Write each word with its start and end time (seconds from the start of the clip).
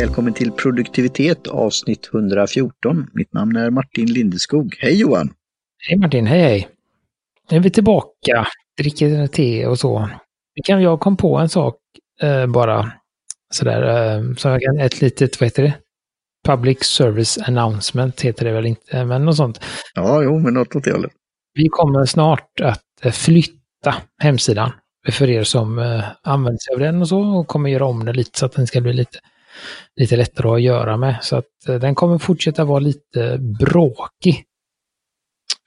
Välkommen 0.00 0.34
till 0.34 0.52
produktivitet 0.52 1.46
avsnitt 1.46 2.10
114. 2.14 3.10
Mitt 3.12 3.32
namn 3.32 3.56
är 3.56 3.70
Martin 3.70 4.12
Lindeskog. 4.12 4.76
Hej 4.78 5.00
Johan! 5.00 5.32
Hej 5.88 5.98
Martin, 5.98 6.26
hej 6.26 6.40
hej! 6.40 6.68
Nu 7.50 7.56
är 7.56 7.60
vi 7.60 7.70
tillbaka, 7.70 8.46
dricker 8.78 9.26
te 9.26 9.66
och 9.66 9.78
så. 9.78 10.10
Jag 10.54 11.00
kom 11.00 11.16
på 11.16 11.38
en 11.38 11.48
sak 11.48 11.76
eh, 12.22 12.46
bara 12.46 12.92
sådär, 13.52 13.82
eh, 13.82 14.34
så 14.34 14.48
jag 14.48 14.60
kan, 14.62 14.78
ett 14.78 15.00
litet, 15.00 15.40
vad 15.40 15.46
heter 15.46 15.62
det? 15.62 15.74
Public 16.48 16.84
Service 16.84 17.38
Announcement 17.38 18.20
heter 18.20 18.44
det 18.44 18.52
väl 18.52 18.66
inte, 18.66 19.04
men 19.04 19.24
något 19.24 19.36
sånt. 19.36 19.60
Ja, 19.94 20.22
jo, 20.22 20.38
men 20.38 20.54
något 20.54 20.76
åt 20.76 20.84
det 20.84 20.92
hållet. 20.92 21.12
Vi 21.54 21.68
kommer 21.68 22.04
snart 22.04 22.60
att 22.60 22.84
eh, 23.02 23.12
flytta 23.12 23.94
hemsidan 24.22 24.72
för 25.12 25.30
er 25.30 25.44
som 25.44 25.78
eh, 25.78 26.04
använder 26.22 26.58
sig 26.58 26.74
av 26.74 26.80
den 26.80 27.02
och 27.02 27.08
så 27.08 27.20
och 27.20 27.46
kommer 27.46 27.70
göra 27.70 27.84
om 27.84 28.04
den 28.04 28.16
lite 28.16 28.38
så 28.38 28.46
att 28.46 28.52
den 28.52 28.66
ska 28.66 28.80
bli 28.80 28.92
lite, 28.92 29.18
lite 29.96 30.16
lättare 30.16 30.48
att 30.48 30.62
göra 30.62 30.96
med. 30.96 31.18
Så 31.22 31.36
att 31.36 31.68
eh, 31.68 31.74
den 31.74 31.94
kommer 31.94 32.18
fortsätta 32.18 32.64
vara 32.64 32.78
lite 32.78 33.38
bråkig. 33.38 34.44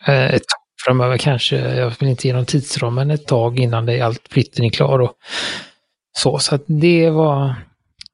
Eh, 0.05 0.25
ett 0.25 0.47
tag 0.47 0.59
framöver 0.85 1.17
kanske, 1.17 1.57
jag 1.57 1.93
vill 1.99 2.09
inte 2.09 2.27
ge 2.27 2.33
någon 2.33 2.45
tidsram, 2.45 2.95
men 2.95 3.11
ett 3.11 3.27
tag 3.27 3.59
innan 3.59 3.85
det, 3.85 4.01
allt 4.01 4.27
flytten 4.29 4.65
är 4.65 4.69
klar. 4.69 4.99
Och 4.99 5.13
så, 6.17 6.39
så 6.39 6.55
att 6.55 6.63
det 6.67 7.09
var 7.09 7.55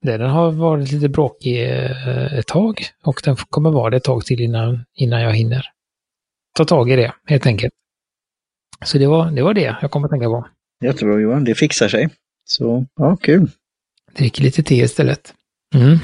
det. 0.01 0.17
Den 0.17 0.29
har 0.29 0.51
varit 0.51 0.91
lite 0.91 1.09
bråkig 1.09 1.63
eh, 1.63 2.33
ett 2.33 2.47
tag 2.47 2.85
och 3.03 3.21
den 3.23 3.35
kommer 3.35 3.71
vara 3.71 3.89
det 3.89 3.97
ett 3.97 4.03
tag 4.03 4.25
till 4.25 4.41
innan, 4.41 4.85
innan 4.95 5.21
jag 5.21 5.33
hinner 5.33 5.65
ta 6.59 6.65
tag 6.65 6.91
i 6.91 6.95
det 6.95 7.13
helt 7.25 7.45
enkelt. 7.45 7.73
Så 8.85 8.97
det 8.97 9.07
var 9.07 9.31
det, 9.31 9.41
var 9.41 9.53
det 9.53 9.77
jag 9.81 9.91
kom 9.91 10.03
att 10.03 10.11
tänka 10.11 10.25
på. 10.25 10.47
Jättebra 10.83 11.19
Johan, 11.19 11.43
det 11.43 11.55
fixar 11.55 11.87
sig. 11.87 12.09
Så, 12.45 12.85
ja, 12.95 13.15
kul. 13.15 13.51
Dricker 14.15 14.43
lite 14.43 14.63
te 14.63 14.75
istället. 14.75 15.33
Mm. 15.75 15.97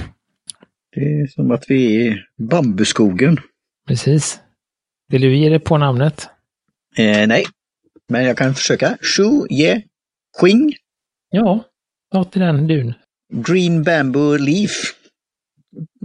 Det 0.92 1.02
är 1.02 1.28
som 1.28 1.52
att 1.52 1.64
vi 1.68 2.08
är 2.08 2.12
i 2.12 2.22
bambuskogen. 2.38 3.38
Precis. 3.88 4.40
Vill 5.08 5.22
du 5.22 5.38
ge 5.38 5.50
det 5.50 5.60
på 5.60 5.78
namnet? 5.78 6.28
Eh, 6.98 7.28
nej, 7.28 7.46
men 8.10 8.26
jag 8.26 8.38
kan 8.38 8.56
försöka. 8.56 8.98
Shu 9.02 9.48
Ye 9.50 9.84
Qing. 10.42 10.74
Ja, 11.30 11.64
något 12.14 12.36
i 12.36 12.40
den 12.40 12.68
dun. 12.68 12.94
Green 13.34 13.84
Bamboo 13.84 14.38
Leaf. 14.38 14.72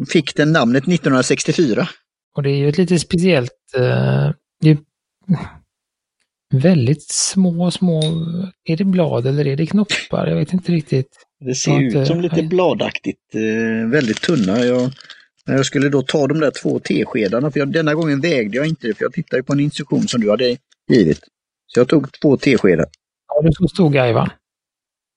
Fick 0.09 0.37
den 0.37 0.53
namnet 0.53 0.83
1964. 0.83 1.89
Och 2.37 2.43
det 2.43 2.51
är 2.51 2.57
ju 2.57 2.69
ett 2.69 2.79
lite 2.79 2.99
speciellt... 2.99 3.53
Uh, 3.77 4.33
det 4.61 4.71
är 4.71 4.79
väldigt 6.55 7.11
små, 7.11 7.71
små... 7.71 8.03
Är 8.65 8.77
det 8.77 8.85
blad 8.85 9.27
eller 9.27 9.47
är 9.47 9.57
det 9.57 9.67
knoppar? 9.67 10.27
Jag 10.27 10.37
vet 10.37 10.53
inte 10.53 10.73
riktigt. 10.73 11.27
Det 11.41 11.55
ser 11.55 11.81
ut 11.81 12.07
som 12.07 12.21
lite 12.21 12.43
bladaktigt, 12.43 13.35
uh, 13.35 13.89
väldigt 13.89 14.23
tunna. 14.23 14.65
Jag, 14.65 14.91
när 15.47 15.57
jag 15.57 15.67
skulle 15.67 15.89
då 15.89 16.03
ta 16.03 16.27
de 16.27 16.41
där 16.41 16.51
två 16.63 16.79
teskedarna, 16.79 17.51
för 17.51 17.61
jag, 17.61 17.73
denna 17.73 17.95
gången 17.95 18.21
vägde 18.21 18.57
jag 18.57 18.67
inte 18.67 18.87
det, 18.87 18.95
för 18.95 19.05
jag 19.05 19.13
tittade 19.13 19.43
på 19.43 19.53
en 19.53 19.61
instruktion 19.61 20.09
som 20.09 20.21
du 20.21 20.31
hade 20.31 20.57
givit. 20.89 21.21
Så 21.67 21.81
jag 21.81 21.89
tog 21.89 22.13
två 22.13 22.37
teskedar. 22.37 22.87
Ja, 23.29 23.43
det 23.43 23.53
stod 23.53 23.71
stor 23.71 23.91
gaivan. 23.91 24.31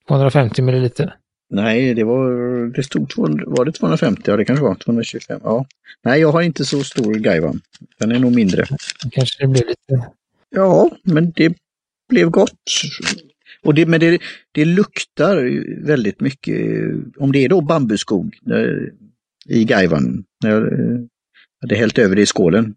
250 0.07 0.61
milliliter. 0.61 1.16
Nej, 1.49 1.94
det 1.94 2.03
var, 2.03 2.29
det 2.75 2.83
stod 2.83 3.09
200, 3.09 3.44
var 3.47 3.66
det 3.66 3.71
250? 3.71 4.21
Ja, 4.25 4.38
det 4.38 4.45
kanske 4.45 4.63
var 4.66 4.75
225. 4.75 5.39
Ja. 5.44 5.66
Nej, 6.03 6.21
jag 6.21 6.31
har 6.31 6.41
inte 6.41 6.66
så 6.66 6.83
stor 6.83 7.13
gaivan. 7.13 7.61
Den 7.99 8.11
är 8.11 8.19
nog 8.19 8.35
mindre. 8.35 8.66
Kanske 9.11 9.44
det 9.44 9.47
blev 9.47 9.67
lite... 9.67 10.07
Ja, 10.49 10.91
men 11.03 11.31
det 11.31 11.53
blev 12.09 12.29
gott. 12.29 12.53
Och 13.64 13.73
det, 13.73 13.86
men 13.86 14.00
det, 14.00 14.22
det 14.52 14.66
luktar 14.66 15.36
väldigt 15.86 16.22
mycket, 16.22 16.58
om 17.17 17.31
det 17.31 17.45
är 17.45 17.50
då 17.50 17.61
bambuskog 17.61 18.35
i 19.46 19.63
gaivan. 19.66 20.24
Jag 20.44 20.62
hade 21.62 21.75
hällt 21.75 21.97
över 21.97 22.16
det 22.16 22.22
i 22.22 22.25
skålen. 22.25 22.75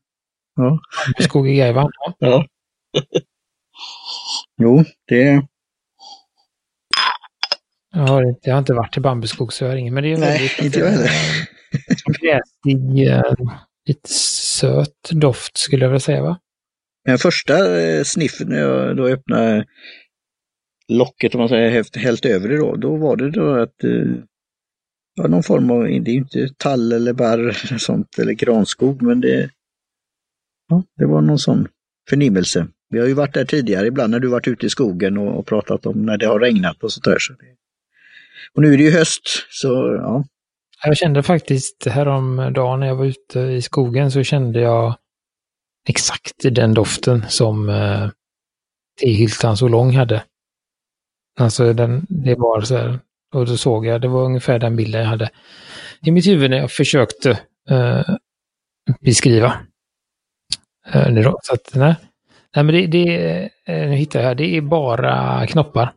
Ja. 0.56 0.80
Bambuskog 1.06 1.48
i 1.48 1.56
gaivan? 1.56 1.91
Ja. 2.19 2.47
jo, 4.62 4.84
det, 5.08 5.42
jag 7.97 8.06
har, 8.06 8.22
inte, 8.28 8.41
jag 8.42 8.54
har 8.54 8.58
inte 8.58 8.74
varit 8.74 8.97
i 8.97 9.00
bambuskog 9.00 9.53
så 9.53 9.64
jag 9.64 9.70
har 9.70 9.76
ingen, 9.76 9.94
men 9.94 10.03
det 10.04 10.12
är 10.12 10.18
Nej, 10.18 10.32
väldigt 10.32 10.62
inte 10.62 10.78
jag 10.78 10.91
heller. 10.91 11.10
gräsig, 12.20 13.08
eh, 13.08 13.22
lite 13.86 14.08
söt 14.12 15.10
doft 15.10 15.56
skulle 15.56 15.84
jag 15.84 15.91
vilja 15.91 16.00
säga 16.00 16.22
va? 16.22 16.38
Den 17.04 17.18
första 17.18 17.80
eh, 17.80 18.03
sniffen 18.04 18.48
när 18.48 18.58
jag 18.58 18.97
då 18.97 19.06
öppnade 19.06 19.64
locket, 20.88 21.34
om 21.34 21.38
man 21.38 21.48
säger, 21.48 21.98
hällt 21.98 22.24
över 22.24 22.48
det 22.48 22.56
då, 22.56 22.76
då 22.76 22.97
var 22.97 23.16
det 23.16 23.30
då 23.30 23.54
att 23.54 23.84
eh, 23.84 24.14
ja, 25.14 25.26
någon 25.28 25.42
form 25.42 25.70
av, 25.70 25.82
det 25.82 26.10
är 26.10 26.12
ju 26.12 26.19
inte 26.19 26.48
tall 26.56 26.92
eller 26.92 27.12
barr 27.12 27.38
eller 27.38 27.78
sånt 27.78 28.19
eller 28.19 28.32
granskog, 28.32 29.02
men 29.02 29.20
det, 29.20 29.50
ja, 30.69 30.82
det 30.97 31.06
var 31.06 31.20
någon 31.20 31.38
sån 31.38 31.69
förnimmelse. 32.08 32.66
Vi 32.88 32.98
har 32.98 33.06
ju 33.06 33.14
varit 33.14 33.34
där 33.34 33.44
tidigare 33.44 33.86
ibland 33.86 34.10
när 34.10 34.20
du 34.20 34.28
varit 34.28 34.48
ute 34.48 34.66
i 34.66 34.70
skogen 34.70 35.19
och, 35.19 35.38
och 35.38 35.47
pratat 35.47 35.86
om 35.86 36.02
när 36.02 36.19
det 36.19 36.26
har 36.26 36.41
regnat 36.41 36.82
och 36.82 36.92
sånt 36.92 37.04
där. 37.04 37.18
Så 37.18 37.32
det, 37.32 37.56
och 38.54 38.62
nu 38.62 38.74
är 38.74 38.78
det 38.78 38.84
ju 38.84 38.91
höst, 38.91 39.22
så 39.50 39.98
ja. 40.00 40.24
Jag 40.84 40.97
kände 40.97 41.22
faktiskt 41.22 41.86
häromdagen 41.86 42.80
när 42.80 42.86
jag 42.86 42.97
var 42.97 43.04
ute 43.04 43.41
i 43.41 43.62
skogen 43.62 44.10
så 44.10 44.22
kände 44.22 44.60
jag 44.60 44.97
exakt 45.88 46.54
den 46.54 46.74
doften 46.74 47.24
som 47.28 47.68
eh, 47.68 48.08
tehyltan 49.00 49.56
så 49.56 49.68
lång 49.68 49.97
hade. 49.97 50.22
Alltså 51.41 51.72
den, 51.72 52.06
det 52.08 52.34
var 52.34 52.60
så 52.60 52.76
här, 52.76 52.98
och 53.34 53.47
då 53.47 53.56
såg 53.56 53.86
jag, 53.86 54.00
det 54.00 54.08
var 54.08 54.24
ungefär 54.24 54.58
den 54.58 54.76
bilden 54.76 55.00
jag 55.00 55.08
hade 55.08 55.30
i 56.02 56.10
mitt 56.10 56.26
huvud 56.26 56.50
när 56.50 56.56
jag 56.56 56.70
försökte 56.70 57.30
eh, 57.70 58.02
beskriva. 59.00 59.54
Eh, 60.92 61.32
så 61.42 61.54
att, 61.54 61.74
nej. 61.74 61.94
nej, 62.56 62.64
men 62.64 62.74
det, 62.74 62.86
det 62.86 63.42
eh, 63.64 63.88
nu 63.88 63.94
hittar 63.97 64.20
jag, 64.20 64.36
det 64.36 64.56
är 64.56 64.60
bara 64.60 65.47
knoppar 65.47 65.92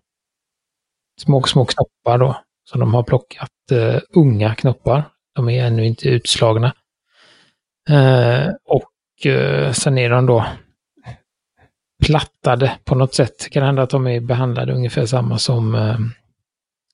små, 1.19 1.43
små 1.43 1.65
knoppar 1.65 2.17
då. 2.17 2.41
Så 2.69 2.77
de 2.77 2.93
har 2.93 3.03
plockat 3.03 3.51
uh, 3.71 3.99
unga 4.13 4.55
knoppar. 4.55 5.03
De 5.35 5.49
är 5.49 5.65
ännu 5.65 5.85
inte 5.85 6.09
utslagna. 6.09 6.73
Uh, 7.89 8.49
och 8.65 9.25
uh, 9.25 9.71
sen 9.71 9.97
är 9.97 10.09
de 10.09 10.25
då 10.25 10.45
plattade 12.09 12.77
på 12.85 12.95
något 12.95 13.13
sätt. 13.13 13.39
Det 13.43 13.49
kan 13.49 13.63
hända 13.63 13.81
att 13.81 13.89
de 13.89 14.07
är 14.07 14.19
behandlade 14.19 14.73
ungefär 14.73 15.05
samma 15.05 15.37
som 15.37 15.75
uh, 15.75 15.97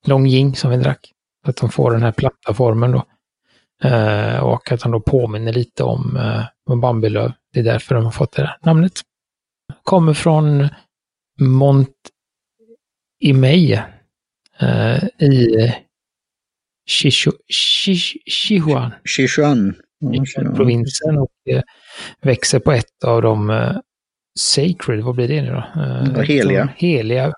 Longjing 0.06 0.56
som 0.56 0.72
vi 0.72 0.78
drack. 0.78 1.12
Att 1.48 1.56
de 1.56 1.70
får 1.70 1.92
den 1.92 2.02
här 2.02 2.12
platta 2.12 2.54
formen 2.54 2.92
då. 2.92 3.06
Uh, 3.86 4.40
och 4.40 4.72
att 4.72 4.80
de 4.80 4.92
då 4.92 5.00
påminner 5.00 5.54
lite 5.54 5.84
om, 5.84 6.18
uh, 6.70 6.80
bambulöv. 6.80 7.32
Det 7.54 7.60
är 7.60 7.64
därför 7.64 7.96
de 7.96 8.04
har 8.04 8.12
fått 8.12 8.32
det 8.32 8.42
där 8.42 8.58
namnet. 8.62 8.94
Kommer 9.84 10.14
från 10.14 10.68
Mont 11.40 11.96
Imei 13.20 13.82
uh, 14.62 15.06
i 15.06 15.74
Sichuan, 16.90 18.92
Sichuan. 19.06 19.76
provinsen 20.56 21.18
och 21.18 21.32
uh, 21.52 21.62
växer 22.22 22.60
på 22.60 22.72
ett 22.72 23.04
av 23.06 23.22
de 23.22 23.50
uh, 23.50 23.78
sacred, 24.40 25.04
vad 25.04 25.16
blir 25.16 25.28
det 25.28 25.42
nu 25.42 25.52
då? 25.52 25.82
Uh, 25.82 26.22
heliga. 26.22 26.70
heliga 26.76 27.34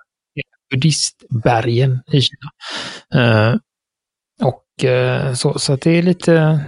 buddhistbergen 0.70 2.00
i 2.12 2.20
Kina. 2.20 2.50
och 4.42 4.64
så, 5.34 5.58
så 5.58 5.72
att 5.72 5.80
det 5.80 5.90
är 5.90 6.02
lite, 6.02 6.60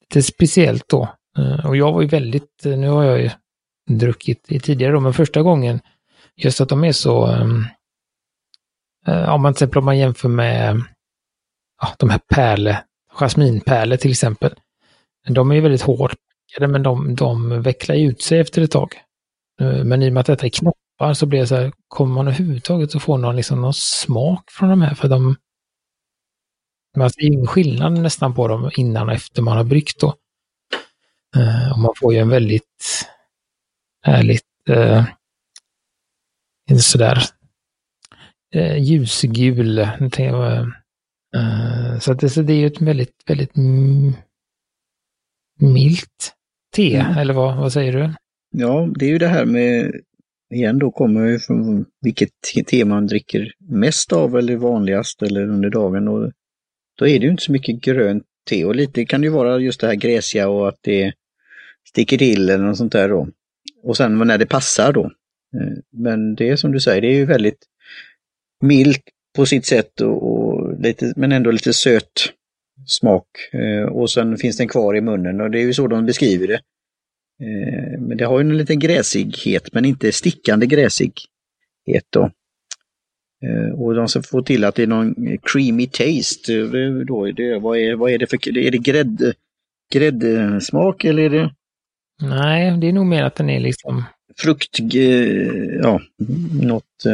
lite 0.00 0.22
speciellt 0.22 0.88
då. 0.88 1.08
och 1.64 1.76
jag 1.76 1.92
var 1.92 2.02
ju 2.02 2.08
väldigt, 2.08 2.62
nu 2.64 2.88
har 2.88 3.04
jag 3.04 3.20
ju 3.20 3.30
druckit 3.90 4.42
tidigare 4.62 4.92
då, 4.92 5.00
men 5.00 5.12
första 5.12 5.42
gången, 5.42 5.80
just 6.36 6.60
att 6.60 6.68
de 6.68 6.84
är 6.84 6.92
så 6.92 7.26
um, 7.26 7.66
Eh, 9.06 9.28
om 9.28 9.42
man 9.42 9.54
till 9.54 9.56
exempel 9.56 9.78
om 9.78 9.84
man 9.84 9.98
jämför 9.98 10.28
med 10.28 10.82
ja, 11.82 11.88
de 11.98 12.10
här 12.10 12.20
pärle, 12.28 12.82
jasminpärlor 13.12 13.96
till 13.96 14.10
exempel. 14.10 14.54
De 15.28 15.50
är 15.50 15.54
ju 15.54 15.60
väldigt 15.60 15.82
hårdpackade 15.82 16.68
men 16.68 16.82
de, 16.82 17.14
de 17.14 17.62
vecklar 17.62 17.96
ut 17.96 18.22
sig 18.22 18.38
efter 18.40 18.62
ett 18.62 18.70
tag. 18.70 18.94
Eh, 19.60 19.84
men 19.84 20.02
i 20.02 20.08
och 20.08 20.12
med 20.12 20.20
att 20.20 20.26
detta 20.26 20.46
är 20.46 20.50
knoppar 20.50 21.14
så 21.14 21.26
blir 21.26 21.40
det 21.40 21.46
så 21.46 21.56
här, 21.56 21.72
kommer 21.88 22.14
man 22.14 22.28
överhuvudtaget 22.28 22.94
att 22.94 23.02
få 23.02 23.16
någon, 23.16 23.36
liksom, 23.36 23.60
någon 23.60 23.74
smak 23.74 24.50
från 24.50 24.68
de 24.68 24.82
här? 24.82 24.94
För 24.94 25.08
de... 25.08 25.36
Alltså, 26.98 27.20
det 27.20 27.26
är 27.26 27.32
ingen 27.32 27.46
skillnad 27.46 27.92
nästan 27.92 28.34
på 28.34 28.48
dem 28.48 28.70
innan 28.76 29.08
och 29.08 29.14
efter 29.14 29.42
man 29.42 29.56
har 29.56 29.64
bryggt 29.64 30.00
då. 30.00 30.14
Uh, 31.36 31.72
och 31.72 31.78
man 31.78 31.92
får 31.96 32.14
ju 32.14 32.18
en 32.18 32.28
väldigt 32.28 33.06
härligt, 34.02 34.42
uh, 34.70 35.04
sådär 36.78 37.18
eh, 38.54 38.82
ljusgul. 38.82 39.78
Eh, 39.78 39.88
så, 42.00 42.14
det, 42.14 42.30
så 42.30 42.42
det 42.42 42.52
är 42.52 42.56
ju 42.56 42.66
ett 42.66 42.80
väldigt, 42.80 43.22
väldigt 43.26 43.52
milt 45.60 46.34
te, 46.74 46.96
mm. 46.96 47.18
eller 47.18 47.34
vad, 47.34 47.56
vad 47.56 47.72
säger 47.72 47.92
du? 47.92 48.14
Ja, 48.58 48.88
det 48.98 49.04
är 49.06 49.10
ju 49.10 49.18
det 49.18 49.26
här 49.26 49.44
med, 49.44 49.92
igen 50.54 50.78
då 50.78 50.90
kommer 50.90 51.26
ju 51.26 51.38
från 51.38 51.84
vilket 52.00 52.30
te 52.66 52.84
man 52.84 53.06
dricker 53.06 53.52
mest 53.58 54.12
av 54.12 54.36
eller 54.36 54.56
vanligast 54.56 55.22
eller 55.22 55.48
under 55.48 55.70
dagen. 55.70 56.08
Och 56.08 56.32
då 56.98 57.06
är 57.06 57.18
det 57.18 57.24
ju 57.24 57.30
inte 57.30 57.42
så 57.42 57.52
mycket 57.52 57.80
grönt 57.80 58.24
te 58.48 58.64
och 58.64 58.74
lite 58.74 59.04
kan 59.04 59.20
det 59.20 59.24
ju 59.24 59.32
vara 59.32 59.58
just 59.58 59.80
det 59.80 59.86
här 59.86 59.94
gräsiga 59.94 60.48
och 60.48 60.68
att 60.68 60.78
det 60.80 61.12
sticker 61.88 62.18
till 62.18 62.50
eller 62.50 62.64
något 62.64 62.76
sånt 62.76 62.92
där 62.92 63.08
då. 63.08 63.28
Och 63.82 63.96
sen 63.96 64.18
när 64.18 64.38
det 64.38 64.46
passar 64.46 64.92
då. 64.92 65.04
Eh, 65.54 65.78
men 65.92 66.34
det 66.34 66.48
är 66.48 66.56
som 66.56 66.72
du 66.72 66.80
säger, 66.80 67.00
det 67.00 67.08
är 67.08 67.16
ju 67.16 67.24
väldigt 67.24 67.66
milt 68.62 69.02
på 69.36 69.46
sitt 69.46 69.66
sätt 69.66 70.00
och, 70.00 70.22
och 70.30 70.80
lite, 70.80 71.12
men 71.16 71.32
ändå 71.32 71.50
lite 71.50 71.72
söt 71.72 72.32
smak. 72.86 73.26
Eh, 73.52 73.88
och 73.88 74.10
sen 74.10 74.36
finns 74.36 74.56
den 74.56 74.68
kvar 74.68 74.96
i 74.96 75.00
munnen 75.00 75.40
och 75.40 75.50
det 75.50 75.58
är 75.58 75.62
ju 75.62 75.74
så 75.74 75.86
de 75.86 76.06
beskriver 76.06 76.46
det. 76.46 76.60
Eh, 77.42 78.00
men 78.00 78.16
det 78.16 78.24
har 78.24 78.38
ju 78.38 78.40
en 78.40 78.58
liten 78.58 78.78
gräsighet 78.78 79.72
men 79.72 79.84
inte 79.84 80.12
stickande 80.12 80.66
gräsighet 80.66 82.06
då. 82.10 82.30
Och 83.76 83.94
de 83.94 84.08
ska 84.08 84.22
få 84.22 84.42
till 84.42 84.64
att 84.64 84.74
det 84.74 84.82
är 84.82 84.86
någon 84.86 85.38
creamy 85.42 85.86
taste. 85.86 86.52
Då 87.06 87.28
är 87.28 87.32
det, 87.32 87.58
vad, 87.58 87.78
är, 87.78 87.94
vad 87.94 88.10
är 88.10 88.18
det 88.18 88.26
för, 88.26 88.58
är 88.58 88.70
det 88.70 88.78
grädd, 88.78 89.34
gräddsmak 89.92 91.04
eller 91.04 91.22
är 91.22 91.30
det? 91.30 91.54
Nej, 92.22 92.78
det 92.80 92.88
är 92.88 92.92
nog 92.92 93.06
mer 93.06 93.22
att 93.22 93.34
den 93.34 93.50
är 93.50 93.60
liksom... 93.60 94.04
Frukt, 94.36 94.78
ja, 95.82 96.00
något 96.62 97.04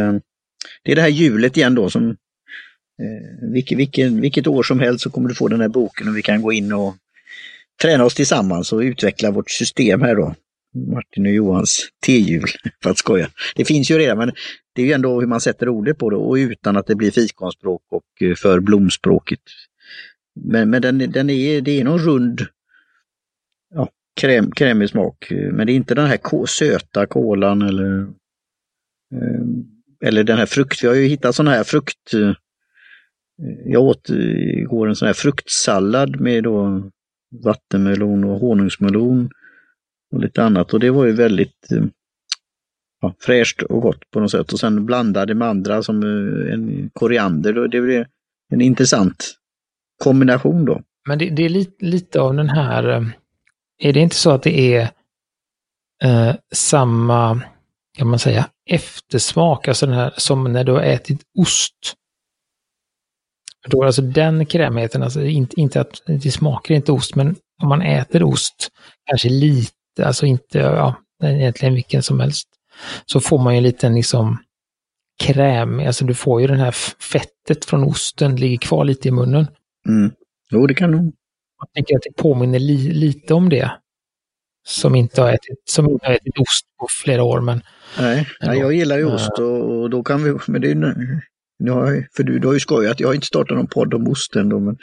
det 0.83 0.93
är 0.93 0.97
det 0.97 1.03
här 1.03 1.09
hjulet 1.09 1.57
igen 1.57 1.75
då 1.75 1.91
som 1.91 2.09
eh, 2.11 3.53
vilket, 3.53 3.79
vilket, 3.79 4.13
vilket 4.13 4.47
år 4.47 4.63
som 4.63 4.81
helst 4.81 5.03
så 5.03 5.11
kommer 5.11 5.29
du 5.29 5.35
få 5.35 5.49
den 5.49 5.61
här 5.61 5.69
boken 5.69 6.09
och 6.09 6.17
vi 6.17 6.23
kan 6.23 6.43
gå 6.43 6.53
in 6.53 6.73
och 6.73 6.95
träna 7.83 8.05
oss 8.05 8.15
tillsammans 8.15 8.73
och 8.73 8.79
utveckla 8.79 9.31
vårt 9.31 9.51
system 9.51 10.03
här 10.03 10.17
då. 10.17 10.35
Martin 10.75 11.27
och 11.27 11.33
Johans 11.33 11.89
T-hjul, 12.07 12.49
för 12.83 12.91
att 12.91 12.99
skoja. 12.99 13.29
Det 13.57 13.65
finns 13.65 13.91
ju 13.91 13.99
redan, 13.99 14.19
men 14.19 14.33
det 14.75 14.83
är 14.83 14.87
ju 14.87 14.93
ändå 14.93 15.21
hur 15.21 15.27
man 15.27 15.41
sätter 15.41 15.69
ordet 15.69 15.99
på 15.99 16.11
det 16.11 16.17
och 16.17 16.35
utan 16.35 16.77
att 16.77 16.87
det 16.87 16.95
blir 16.95 17.11
fikonspråk 17.11 17.83
och 17.91 18.23
eh, 18.29 18.35
för 18.35 18.61
blomspråket. 18.61 19.41
Men, 20.35 20.71
men 20.71 20.83
den, 20.83 20.99
den 20.99 21.31
är, 21.31 21.61
det 21.61 21.81
är 21.81 21.85
någon 21.85 21.99
rund 21.99 22.47
ja, 23.75 23.89
kräm, 24.21 24.51
krämig 24.51 24.89
smak, 24.89 25.27
men 25.31 25.67
det 25.67 25.73
är 25.73 25.75
inte 25.75 25.95
den 25.95 26.07
här 26.07 26.47
söta 26.47 27.07
kolan 27.07 27.63
eller 27.63 28.07
ehm, 29.15 29.73
eller 30.05 30.25
den 30.25 30.39
här 30.39 30.47
frukt, 30.47 30.85
vi 30.85 30.89
har 30.89 30.95
ju 30.95 31.07
hittat 31.07 31.35
sådana 31.35 31.51
här 31.51 31.65
frukt... 31.65 32.15
Eh, 32.15 32.33
jag 33.65 33.83
åt 33.83 34.11
eh, 34.11 34.61
igår 34.61 34.89
en 34.89 34.97
sån 34.97 35.07
här 35.07 35.13
fruktsallad 35.13 36.21
med 36.21 36.45
då 36.45 36.83
vattenmelon 37.45 38.25
och 38.25 38.41
honungsmelon 38.41 39.31
och 40.13 40.21
lite 40.21 40.43
annat 40.43 40.75
och 40.75 40.81
det 40.81 40.91
var 40.91 41.05
ju 41.05 41.13
väldigt 41.13 41.73
eh, 41.73 41.85
ja, 43.01 43.15
fräscht 43.21 43.63
och 43.63 43.83
gott 43.83 44.11
på 44.11 44.21
något 44.21 44.31
sätt. 44.31 44.53
Och 44.53 44.61
sen 44.61 44.87
blandade 44.87 45.35
med 45.35 45.49
andra 45.49 45.83
som 45.83 46.03
eh, 46.03 46.55
en 46.55 46.91
koriander. 46.93 47.69
Det 47.69 47.81
blev 47.81 48.05
en 48.53 48.61
intressant 48.61 49.35
kombination 50.05 50.65
då. 50.65 50.83
Men 51.09 51.19
det, 51.19 51.31
det 51.31 51.45
är 51.45 51.49
lite, 51.49 51.85
lite, 51.85 52.21
av 52.21 52.35
den 52.35 52.49
här, 52.49 52.89
eh, 52.89 53.07
är 53.79 53.93
det 53.93 54.01
inte 54.01 54.17
så 54.17 54.31
att 54.31 54.43
det 54.43 54.75
är 54.75 54.91
eh, 56.05 56.35
samma 56.53 57.43
kan 57.99 58.09
man 58.09 58.19
säga, 58.19 58.49
eftersmak, 58.71 59.69
alltså 59.69 59.87
den 59.87 59.95
här 59.95 60.13
som 60.17 60.53
när 60.53 60.65
du 60.65 60.73
har 60.73 60.83
ätit 60.83 61.21
ost. 61.39 61.95
Då 63.69 63.85
alltså 63.85 64.03
den 64.03 64.47
krämigheten, 64.47 65.03
alltså 65.03 65.23
inte, 65.23 65.61
inte 65.61 65.81
att 65.81 66.03
det 66.07 66.31
smakar 66.31 66.75
inte 66.75 66.93
ost, 66.93 67.15
men 67.15 67.37
om 67.63 67.69
man 67.69 67.83
äter 67.83 68.23
ost, 68.23 68.69
kanske 69.05 69.29
lite, 69.29 70.07
alltså 70.07 70.27
inte, 70.27 70.59
ja, 70.59 70.95
egentligen 71.23 71.75
vilken 71.75 72.03
som 72.03 72.21
helst, 72.21 72.49
så 73.07 73.21
får 73.21 73.39
man 73.39 73.55
ju 73.55 73.57
en 73.57 73.63
liten 73.63 73.95
liksom 73.95 74.39
kräm, 75.23 75.81
alltså 75.81 76.05
du 76.05 76.15
får 76.15 76.41
ju 76.41 76.47
den 76.47 76.61
här 76.61 76.73
fettet 77.13 77.65
från 77.65 77.85
osten, 77.85 78.37
ligger 78.37 78.59
kvar 78.59 78.85
lite 78.85 79.09
i 79.09 79.11
munnen. 79.11 79.47
Mm. 79.89 80.13
Jo, 80.51 80.67
det 80.67 80.75
kan 80.75 80.91
nog. 80.91 81.13
Jag 81.59 81.73
tänker 81.73 81.97
att 81.97 82.03
det 82.03 82.23
påminner 82.23 82.59
li, 82.59 82.93
lite 82.93 83.35
om 83.35 83.49
det 83.49 83.73
som 84.67 84.95
inte 84.95 85.23
har 85.23 85.29
ätit, 85.29 85.63
som 85.65 85.91
inte 85.91 86.07
har 86.07 86.15
ätit 86.15 86.39
ost 86.39 86.67
på 86.81 86.87
flera 87.05 87.23
år. 87.23 87.41
Men, 87.41 87.63
Nej, 87.99 88.27
nej 88.41 88.59
jag 88.59 88.73
gillar 88.73 88.99
ju 88.99 89.05
ost 89.05 89.39
och, 89.39 89.81
och, 89.81 89.91
då 89.91 90.03
kan 90.03 90.25
vi, 90.25 90.39
men 90.47 90.61
det 90.61 90.71
är 90.71 90.75
nu 91.63 91.71
har, 91.71 92.07
för 92.17 92.23
du, 92.23 92.39
du 92.39 92.47
har 92.47 92.55
ju 92.55 92.61
skojat, 92.61 93.01
jag 93.01 93.09
har 93.09 93.15
inte 93.15 93.27
startat 93.27 93.57
någon 93.57 93.67
podd 93.67 93.95
om 93.95 94.09
osten 94.09 94.49
då, 94.49 94.61
men 94.61 94.79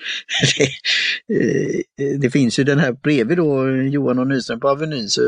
det, 1.27 2.17
det, 2.17 2.29
finns 2.29 2.59
ju 2.59 2.63
den 2.63 2.79
här 2.79 2.91
bredvid 2.91 3.37
då, 3.37 3.71
Johan 3.71 4.19
och 4.19 4.27
Nyström 4.27 4.59
på 4.59 4.69
Avenyn, 4.69 5.09
så 5.09 5.21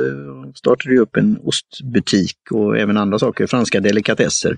startade 0.56 0.94
ju 0.94 1.00
upp 1.00 1.16
en 1.16 1.40
ostbutik 1.44 2.38
och 2.52 2.78
även 2.78 2.98
andra 2.98 3.20
saker, 3.20 3.48
franska 3.48 3.80
delikatesser. 3.80 4.58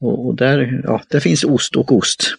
Och, 0.00 0.26
och 0.26 0.34
där, 0.34 0.82
ja, 0.84 1.02
där 1.08 1.20
finns 1.20 1.44
ost 1.44 1.76
och 1.76 1.92
ost. 1.92 2.34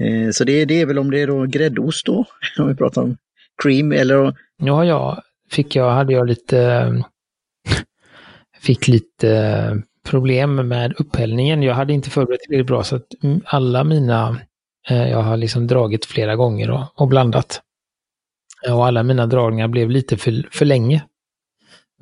Eh, 0.00 0.30
så 0.30 0.44
det, 0.44 0.64
det 0.64 0.80
är 0.80 0.86
väl 0.86 0.98
om 0.98 1.10
det 1.10 1.22
är 1.22 1.26
då 1.26 1.46
gräddost 1.46 2.06
då, 2.06 2.24
om 2.58 2.68
vi 2.68 2.74
pratar 2.74 3.02
om 3.02 3.16
cream 3.62 3.92
eller... 3.92 4.34
Nu 4.58 4.70
har 4.70 4.84
jag 4.84 5.22
fick 5.50 5.76
jag, 5.76 5.90
hade 5.90 6.12
jag 6.12 6.26
lite, 6.26 6.92
fick 8.60 8.88
lite 8.88 9.82
problem 10.08 10.68
med 10.68 10.94
upphällningen. 10.98 11.62
Jag 11.62 11.74
hade 11.74 11.92
inte 11.92 12.10
förberett 12.10 12.40
tillräckligt 12.40 12.66
bra 12.66 12.84
så 12.84 12.96
att 12.96 13.06
alla 13.44 13.84
mina, 13.84 14.40
eh, 14.88 15.10
jag 15.10 15.22
har 15.22 15.36
liksom 15.36 15.66
dragit 15.66 16.06
flera 16.06 16.36
gånger 16.36 16.70
och, 16.70 17.00
och 17.00 17.08
blandat. 17.08 17.62
Eh, 18.66 18.78
och 18.78 18.86
alla 18.86 19.02
mina 19.02 19.26
dragningar 19.26 19.68
blev 19.68 19.90
lite 19.90 20.16
för, 20.16 20.48
för 20.52 20.64
länge. 20.64 21.04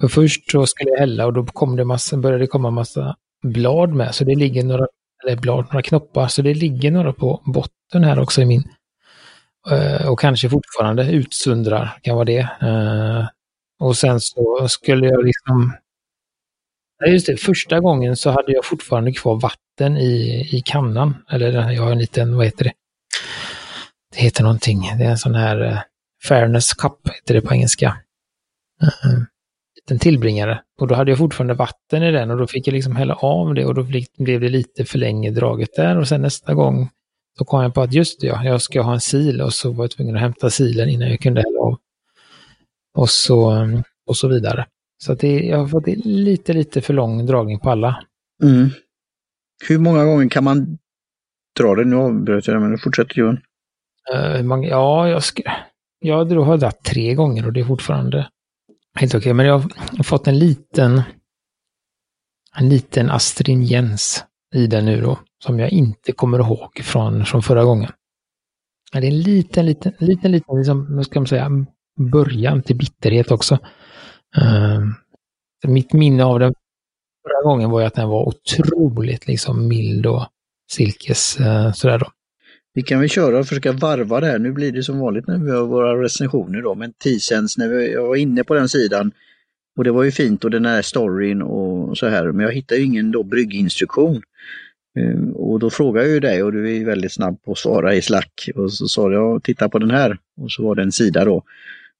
För 0.00 0.08
först 0.08 0.50
så 0.50 0.66
skulle 0.66 0.90
jag 0.90 0.98
hälla 0.98 1.26
och 1.26 1.32
då 1.32 1.46
kom 1.46 1.76
det 1.76 1.84
massa, 1.84 2.16
började 2.16 2.42
det 2.42 2.46
komma 2.46 2.70
massa 2.70 3.16
blad 3.42 3.92
med, 3.92 4.14
så 4.14 4.24
det 4.24 4.34
ligger 4.34 4.64
några, 4.64 4.86
eller 5.24 5.36
blad, 5.36 5.64
några 5.64 5.82
knoppar, 5.82 6.28
så 6.28 6.42
det 6.42 6.54
ligger 6.54 6.90
några 6.90 7.12
på 7.12 7.42
botten 7.44 8.04
här 8.04 8.20
också 8.20 8.42
i 8.42 8.44
min. 8.44 8.64
Eh, 9.70 10.08
och 10.08 10.20
kanske 10.20 10.48
fortfarande 10.48 11.12
utsundrar, 11.12 11.98
kan 12.02 12.14
vara 12.14 12.24
det. 12.24 12.48
Eh, 12.62 13.26
och 13.80 13.96
sen 13.96 14.20
så 14.20 14.68
skulle 14.68 15.06
jag 15.06 15.24
liksom... 15.24 15.72
Just 17.04 17.26
det, 17.26 17.36
första 17.36 17.80
gången 17.80 18.16
så 18.16 18.30
hade 18.30 18.52
jag 18.52 18.64
fortfarande 18.64 19.12
kvar 19.12 19.40
vatten 19.40 19.96
i, 19.96 20.48
i 20.52 20.62
kannan. 20.64 21.14
Eller 21.30 21.70
jag 21.70 21.82
har 21.82 21.92
en 21.92 21.98
liten, 21.98 22.36
vad 22.36 22.44
heter 22.44 22.64
det? 22.64 22.72
Det 24.14 24.20
heter 24.20 24.42
någonting. 24.42 24.80
Det 24.98 25.04
är 25.04 25.10
en 25.10 25.18
sån 25.18 25.34
här 25.34 25.62
uh, 25.62 25.78
Fairness 26.28 26.74
Cup, 26.74 27.08
heter 27.08 27.34
det 27.34 27.40
på 27.40 27.54
engelska. 27.54 27.96
Uh, 28.82 29.22
liten 29.76 29.98
tillbringare. 29.98 30.62
Och 30.80 30.86
då 30.86 30.94
hade 30.94 31.10
jag 31.10 31.18
fortfarande 31.18 31.54
vatten 31.54 32.02
i 32.02 32.12
den 32.12 32.30
och 32.30 32.38
då 32.38 32.46
fick 32.46 32.68
jag 32.68 32.72
liksom 32.72 32.96
hälla 32.96 33.14
av 33.14 33.54
det 33.54 33.64
och 33.64 33.74
då 33.74 33.82
blev 34.18 34.40
det 34.40 34.48
lite 34.48 34.84
för 34.84 34.98
länge 34.98 35.30
draget 35.30 35.74
där. 35.76 35.98
Och 35.98 36.08
sen 36.08 36.22
nästa 36.22 36.54
gång 36.54 36.88
så 37.38 37.44
kom 37.44 37.62
jag 37.62 37.74
på 37.74 37.82
att 37.82 37.92
just 37.92 38.20
det, 38.20 38.26
ja, 38.26 38.44
jag 38.44 38.62
ska 38.62 38.82
ha 38.82 38.94
en 38.94 39.00
sil 39.10 39.36
och 39.40 39.52
så 39.52 39.72
var 39.72 39.84
jag 39.84 39.90
tvungen 39.90 40.14
att 40.14 40.20
hämta 40.20 40.50
silen 40.50 40.88
innan 40.88 41.10
jag 41.10 41.20
kunde 41.20 41.40
hälla 41.40 41.60
av 41.60 41.76
och 42.96 43.10
så, 43.10 43.68
och 44.06 44.16
så 44.16 44.28
vidare. 44.28 44.66
Så 44.98 45.12
att 45.12 45.20
det, 45.20 45.40
jag 45.40 45.58
har 45.58 45.68
fått 45.68 45.86
lite, 46.04 46.52
lite 46.52 46.80
för 46.80 46.94
lång 46.94 47.26
dragning 47.26 47.60
på 47.60 47.70
alla. 47.70 48.04
Mm. 48.42 48.68
Hur 49.68 49.78
många 49.78 50.04
gånger 50.04 50.28
kan 50.28 50.44
man 50.44 50.78
dra 51.58 51.74
det? 51.74 51.84
Nu 51.84 51.96
avbröt 51.96 52.46
jag 52.46 52.62
men 52.62 52.78
fortsätter 52.78 53.18
Johan. 53.18 53.40
Uh, 54.14 54.64
ja, 54.64 55.08
jag, 55.08 55.22
ska, 55.22 55.42
jag 55.98 56.16
har 56.16 56.56
dragit 56.56 56.82
tre 56.82 57.14
gånger 57.14 57.46
och 57.46 57.52
det 57.52 57.60
är 57.60 57.64
fortfarande 57.64 58.28
helt 58.94 59.14
okej. 59.14 59.18
Okay. 59.18 59.32
Men 59.32 59.46
jag 59.46 59.58
har 59.96 60.04
fått 60.04 60.26
en 60.26 60.38
liten, 60.38 61.02
en 62.56 62.68
liten 62.68 63.10
astringens 63.10 64.24
i 64.54 64.66
den 64.66 64.84
nu 64.84 65.00
då, 65.00 65.18
som 65.44 65.58
jag 65.58 65.70
inte 65.70 66.12
kommer 66.12 66.38
ihåg 66.38 66.80
från, 66.84 67.24
från 67.24 67.42
förra 67.42 67.64
gången. 67.64 67.90
Det 68.92 68.98
är 68.98 69.04
en 69.04 69.20
liten, 69.20 69.66
liten, 69.66 69.92
liten, 69.98 70.32
liten, 70.32 70.56
liksom, 70.56 71.04
ska 71.04 71.20
man 71.20 71.26
säga, 71.26 71.50
början 72.12 72.62
till 72.62 72.76
bitterhet 72.76 73.30
också. 73.30 73.58
Uh, 74.42 74.88
mitt 75.66 75.92
minne 75.92 76.24
av 76.24 76.38
den 76.38 76.54
förra 77.22 77.50
gången 77.50 77.70
var 77.70 77.80
ju 77.80 77.86
att 77.86 77.94
den 77.94 78.08
var 78.08 78.28
otroligt 78.28 79.26
liksom 79.26 79.68
mild 79.68 80.06
och 80.06 80.26
silkes 80.70 81.40
uh, 81.40 81.72
sådär 81.72 81.98
då. 81.98 82.06
Vi 82.74 82.82
kan 82.82 83.00
väl 83.00 83.08
köra 83.08 83.38
och 83.38 83.46
försöka 83.46 83.72
varva 83.72 84.20
det 84.20 84.26
här. 84.26 84.38
Nu 84.38 84.52
blir 84.52 84.72
det 84.72 84.82
som 84.82 84.98
vanligt 84.98 85.26
när 85.26 85.38
vi 85.38 85.50
har 85.50 85.66
våra 85.66 86.02
recensioner 86.02 86.62
då, 86.62 86.74
men 86.74 86.92
T-Sense, 86.92 87.60
när 87.60 87.68
vi, 87.68 87.92
jag 87.92 88.08
var 88.08 88.16
inne 88.16 88.44
på 88.44 88.54
den 88.54 88.68
sidan 88.68 89.12
och 89.78 89.84
det 89.84 89.90
var 89.90 90.02
ju 90.02 90.10
fint 90.10 90.44
och 90.44 90.50
den 90.50 90.66
här 90.66 90.82
storyn 90.82 91.42
och 91.42 91.98
så 91.98 92.06
här, 92.06 92.32
men 92.32 92.46
jag 92.46 92.52
hittade 92.52 92.80
ju 92.80 92.86
ingen 92.86 93.10
då 93.10 93.22
brygginstruktion. 93.22 94.22
Uh, 94.98 95.30
och 95.30 95.58
då 95.58 95.70
frågade 95.70 96.06
jag 96.06 96.14
ju 96.14 96.20
dig 96.20 96.42
och 96.42 96.52
du 96.52 96.76
är 96.76 96.84
väldigt 96.84 97.12
snabb 97.12 97.42
på 97.42 97.52
att 97.52 97.58
svara 97.58 97.94
i 97.94 98.02
Slack 98.02 98.48
och 98.54 98.72
så 98.72 98.88
sa 98.88 99.12
jag 99.12 99.42
titta 99.42 99.68
på 99.68 99.78
den 99.78 99.90
här 99.90 100.18
och 100.40 100.52
så 100.52 100.62
var 100.62 100.74
det 100.74 100.82
en 100.82 100.92
sida 100.92 101.24
då 101.24 101.42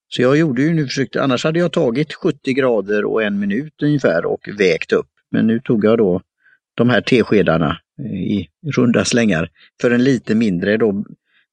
så 0.08 0.22
jag 0.22 0.36
gjorde 0.36 0.62
ju 0.62 0.74
nu, 0.74 0.86
försökte, 0.86 1.22
annars 1.22 1.44
hade 1.44 1.58
jag 1.58 1.72
tagit 1.72 2.14
70 2.14 2.52
grader 2.52 3.04
och 3.04 3.22
en 3.22 3.38
minut 3.38 3.82
ungefär 3.82 4.24
och 4.24 4.48
vägt 4.58 4.92
upp. 4.92 5.08
Men 5.30 5.46
nu 5.46 5.60
tog 5.60 5.84
jag 5.84 5.98
då 5.98 6.22
de 6.74 6.90
här 6.90 7.00
teskedarna 7.00 7.78
eh, 7.98 8.22
i 8.22 8.48
runda 8.76 9.04
slängar 9.04 9.50
för 9.80 9.90
en 9.90 10.04
lite 10.04 10.34
mindre 10.34 10.76
då 10.76 11.04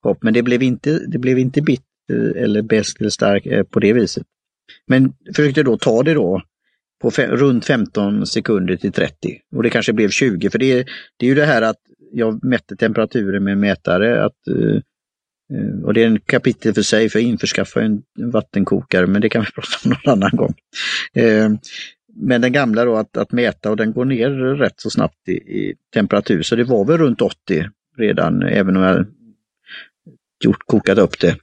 hopp. 0.03 0.23
Men 0.23 0.33
det 0.33 0.43
blev 0.43 0.63
inte, 0.63 0.99
det 1.07 1.17
blev 1.17 1.39
inte 1.39 1.61
bitt 1.61 1.81
eller 2.35 2.61
bäst 2.61 3.01
eller 3.01 3.09
stark 3.09 3.45
eh, 3.45 3.63
på 3.63 3.79
det 3.79 3.93
viset. 3.93 4.23
Men 4.87 5.13
försökte 5.35 5.63
då 5.63 5.77
ta 5.77 6.03
det 6.03 6.13
då 6.13 6.41
på 7.01 7.11
fem, 7.11 7.31
runt 7.31 7.65
15 7.65 8.25
sekunder 8.25 8.75
till 8.75 8.91
30 8.91 9.39
och 9.55 9.63
det 9.63 9.69
kanske 9.69 9.93
blev 9.93 10.09
20 10.09 10.49
för 10.49 10.59
det, 10.59 10.87
det 11.17 11.25
är 11.25 11.29
ju 11.29 11.35
det 11.35 11.45
här 11.45 11.61
att 11.61 11.79
jag 12.11 12.43
mätte 12.43 12.75
temperaturen 12.75 13.43
med 13.43 13.57
mätare 13.57 14.25
att 14.25 14.47
uh, 14.49 14.81
Eh, 15.53 15.85
och 15.85 15.93
det 15.93 16.03
är 16.03 16.07
en 16.07 16.19
kapitel 16.19 16.73
för 16.73 16.81
sig, 16.81 17.09
för 17.09 17.19
jag 17.19 17.29
införskaffade 17.29 17.85
en 17.85 18.03
vattenkokare, 18.31 19.07
men 19.07 19.21
det 19.21 19.29
kan 19.29 19.41
vi 19.41 19.51
prata 19.55 19.77
om 19.85 19.89
någon 19.89 20.13
annan 20.13 20.37
gång. 20.37 20.53
Eh, 21.13 21.49
men 22.15 22.41
den 22.41 22.51
gamla 22.51 22.85
då 22.85 22.95
att, 22.95 23.17
att 23.17 23.31
mäta 23.31 23.69
och 23.69 23.77
den 23.77 23.93
går 23.93 24.05
ner 24.05 24.29
rätt 24.29 24.73
så 24.77 24.89
snabbt 24.89 25.29
i, 25.29 25.31
i 25.31 25.75
temperatur, 25.93 26.41
så 26.41 26.55
det 26.55 26.63
var 26.63 26.85
väl 26.85 26.97
runt 26.97 27.21
80 27.21 27.69
redan, 27.97 28.43
även 28.43 28.77
om 28.77 28.83
jag 28.83 29.05
gjort, 30.43 30.63
kokat 30.65 30.97
upp 30.97 31.19
det. 31.19 31.37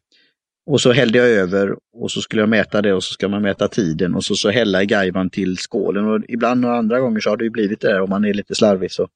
Och 0.67 0.81
så 0.81 0.93
hällde 0.93 1.19
jag 1.19 1.29
över 1.29 1.77
och 1.93 2.11
så 2.11 2.21
skulle 2.21 2.43
jag 2.43 2.49
mäta 2.49 2.83
det 2.83 2.93
och 2.93 3.05
så 3.05 3.13
ska 3.13 3.29
man 3.29 3.43
mäta 3.43 3.69
tiden 3.69 4.15
och 4.15 4.25
så, 4.25 4.35
så 4.35 4.51
hälla 4.51 4.83
i 4.83 4.87
gajvan 4.87 5.31
till 5.31 5.59
skålen. 5.59 6.07
Och 6.07 6.21
ibland 6.29 6.65
och 6.65 6.75
andra 6.75 7.01
gånger 7.01 7.21
så 7.21 7.31
har 7.31 7.37
det 7.37 7.45
ju 7.45 7.51
blivit 7.51 7.81
det 7.81 7.89
där 7.89 8.01
om 8.01 8.11
man 8.11 8.25
är 8.25 8.35
lite 8.35 8.55
slarvig 8.55 8.93
så 8.93 9.09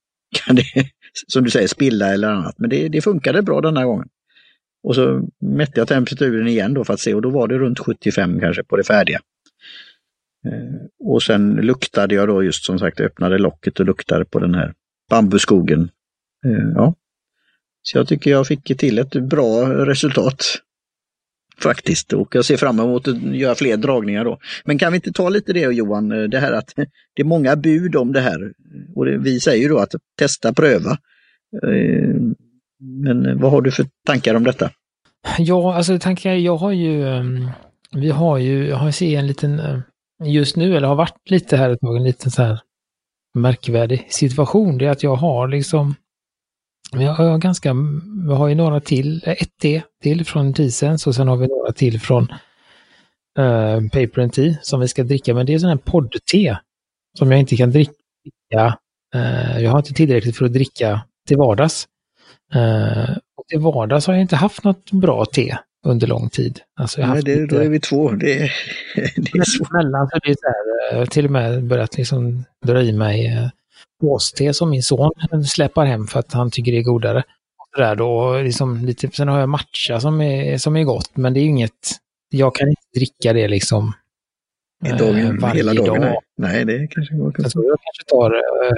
kan 0.46 0.56
det, 0.56 0.64
som 1.26 1.44
du 1.44 1.50
säger, 1.50 1.68
spilla 1.68 2.12
eller 2.12 2.28
annat. 2.28 2.54
Men 2.58 2.70
det, 2.70 2.88
det 2.88 3.00
funkade 3.00 3.42
bra 3.42 3.60
den 3.60 3.76
här 3.76 3.84
gången. 3.84 4.08
Och 4.84 4.94
så 4.94 5.28
mätte 5.40 5.80
jag 5.80 5.88
temperaturen 5.88 6.48
igen 6.48 6.74
då 6.74 6.84
för 6.84 6.94
att 6.94 7.00
se 7.00 7.14
och 7.14 7.22
då 7.22 7.30
var 7.30 7.48
det 7.48 7.58
runt 7.58 7.78
75 7.78 8.40
kanske 8.40 8.64
på 8.64 8.76
det 8.76 8.84
färdiga. 8.84 9.20
Eh, 10.46 11.06
och 11.12 11.22
sen 11.22 11.54
luktade 11.54 12.14
jag 12.14 12.28
då 12.28 12.42
just 12.42 12.64
som 12.64 12.78
sagt, 12.78 13.00
öppnade 13.00 13.38
locket 13.38 13.80
och 13.80 13.86
luktade 13.86 14.24
på 14.24 14.38
den 14.38 14.54
här 14.54 14.74
bambuskogen. 15.10 15.90
Eh, 16.46 16.70
ja. 16.74 16.94
Så 17.82 17.98
jag 17.98 18.08
tycker 18.08 18.30
jag 18.30 18.46
fick 18.46 18.78
till 18.78 18.98
ett 18.98 19.10
bra 19.10 19.68
resultat. 19.86 20.44
Faktiskt, 21.58 22.12
och 22.12 22.34
jag 22.34 22.44
ser 22.44 22.56
fram 22.56 22.80
emot 22.80 23.08
att 23.08 23.22
göra 23.22 23.54
fler 23.54 23.76
dragningar 23.76 24.24
då. 24.24 24.38
Men 24.64 24.78
kan 24.78 24.92
vi 24.92 24.96
inte 24.96 25.12
ta 25.12 25.28
lite 25.28 25.52
det 25.52 25.60
Johan, 25.60 26.12
eh, 26.12 26.22
det 26.22 26.38
här 26.38 26.52
att 26.52 26.72
det 27.14 27.22
är 27.22 27.24
många 27.24 27.56
bud 27.56 27.96
om 27.96 28.12
det 28.12 28.20
här. 28.20 28.52
Och 28.94 29.04
det, 29.04 29.18
vi 29.18 29.40
säger 29.40 29.68
då 29.68 29.78
att 29.78 29.94
testa, 30.18 30.52
pröva. 30.52 30.98
Men 32.84 33.26
eh, 33.26 33.34
vad 33.34 33.50
har 33.50 33.60
du 33.60 33.70
för 33.70 33.86
tankar 34.06 34.34
om 34.34 34.44
detta? 34.44 34.70
Ja, 35.38 35.74
alltså 35.74 35.98
tankar, 35.98 36.34
jag 36.34 36.56
har 36.56 36.72
ju, 36.72 37.08
ehm, 37.08 37.48
vi 37.92 38.10
har 38.10 38.38
ju, 38.38 38.68
jag 38.68 38.76
har 38.76 38.90
sett 38.90 39.08
en 39.08 39.26
liten, 39.26 39.58
eh, 39.60 39.80
just 40.24 40.56
nu, 40.56 40.76
eller 40.76 40.88
har 40.88 40.94
varit 40.94 41.30
lite 41.30 41.56
här 41.56 41.70
ett 41.70 41.80
tag, 41.80 41.96
en 41.96 42.04
liten 42.04 42.30
så 42.30 42.42
här 42.42 42.60
märkvärdig 43.34 44.06
situation. 44.10 44.78
Det 44.78 44.86
är 44.86 44.90
att 44.90 45.02
jag 45.02 45.16
har 45.16 45.48
liksom, 45.48 45.94
jag 46.92 47.14
har 47.14 47.38
ganska, 47.38 47.74
vi 48.28 48.34
har 48.34 48.48
ju 48.48 48.54
några 48.54 48.80
till, 48.80 49.22
eh, 49.26 49.32
ett 49.32 49.58
te 49.62 49.82
till 50.02 50.24
från 50.24 50.54
Tisens 50.54 51.06
och 51.06 51.14
sen 51.14 51.28
har 51.28 51.36
vi 51.36 51.46
några 51.46 51.72
till 51.72 52.00
från 52.00 52.22
uh, 53.38 53.88
Paper 53.88 54.18
and 54.18 54.32
Tea 54.32 54.54
som 54.62 54.80
vi 54.80 54.88
ska 54.88 55.04
dricka. 55.04 55.34
Men 55.34 55.46
det 55.46 55.54
är 55.54 55.58
sån 55.58 55.68
här 55.68 55.76
podd-te 55.76 56.56
som 57.18 57.30
jag 57.30 57.40
inte 57.40 57.56
kan 57.56 57.70
dricka. 57.70 58.78
Uh, 59.14 59.62
jag 59.62 59.70
har 59.70 59.78
inte 59.78 59.94
tillräckligt 59.94 60.36
för 60.36 60.44
att 60.44 60.52
dricka 60.52 61.00
till 61.28 61.36
vardags. 61.36 61.86
Uh, 62.56 63.16
och 63.37 63.46
till 63.49 63.61
vardags 63.61 64.06
har 64.06 64.14
jag 64.14 64.20
inte 64.20 64.37
haft 64.37 64.64
något 64.64 64.90
bra 64.90 65.25
te 65.25 65.56
under 65.87 66.06
lång 66.06 66.28
tid. 66.28 66.61
Alltså 66.80 67.00
jag 67.00 67.11
Nej, 67.11 67.23
det, 67.23 67.40
lite... 67.40 67.54
då 67.54 67.62
är 67.62 67.68
vi 67.68 67.80
två. 67.80 68.11
Det, 68.11 68.34
det 69.16 69.38
är 69.38 69.44
så. 69.44 69.66
Mellan, 69.73 70.08
så 70.08 70.18
det 70.18 70.30
är 70.30 70.34
så 70.34 70.46
här, 70.46 71.00
eh, 71.00 71.06
till 71.06 71.25
och 71.25 71.30
med 71.30 71.64
börjat 71.64 71.96
liksom 71.96 72.44
dra 72.66 72.82
i 72.82 72.92
mig 72.92 73.50
påste 74.00 74.44
eh, 74.44 74.52
som 74.52 74.70
min 74.70 74.82
son 74.82 75.11
släpar 75.46 75.84
hem 75.84 76.06
för 76.06 76.20
att 76.20 76.32
han 76.32 76.50
tycker 76.50 76.73
det 76.73 76.78
är 76.78 76.82
godare. 76.82 77.18
Och 77.58 77.80
där 77.80 77.96
då, 77.96 78.38
liksom 78.38 78.84
lite, 78.84 79.11
sen 79.11 79.28
har 79.28 79.40
jag 79.40 79.49
matcha 79.49 80.00
som 80.00 80.20
är, 80.20 80.58
som 80.58 80.76
är 80.76 80.84
gott, 80.84 81.16
men 81.16 81.34
det 81.34 81.40
är 81.40 81.44
inget, 81.44 81.73
jag 82.28 82.54
kan 82.54 82.68
inte 82.68 82.82
dricka 82.94 83.32
det 83.32 83.49
liksom 83.49 83.92
dagen, 84.99 85.38
varje 85.40 85.56
hela 85.56 85.75
dagen. 85.75 86.00
Dag. 86.00 86.23
Nej, 86.38 86.64
det 86.64 86.87
kanske 86.90 87.14
går. 87.14 87.32
Jag 87.37 87.44
kanske 87.44 88.04
tar 88.06 88.30
ett 88.30 88.73
uh, 88.73 88.76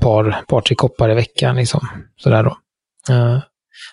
par, 0.00 0.44
par, 0.48 0.60
tre 0.60 0.74
koppar 0.74 1.10
i 1.10 1.14
veckan 1.14 1.56
liksom. 1.56 1.88
Sådär 2.16 2.42
då. 2.42 2.56
Uh, 3.10 3.42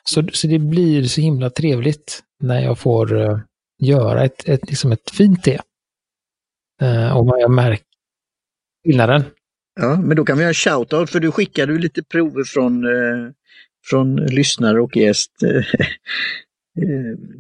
så, 0.04 0.28
så 0.34 0.48
det 0.48 0.60
blir 0.60 1.04
så 1.04 1.22
himla 1.22 1.50
trevligt 1.50 2.24
när 2.40 2.62
jag 2.62 2.80
får 2.80 3.14
uh, 3.14 3.40
göra 3.80 4.24
ett, 4.24 4.50
ett, 4.50 4.70
liksom 4.70 4.92
ett 4.92 5.10
fint 5.10 5.44
te. 5.44 5.60
Uh, 6.82 7.18
och 7.18 7.40
jag 7.40 7.52
märker 7.52 7.86
skillnaden. 8.86 9.24
Ja, 9.80 10.02
men 10.02 10.18
då 10.18 10.26
kan 10.26 10.38
vi 10.38 10.44
göra 10.44 10.54
shout-out 10.54 11.06
för 11.06 11.20
du 11.20 11.32
skickade 11.32 11.74
ju 11.74 11.80
lite 11.80 12.04
prover 12.04 12.44
från, 12.44 12.86
uh, 12.86 13.32
från 13.90 14.16
lyssnare 14.16 14.82
och 14.82 14.98
gäst 14.98 15.32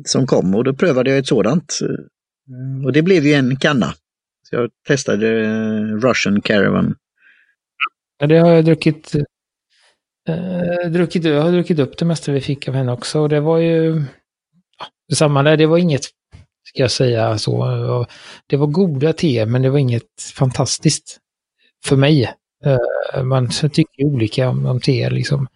som 0.05 0.27
kom 0.27 0.55
och 0.55 0.63
då 0.63 0.73
prövade 0.73 1.09
jag 1.09 1.19
ett 1.19 1.27
sådant. 1.27 1.79
Och 2.85 2.93
det 2.93 3.01
blev 3.01 3.25
ju 3.25 3.33
en 3.33 3.55
kanna. 3.55 3.93
Så 4.49 4.55
jag 4.55 4.69
testade 4.87 5.43
Russian 5.83 6.41
Caravan. 6.41 6.95
Ja, 8.19 8.27
det 8.27 8.37
har 8.37 8.53
jag 8.53 8.65
druckit 8.65 9.15
eh, 10.27 10.89
druckit, 10.91 11.23
jag 11.23 11.41
har 11.41 11.51
druckit 11.51 11.79
upp 11.79 11.97
det 11.97 12.05
mesta 12.05 12.31
vi 12.31 12.41
fick 12.41 12.67
av 12.67 12.73
henne 12.73 12.91
också. 12.91 13.19
Och 13.19 13.29
det 13.29 13.39
var 13.39 13.57
ju 13.57 14.03
ja, 14.79 14.85
detsamma 15.09 15.43
där. 15.43 15.57
Det 15.57 15.65
var 15.65 15.77
inget, 15.77 16.01
ska 16.67 16.81
jag 16.81 16.91
säga 16.91 17.37
så. 17.37 18.05
Det 18.47 18.57
var 18.57 18.67
goda 18.67 19.13
te, 19.13 19.45
men 19.45 19.61
det 19.61 19.69
var 19.69 19.79
inget 19.79 20.21
fantastiskt 20.33 21.19
för 21.85 21.95
mig. 21.95 22.33
Eh, 22.65 23.23
man 23.23 23.49
tycker 23.49 24.05
olika 24.05 24.49
om, 24.49 24.65
om 24.65 24.79
te 24.79 25.09
liksom. 25.09 25.47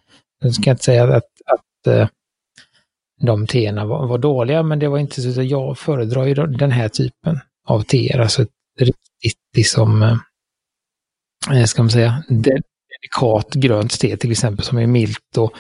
Jag 0.44 0.54
ska 0.54 0.72
inte 0.72 0.84
säga 0.84 1.04
att, 1.04 1.24
att 1.46 1.88
eh, 1.88 2.08
de 3.22 3.48
teerna 3.48 3.86
var, 3.86 4.08
var, 4.08 4.18
dåliga, 4.18 4.64
men 4.64 4.80
det 4.80 4.88
var 4.88 4.98
inte 4.98 5.22
så 5.22 5.42
att 5.42 5.48
jag 5.48 5.78
föredrar 5.78 6.26
ju 6.26 6.34
den 6.34 6.72
här 6.72 6.90
typen 6.90 7.40
av 7.68 7.82
teer. 7.82 8.20
Alltså 8.20 8.46
riktigt 8.80 9.40
liksom, 9.56 10.04
eh, 10.04 10.18
eh, 11.58 11.66
ska 11.66 11.82
man 11.82 11.90
säga, 11.90 12.24
det, 12.30 12.62
delikat 13.02 13.54
grönt 13.54 14.00
te 14.00 14.18
till 14.18 14.32
exempel 14.32 14.66
som 14.66 14.78
är 14.78 14.88
milt 14.88 15.38
och, 15.38 15.54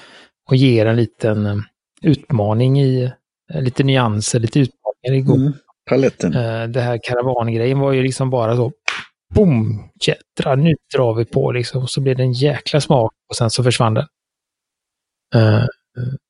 och 0.49 0.55
ger 0.55 0.85
en 0.85 0.95
liten 0.95 1.45
eh, 1.45 1.57
utmaning 2.01 2.81
i, 2.81 3.11
eh, 3.53 3.61
lite 3.61 3.83
nyanser, 3.83 4.39
lite 4.39 4.59
utmaningar 4.59 5.19
i 5.19 5.21
god. 5.21 5.39
Mm, 5.39 5.53
paletten. 5.89 6.35
Uh, 6.35 6.67
det 6.67 6.81
här 6.81 6.99
karavangrejen 7.03 7.79
var 7.79 7.91
ju 7.91 8.03
liksom 8.03 8.29
bara 8.29 8.55
så, 8.55 8.71
boom, 9.35 9.89
jädra, 10.07 10.55
nu 10.55 10.75
drar 10.95 11.13
vi 11.13 11.25
på 11.25 11.51
liksom. 11.51 11.87
Så 11.87 12.01
blev 12.01 12.17
det 12.17 12.23
en 12.23 12.33
jäkla 12.33 12.81
smak 12.81 13.13
och 13.29 13.35
sen 13.35 13.49
så 13.49 13.63
försvann 13.63 13.93
den. 13.93 14.07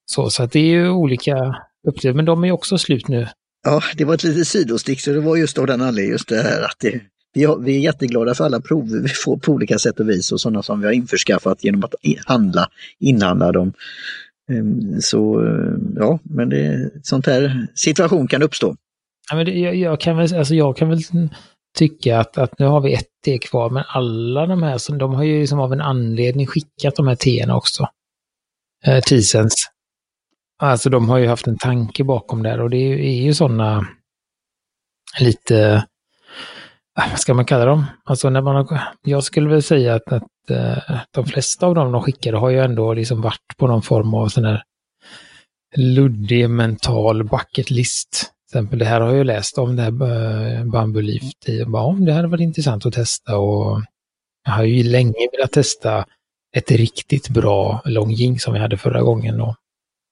Så, 0.05 0.29
så 0.29 0.43
att 0.43 0.51
det 0.51 0.59
är 0.59 0.65
ju 0.65 0.89
olika 0.89 1.55
upplevelser, 1.87 2.13
men 2.13 2.25
de 2.25 2.43
är 2.43 2.51
också 2.51 2.77
slut 2.77 3.07
nu. 3.07 3.27
Ja, 3.63 3.81
det 3.97 4.05
var 4.05 4.13
ett 4.13 4.23
litet 4.23 4.47
sidostick, 4.47 5.01
så 5.01 5.11
det 5.11 5.19
var 5.19 5.37
just 5.37 5.57
av 5.57 5.67
den 5.67 5.81
anledningen, 5.81 6.11
just 6.11 6.29
det 6.29 6.41
här 6.41 6.61
att 6.61 6.75
det, 6.79 7.01
vi, 7.33 7.43
har, 7.43 7.57
vi 7.57 7.75
är 7.75 7.79
jätteglada 7.79 8.35
för 8.35 8.43
alla 8.43 8.61
prover 8.61 8.99
vi 8.99 9.09
får 9.09 9.37
på 9.37 9.51
olika 9.51 9.77
sätt 9.79 9.99
och 9.99 10.09
vis 10.09 10.31
och 10.31 10.41
sådana 10.41 10.63
som 10.63 10.79
vi 10.79 10.85
har 10.85 10.93
införskaffat 10.93 11.63
genom 11.63 11.83
att 11.83 11.95
handla, 12.25 12.69
inhandla 12.99 13.51
dem. 13.51 13.73
Ehm, 14.49 15.01
så 15.01 15.45
eh, 15.45 15.73
ja, 15.95 16.19
men 16.23 16.49
det, 16.49 16.91
sånt 17.03 17.25
här 17.25 17.67
situation 17.75 18.27
kan 18.27 18.43
uppstå. 18.43 18.75
Ja, 19.29 19.35
men 19.35 19.45
det, 19.45 19.51
jag, 19.51 19.75
jag, 19.75 19.99
kan 19.99 20.17
väl, 20.17 20.35
alltså 20.35 20.55
jag 20.55 20.77
kan 20.77 20.89
väl 20.89 20.99
tycka 21.77 22.19
att, 22.19 22.37
att 22.37 22.59
nu 22.59 22.65
har 22.65 22.81
vi 22.81 22.93
ett 22.93 23.07
te 23.25 23.37
kvar, 23.37 23.69
men 23.69 23.83
alla 23.87 24.45
de 24.45 24.63
här, 24.63 24.77
som, 24.77 24.97
de 24.97 25.13
har 25.13 25.23
ju 25.23 25.39
liksom 25.39 25.59
av 25.59 25.73
en 25.73 25.81
anledning 25.81 26.47
skickat 26.47 26.95
de 26.95 27.07
här 27.07 27.15
teerna 27.15 27.55
också. 27.55 27.87
Eh, 28.85 29.01
Tisens. 29.01 29.53
Alltså 30.59 30.89
de 30.89 31.09
har 31.09 31.17
ju 31.17 31.27
haft 31.27 31.47
en 31.47 31.57
tanke 31.57 32.03
bakom 32.03 32.43
där 32.43 32.61
och 32.61 32.69
det 32.69 32.77
är, 32.77 32.97
är 32.97 33.21
ju 33.21 33.33
sådana 33.33 33.87
lite 35.19 35.85
Ah, 36.95 37.09
vad 37.09 37.19
ska 37.19 37.33
man 37.33 37.45
kalla 37.45 37.65
dem? 37.65 37.85
Alltså 38.03 38.29
när 38.29 38.41
man 38.41 38.55
har, 38.55 38.81
jag 39.01 39.23
skulle 39.23 39.49
väl 39.49 39.63
säga 39.63 39.95
att, 39.95 40.11
att 40.11 40.23
uh, 40.51 40.99
de 41.11 41.25
flesta 41.25 41.65
av 41.67 41.75
dem 41.75 41.91
de 41.91 42.01
skickade 42.01 42.37
har 42.37 42.49
ju 42.49 42.59
ändå 42.59 42.93
liksom 42.93 43.21
varit 43.21 43.57
på 43.57 43.67
någon 43.67 43.81
form 43.81 44.13
av 44.13 44.27
sån 44.27 44.45
här 44.45 44.63
luddig 45.75 46.49
mental 46.49 47.23
bucket 47.23 47.71
list. 47.71 48.11
Till 48.11 48.59
exempel 48.59 48.79
det 48.79 48.85
här 48.85 49.01
har 49.01 49.13
jag 49.13 49.25
läst 49.25 49.57
om, 49.57 49.75
det 49.75 49.83
här 49.83 49.91
Bambulift. 49.91 51.45
Bamboo 51.67 51.91
Leaf. 51.91 52.05
Det 52.05 52.13
här 52.13 52.27
varit 52.27 52.41
intressant 52.41 52.85
att 52.85 52.93
testa 52.93 53.37
och 53.37 53.81
jag 54.45 54.51
har 54.51 54.63
ju 54.63 54.83
länge 54.83 55.27
velat 55.31 55.51
testa 55.51 56.05
ett 56.55 56.71
riktigt 56.71 57.29
bra 57.29 57.81
Longjing 57.85 58.39
som 58.39 58.53
vi 58.53 58.59
hade 58.59 58.77
förra 58.77 59.01
gången. 59.01 59.37
då. 59.37 59.55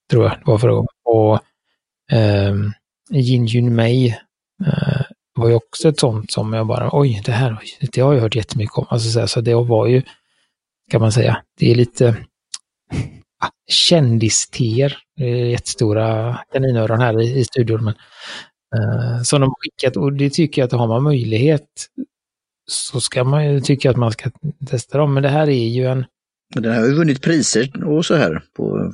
tror 0.10 0.24
jag 0.24 0.32
det 0.32 0.44
var 0.46 0.58
förra 0.58 0.74
gången. 0.74 0.88
Och 1.06 1.40
ehm, 2.12 2.62
um, 2.62 2.74
Jin 3.10 3.46
Jun 3.46 3.76
Mei 3.76 4.18
uh, 4.68 5.02
var 5.40 5.50
ju 5.50 5.56
också 5.56 5.90
ett 5.90 6.00
sånt 6.00 6.32
som 6.32 6.54
jag 6.54 6.68
bara, 6.68 6.90
oj, 6.92 7.22
det 7.26 7.32
här 7.32 7.62
det 7.94 8.02
har 8.02 8.14
jag 8.14 8.22
hört 8.22 8.36
jättemycket 8.36 8.78
om. 8.78 8.86
Alltså, 8.90 9.10
så, 9.10 9.28
så 9.28 9.42
det 9.42 9.54
var 9.54 9.88
ju, 9.88 10.02
kan 10.92 11.02
man 11.02 11.12
säga, 11.12 11.44
det 11.60 11.72
är 11.72 11.76
lite 11.76 12.16
ah, 13.40 13.50
kändisteer. 13.68 14.98
Det 15.16 15.24
är 15.24 15.46
jättestora 15.46 16.40
kaninöron 16.54 17.02
här 17.02 17.22
i, 17.22 17.40
i 17.40 17.46
studion. 17.46 17.84
Men, 17.84 17.94
uh, 18.76 19.22
som 19.24 19.42
de 19.42 19.50
har 19.50 19.56
skickat 19.60 19.98
och 19.98 20.14
det 20.14 20.30
tycker 20.30 20.62
jag 20.62 20.68
att 20.68 20.80
har 20.80 20.88
man 20.88 21.04
möjlighet 21.04 21.68
så 22.70 23.02
ska 23.02 23.24
man 23.24 23.46
ju 23.46 23.62
tycka 23.62 23.90
att 23.90 23.98
man 23.98 24.12
ska 24.12 24.30
testa 24.68 24.98
dem. 24.98 25.14
Men 25.14 25.24
det 25.24 25.30
här 25.30 25.50
är 25.50 25.68
ju 25.68 25.86
en... 25.86 26.06
Den 26.56 26.76
har 26.76 26.86
ju 26.86 26.94
vunnit 26.94 27.22
priser 27.22 27.84
och 27.88 28.06
så 28.06 28.16
här 28.16 28.44
på 28.56 28.94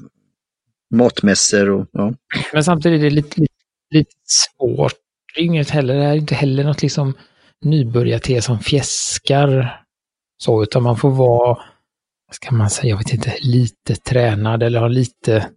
matmässor 0.93 1.69
och 1.69 1.87
ja. 1.91 2.13
Men 2.53 2.63
samtidigt 2.63 2.99
är 2.99 3.03
det 3.03 3.09
lite, 3.09 3.41
lite, 3.41 3.53
lite 3.91 4.11
svårt 4.25 5.04
det 5.35 5.41
är 5.41 5.45
inget 5.45 5.69
heller, 5.69 5.95
det 5.95 6.03
är 6.03 6.15
inte 6.15 6.35
heller 6.35 6.63
något 6.63 6.81
liksom 6.81 7.13
nybörjarte 7.61 8.41
som 8.41 8.59
fjäskar 8.59 9.81
så, 10.37 10.63
utan 10.63 10.83
man 10.83 10.97
får 10.97 11.11
vara, 11.11 11.57
vad 12.27 12.35
ska 12.35 12.55
man 12.55 12.69
säga, 12.69 12.89
jag 12.89 12.97
vet 12.97 13.13
inte, 13.13 13.33
lite 13.41 13.95
tränad 13.95 14.63
eller 14.63 14.79
ha 14.79 14.87
lite 14.87 15.47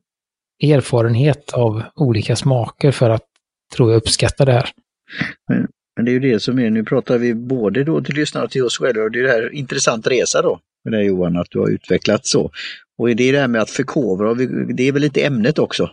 erfarenhet 0.62 1.52
av 1.52 1.82
olika 1.94 2.36
smaker 2.36 2.90
för 2.90 3.10
att, 3.10 3.24
tror 3.76 3.90
jag, 3.90 3.96
uppskatta 3.96 4.44
det 4.44 4.52
här. 4.52 4.70
Men, 5.48 5.68
men 5.96 6.04
det 6.04 6.10
är 6.10 6.12
ju 6.12 6.20
det 6.20 6.40
som 6.40 6.58
är, 6.58 6.70
nu 6.70 6.84
pratar 6.84 7.18
vi 7.18 7.34
både 7.34 7.84
då 7.84 8.00
till 8.00 8.14
lyssnare 8.14 8.44
och 8.44 8.50
till 8.50 8.64
oss 8.64 8.78
själva 8.78 9.02
och 9.02 9.10
det 9.10 9.18
är 9.18 9.22
det 9.22 9.30
här 9.30 9.54
intressant 9.54 10.06
resa 10.06 10.42
då 10.42 10.60
med 10.84 10.92
dig 10.92 11.06
Johan, 11.06 11.36
att 11.36 11.50
du 11.50 11.58
har 11.58 11.68
utvecklat 11.68 12.26
så. 12.26 12.50
Och 12.98 13.16
det 13.16 13.28
är 13.28 13.32
det 13.32 13.40
här 13.40 13.48
med 13.48 13.62
att 13.62 13.70
förkovra, 13.70 14.34
det 14.74 14.88
är 14.88 14.92
väl 14.92 15.02
lite 15.02 15.24
ämnet 15.24 15.58
också. 15.58 15.90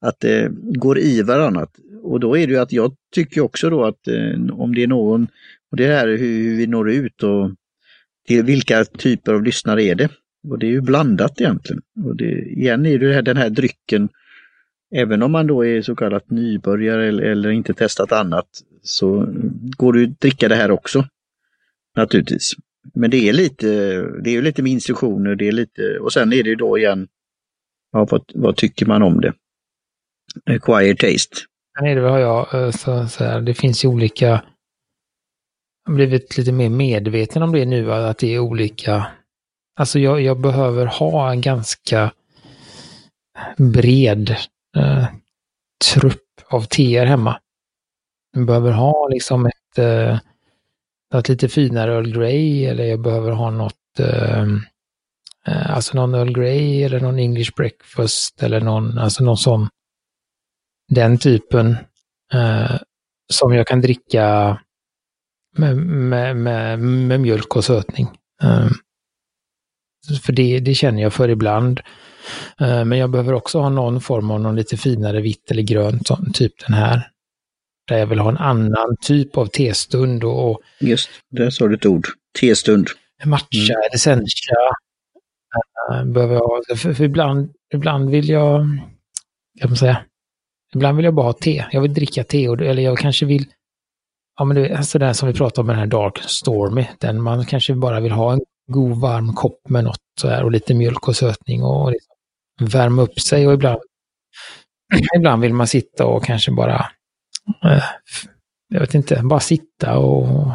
Att 0.00 0.20
det 0.20 0.42
eh, 0.42 0.50
går 0.52 0.98
i 0.98 1.22
varandra. 1.22 1.66
Och 2.02 2.20
då 2.20 2.36
är 2.36 2.46
det 2.46 2.52
ju 2.52 2.58
att 2.58 2.72
jag 2.72 2.94
tycker 3.14 3.40
också 3.40 3.70
då 3.70 3.84
att 3.84 4.08
eh, 4.08 4.52
om 4.52 4.74
det 4.74 4.82
är 4.82 4.86
någon, 4.86 5.28
och 5.70 5.76
det 5.76 5.84
är 5.84 5.96
här 5.96 6.08
hur, 6.08 6.16
hur 6.16 6.56
vi 6.56 6.66
når 6.66 6.90
ut 6.90 7.22
och 7.22 7.50
till 8.26 8.42
vilka 8.42 8.84
typer 8.84 9.34
av 9.34 9.44
lyssnare 9.44 9.82
är 9.82 9.94
det? 9.94 10.08
Och 10.48 10.58
det 10.58 10.66
är 10.66 10.70
ju 10.70 10.80
blandat 10.80 11.40
egentligen. 11.40 11.82
Och 12.04 12.16
det, 12.16 12.30
igen 12.30 12.86
är 12.86 12.98
det 12.98 13.14
här, 13.14 13.22
den 13.22 13.36
här 13.36 13.50
drycken, 13.50 14.08
även 14.94 15.22
om 15.22 15.32
man 15.32 15.46
då 15.46 15.66
är 15.66 15.82
så 15.82 15.96
kallat 15.96 16.30
nybörjare 16.30 17.08
eller, 17.08 17.22
eller 17.22 17.50
inte 17.50 17.74
testat 17.74 18.12
annat, 18.12 18.48
så 18.82 19.28
går 19.76 19.92
det 19.92 20.04
att 20.04 20.20
dricka 20.20 20.48
det 20.48 20.54
här 20.54 20.70
också. 20.70 21.04
Naturligtvis. 21.96 22.52
Men 22.94 23.10
det 23.10 23.28
är 23.28 23.32
lite, 23.32 23.66
det 24.24 24.36
är 24.36 24.42
lite 24.42 24.62
med 24.62 24.72
instruktioner, 24.72 25.34
det 25.34 25.48
är 25.48 25.52
lite, 25.52 25.98
och 25.98 26.12
sen 26.12 26.32
är 26.32 26.42
det 26.42 26.54
då 26.54 26.78
igen, 26.78 27.08
ja, 27.92 28.06
vad, 28.10 28.22
vad 28.34 28.56
tycker 28.56 28.86
man 28.86 29.02
om 29.02 29.20
det? 29.20 29.32
Eh, 30.46 30.54
Acquired 30.54 30.98
taste. 30.98 31.36
Sen 31.78 31.86
är 31.86 31.96
det 31.96 32.10
har 32.10 32.18
jag, 32.18 32.54
eh, 32.54 32.70
så, 32.70 33.08
så 33.08 33.24
här, 33.24 33.40
det 33.40 33.54
finns 33.54 33.84
ju 33.84 33.88
olika, 33.88 34.26
jag 34.26 34.40
har 35.86 35.94
blivit 35.94 36.38
lite 36.38 36.52
mer 36.52 36.68
medveten 36.68 37.42
om 37.42 37.52
det 37.52 37.66
nu, 37.66 37.92
att 37.92 38.18
det 38.18 38.34
är 38.34 38.38
olika, 38.38 39.06
alltså 39.76 39.98
jag, 39.98 40.20
jag 40.20 40.40
behöver 40.40 40.86
ha 40.86 41.30
en 41.30 41.40
ganska 41.40 42.12
bred 43.56 44.36
eh, 44.76 45.06
trupp 45.94 46.24
av 46.48 46.62
teer 46.62 47.06
hemma. 47.06 47.40
Jag 48.36 48.46
behöver 48.46 48.72
ha 48.72 49.08
liksom 49.08 49.46
ett, 49.46 49.78
eh, 49.78 50.18
något 51.14 51.28
lite 51.28 51.48
finare 51.48 51.94
Earl 51.94 52.12
Grey 52.12 52.64
eller 52.64 52.84
jag 52.84 53.00
behöver 53.00 53.32
ha 53.32 53.50
något, 53.50 54.00
eh, 54.00 54.42
eh, 55.46 55.74
alltså 55.76 55.96
någon 55.96 56.14
Earl 56.14 56.32
Grey 56.32 56.82
eller 56.82 57.00
någon 57.00 57.18
English 57.18 57.50
breakfast 57.56 58.42
eller 58.42 58.60
någon, 58.60 58.98
alltså 58.98 59.24
någon 59.24 59.36
sån, 59.36 59.68
den 60.88 61.18
typen 61.18 61.76
eh, 62.32 62.76
som 63.32 63.54
jag 63.54 63.66
kan 63.66 63.80
dricka 63.80 64.58
med, 65.56 65.76
med, 65.76 66.36
med, 66.36 66.78
med 66.78 67.20
mjölk 67.20 67.56
och 67.56 67.64
sötning. 67.64 68.08
Eh, 68.42 68.68
för 70.22 70.32
det, 70.32 70.60
det 70.60 70.74
känner 70.74 71.02
jag 71.02 71.12
för 71.12 71.28
ibland. 71.28 71.80
Eh, 72.60 72.84
men 72.84 72.98
jag 72.98 73.10
behöver 73.10 73.32
också 73.32 73.60
ha 73.60 73.68
någon 73.68 74.00
form 74.00 74.30
av 74.30 74.40
någon 74.40 74.56
lite 74.56 74.76
finare 74.76 75.20
vitt 75.20 75.50
eller 75.50 75.62
grönt, 75.62 76.08
typ 76.34 76.52
den 76.66 76.74
här 76.74 77.10
där 77.88 77.98
jag 77.98 78.06
vill 78.06 78.18
ha 78.18 78.28
en 78.28 78.36
annan 78.36 78.96
typ 79.00 79.36
av 79.36 79.46
testund. 79.46 80.24
Och, 80.24 80.60
Just, 80.80 81.10
där 81.30 81.50
sa 81.50 81.68
du 81.68 81.74
ett 81.74 81.86
ord. 81.86 82.06
Testund. 82.40 82.88
Matcha 83.24 83.72
mm. 83.72 83.82
eller 83.90 83.98
sencha. 83.98 84.54
Äh, 85.92 86.04
behöver 86.04 86.34
jag, 86.34 86.78
för, 86.78 86.94
för, 86.94 87.04
ibland, 87.04 87.52
ibland 87.74 88.10
vill 88.10 88.28
jag, 88.28 88.60
kan 89.60 89.70
man 89.70 89.76
säga, 89.76 90.04
ibland 90.74 90.96
vill 90.96 91.04
jag 91.04 91.14
bara 91.14 91.26
ha 91.26 91.32
te. 91.32 91.64
Jag 91.72 91.80
vill 91.80 91.94
dricka 91.94 92.24
te, 92.24 92.48
och, 92.48 92.60
eller 92.60 92.82
jag 92.82 92.98
kanske 92.98 93.26
vill, 93.26 93.46
ja 94.38 94.44
men 94.44 94.56
det 94.56 94.68
är 94.68 94.76
alltså 94.76 94.98
det 94.98 95.14
som 95.14 95.28
vi 95.28 95.34
pratade 95.34 95.60
om 95.60 95.66
med 95.66 95.76
den 95.76 95.80
här 95.80 95.86
Dark 95.86 96.18
Stormy, 96.18 96.86
den 96.98 97.22
man 97.22 97.46
kanske 97.46 97.74
bara 97.74 98.00
vill 98.00 98.12
ha 98.12 98.32
en 98.32 98.40
god 98.72 99.00
varm 99.00 99.34
kopp 99.34 99.68
med 99.68 99.84
något 99.84 100.00
så 100.20 100.28
här 100.28 100.44
och 100.44 100.50
lite 100.50 100.74
mjölk 100.74 101.08
och 101.08 101.16
sötning 101.16 101.62
och 101.62 101.90
liksom 101.90 102.14
värma 102.60 103.02
upp 103.02 103.20
sig 103.20 103.46
och 103.46 103.52
ibland, 103.52 103.80
ibland 105.16 105.42
vill 105.42 105.54
man 105.54 105.66
sitta 105.66 106.06
och 106.06 106.24
kanske 106.24 106.52
bara 106.52 106.90
eh, 107.64 107.82
jag 108.68 108.80
vet 108.80 108.94
inte, 108.94 109.20
bara 109.22 109.40
sitta 109.40 109.98
och, 109.98 110.46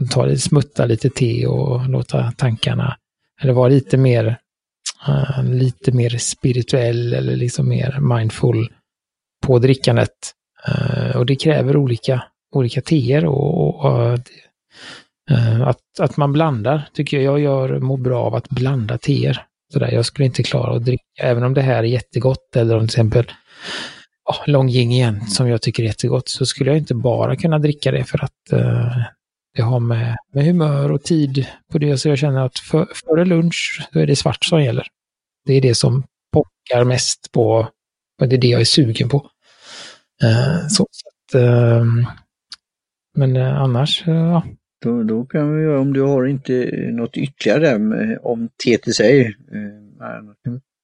och 0.00 0.10
ta 0.10 0.24
lite, 0.24 0.40
smutta 0.40 0.86
lite 0.86 1.10
te 1.10 1.46
och 1.46 1.88
låta 1.88 2.32
tankarna, 2.32 2.96
eller 3.42 3.52
vara 3.52 3.68
lite 3.68 3.96
mer, 3.96 4.38
uh, 5.08 5.44
lite 5.44 5.92
mer 5.92 6.10
spirituell 6.10 7.14
eller 7.14 7.36
liksom 7.36 7.68
mer 7.68 7.98
mindful 8.00 8.68
på 9.46 9.58
drickandet. 9.58 10.10
Uh, 10.68 11.10
eh, 11.10 11.16
och 11.16 11.26
det 11.26 11.36
kräver 11.36 11.76
olika, 11.76 12.24
olika 12.54 12.80
teer 12.80 13.26
och, 13.26 13.84
och 13.84 14.18
uh, 15.30 15.62
att, 15.68 16.00
att 16.00 16.16
man 16.16 16.32
blandar 16.32 16.88
tycker 16.94 17.20
jag, 17.20 17.24
jag 17.24 17.40
gör, 17.40 17.78
mår 17.78 17.96
bra 17.96 18.24
av 18.24 18.34
att 18.34 18.48
blanda 18.48 18.98
teer. 18.98 19.42
Sådär, 19.72 19.92
jag 19.92 20.06
skulle 20.06 20.26
inte 20.26 20.42
klara 20.42 20.76
att 20.76 20.84
dricka, 20.84 21.02
även 21.22 21.42
om 21.42 21.54
det 21.54 21.62
här 21.62 21.78
är 21.78 21.82
jättegott 21.82 22.56
eller 22.56 22.74
om 22.74 22.80
till 22.80 22.86
exempel 22.86 23.24
oh, 24.30 24.50
Longjing 24.50 24.92
igen, 24.92 25.26
som 25.26 25.48
jag 25.48 25.62
tycker 25.62 25.82
är 25.82 25.86
jättegott, 25.86 26.28
så 26.28 26.46
skulle 26.46 26.70
jag 26.70 26.78
inte 26.78 26.94
bara 26.94 27.36
kunna 27.36 27.58
dricka 27.58 27.90
det 27.90 28.04
för 28.04 28.24
att 28.24 28.52
uh, 28.52 28.96
det 29.54 29.62
har 29.62 29.80
med, 29.80 30.16
med 30.32 30.44
humör 30.44 30.92
och 30.92 31.02
tid 31.02 31.46
på 31.72 31.78
det. 31.78 31.98
Så 31.98 32.08
jag 32.08 32.18
känner 32.18 32.46
att 32.46 32.58
för, 32.58 32.88
före 32.94 33.24
lunch, 33.24 33.88
då 33.92 34.00
är 34.00 34.06
det 34.06 34.16
svart 34.16 34.44
som 34.44 34.62
gäller. 34.62 34.86
Det 35.46 35.54
är 35.54 35.60
det 35.60 35.74
som 35.74 36.04
pockar 36.32 36.84
mest 36.84 37.32
på, 37.32 37.68
och 38.20 38.28
det 38.28 38.36
är 38.36 38.40
det 38.40 38.48
jag 38.48 38.60
är 38.60 38.64
sugen 38.64 39.08
på. 39.08 39.30
Eh, 40.24 40.68
så, 40.68 40.86
så 40.90 41.08
att, 41.08 41.34
ehm, 41.42 42.06
men 43.16 43.36
eh, 43.36 43.60
annars, 43.60 44.08
eh, 44.08 44.14
ja. 44.14 44.44
Då, 44.84 45.02
då 45.02 45.24
kan 45.24 45.56
vi 45.56 45.62
göra, 45.62 45.80
om 45.80 45.92
du 45.92 46.02
har 46.02 46.26
inte 46.26 46.70
något 46.92 47.16
ytterligare 47.16 48.18
om 48.18 48.48
TTC, 48.48 49.32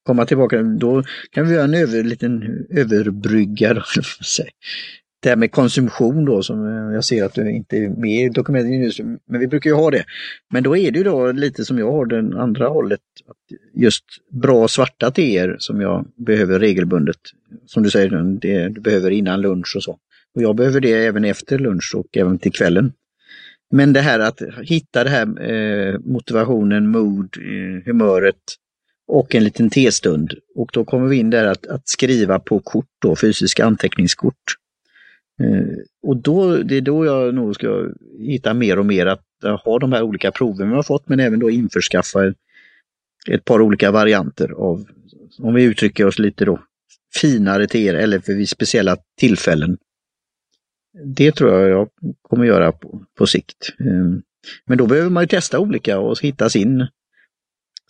komma 0.07 0.27
tillbaka, 0.27 0.63
då 0.63 1.03
kan 1.31 1.47
vi 1.49 1.55
göra 1.55 1.65
en 1.65 1.75
över, 1.75 2.03
liten 2.03 2.67
överbrygga. 2.71 3.75
Då, 3.75 3.83
det 5.21 5.29
här 5.29 5.37
med 5.37 5.53
konsumtion 5.53 6.25
då 6.25 6.43
som 6.43 6.67
eh, 6.67 6.95
jag 6.95 7.05
ser 7.05 7.25
att 7.25 7.35
du 7.35 7.51
inte 7.51 7.77
är 7.77 7.89
med 7.89 8.25
i 8.25 8.29
dokumentet 8.29 8.85
just 8.85 9.01
men 9.01 9.41
vi 9.41 9.47
brukar 9.47 9.71
ju 9.71 9.77
ha 9.77 9.91
det. 9.91 10.05
Men 10.53 10.63
då 10.63 10.77
är 10.77 10.91
det 10.91 10.99
ju 10.99 11.05
då 11.05 11.33
lite 11.33 11.65
som 11.65 11.79
jag 11.79 11.93
har 11.93 12.07
den 12.07 12.37
andra 12.37 12.69
hållet, 12.69 13.01
just 13.75 14.05
bra 14.31 14.69
svarta 14.69 15.11
teer 15.11 15.57
som 15.59 15.81
jag 15.81 16.07
behöver 16.17 16.59
regelbundet. 16.59 17.21
Som 17.67 17.83
du 17.83 17.91
säger, 17.91 18.39
det 18.41 18.69
du 18.69 18.81
behöver 18.81 19.11
innan 19.11 19.41
lunch 19.41 19.73
och 19.77 19.83
så. 19.83 19.99
Och 20.35 20.43
jag 20.43 20.57
behöver 20.57 20.81
det 20.81 20.93
även 20.93 21.25
efter 21.25 21.59
lunch 21.59 21.93
och 21.97 22.17
även 22.17 22.39
till 22.39 22.53
kvällen. 22.53 22.93
Men 23.73 23.93
det 23.93 24.01
här 24.01 24.19
att 24.19 24.43
hitta 24.63 25.05
det 25.05 25.11
här 25.11 25.51
eh, 25.51 25.99
motivationen, 25.99 26.91
mood, 26.91 27.37
eh, 27.37 27.85
humöret, 27.85 28.37
och 29.11 29.35
en 29.35 29.45
liten 29.45 29.71
testund. 29.71 30.35
Och 30.55 30.71
då 30.73 30.85
kommer 30.85 31.09
vi 31.09 31.17
in 31.17 31.31
där 31.31 31.47
att, 31.47 31.67
att 31.67 31.89
skriva 31.89 32.39
på 32.39 32.61
kort, 32.61 32.87
då, 33.03 33.17
fysiska 33.17 33.65
anteckningskort. 33.65 34.60
Eh, 35.41 35.77
och 36.03 36.17
då, 36.17 36.57
det 36.57 36.77
är 36.77 36.81
då 36.81 37.05
jag 37.05 37.35
nog 37.35 37.55
ska 37.55 37.89
hitta 38.19 38.55
mer 38.55 38.79
och 38.79 38.87
mer 38.87 39.07
att 39.07 39.45
eh, 39.45 39.61
ha 39.65 39.79
de 39.79 39.93
här 39.93 40.03
olika 40.03 40.31
proven 40.31 40.69
vi 40.69 40.75
har 40.75 40.83
fått 40.83 41.09
men 41.09 41.21
även 41.21 41.39
då 41.39 41.51
införskaffa 41.51 42.35
ett 43.31 43.45
par 43.45 43.61
olika 43.61 43.91
varianter 43.91 44.51
av, 44.51 44.85
om 45.39 45.55
vi 45.55 45.63
uttrycker 45.63 46.07
oss 46.07 46.19
lite 46.19 46.45
då, 46.45 46.61
finare 47.21 47.67
till 47.67 47.81
er 47.81 47.95
eller 47.95 48.19
för 48.19 48.35
vid 48.35 48.49
speciella 48.49 48.97
tillfällen. 49.19 49.79
Det 51.05 51.33
tror 51.33 51.51
jag 51.51 51.71
jag 51.71 51.89
kommer 52.23 52.45
göra 52.45 52.73
på, 52.73 53.05
på 53.19 53.27
sikt. 53.27 53.75
Eh, 53.81 54.21
men 54.67 54.79
då 54.79 54.87
behöver 54.87 55.11
man 55.11 55.23
ju 55.23 55.27
testa 55.27 55.59
olika 55.59 55.99
och 55.99 56.21
hitta 56.21 56.49
sin 56.49 56.87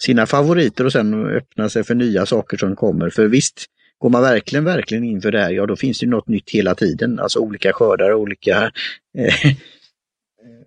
sina 0.03 0.27
favoriter 0.27 0.85
och 0.85 0.93
sen 0.93 1.27
öppna 1.27 1.69
sig 1.69 1.85
för 1.85 1.95
nya 1.95 2.27
saker 2.27 2.57
som 2.57 2.77
kommer. 2.77 3.11
För 3.11 3.27
visst, 3.27 3.67
går 4.01 4.11
man 4.11 4.23
verkligen, 4.23 4.65
verkligen 4.65 5.05
in 5.05 5.21
för 5.21 5.33
det 5.33 5.41
här, 5.41 5.51
ja 5.51 5.67
då 5.67 5.77
finns 5.77 5.99
det 5.99 6.07
något 6.07 6.29
nytt 6.29 6.51
hela 6.51 6.75
tiden. 6.75 7.19
Alltså 7.21 7.39
olika 7.39 7.73
skördar, 7.73 8.15
olika... 8.15 8.71
Eh, 9.19 9.53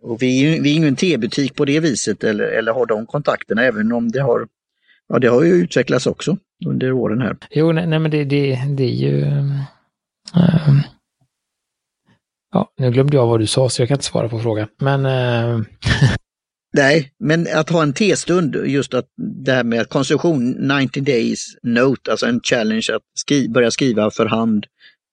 och 0.02 0.22
vi, 0.22 0.60
vi 0.60 0.72
är 0.72 0.76
ingen 0.76 0.96
tebutik 0.96 1.56
på 1.56 1.65
det 1.65 1.80
viset 1.80 2.24
eller, 2.24 2.43
eller 2.43 2.74
har 2.74 2.86
de 2.86 3.06
kontakterna 3.06 3.63
även 3.63 3.91
om 3.91 4.12
det 4.12 4.19
har, 4.19 4.48
ja, 5.08 5.19
det 5.19 5.28
har 5.28 5.43
ju 5.43 5.52
utvecklats 5.52 6.08
också 6.08 6.38
under 6.65 6.91
åren 6.91 7.22
här. 7.22 7.38
Jo, 7.52 7.72
nej, 7.72 7.88
nej 7.88 8.00
men 8.00 8.12
det, 8.12 8.24
det, 8.24 8.60
det 8.78 8.84
är 8.84 8.96
ju... 8.96 9.22
Um, 9.22 10.82
ja, 12.54 12.72
nu 12.78 12.91
glömde 12.91 13.17
jag 13.17 13.28
vad 13.28 13.39
du 13.39 13.48
sa 13.48 13.69
så 13.69 13.82
jag 13.82 13.88
kan 13.88 13.96
inte 13.96 14.06
svara 14.06 14.30
på 14.30 14.39
frågan. 14.39 14.67
Men... 14.80 15.06
Uh, 15.06 15.65
Nej, 16.75 17.12
men 17.19 17.47
att 17.55 17.69
ha 17.69 17.83
en 17.83 17.93
testund, 17.93 18.55
just 18.65 18.93
att 18.93 19.05
det 19.45 19.51
här 19.51 19.63
med 19.63 19.89
konsumtion, 19.89 20.51
90 20.81 21.03
days 21.03 21.57
note, 21.63 22.12
alltså 22.12 22.25
en 22.25 22.41
challenge 22.43 22.88
att 22.95 23.01
skri 23.15 23.49
börja 23.49 23.71
skriva 23.71 24.12
för 24.12 24.25
hand 24.25 24.65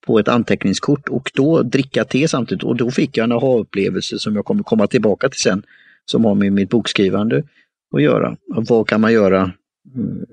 på 0.07 0.19
ett 0.19 0.29
anteckningskort 0.29 1.09
och 1.09 1.31
då 1.35 1.63
dricka 1.63 2.05
te 2.05 2.29
samtidigt. 2.29 2.65
Och 2.65 2.77
då 2.77 2.91
fick 2.91 3.17
jag 3.17 3.25
en 3.25 3.33
aha-upplevelse 3.33 4.19
som 4.19 4.37
jag 4.37 4.45
kommer 4.45 4.63
komma 4.63 4.87
tillbaka 4.87 5.29
till 5.29 5.41
sen, 5.41 5.63
som 6.05 6.25
har 6.25 6.35
med 6.35 6.53
mitt 6.53 6.71
bokskrivande 6.71 7.43
att 7.95 8.03
göra. 8.03 8.37
Vad 8.47 8.89
kan 8.89 9.01
man 9.01 9.13
göra 9.13 9.53
mm, 9.95 10.27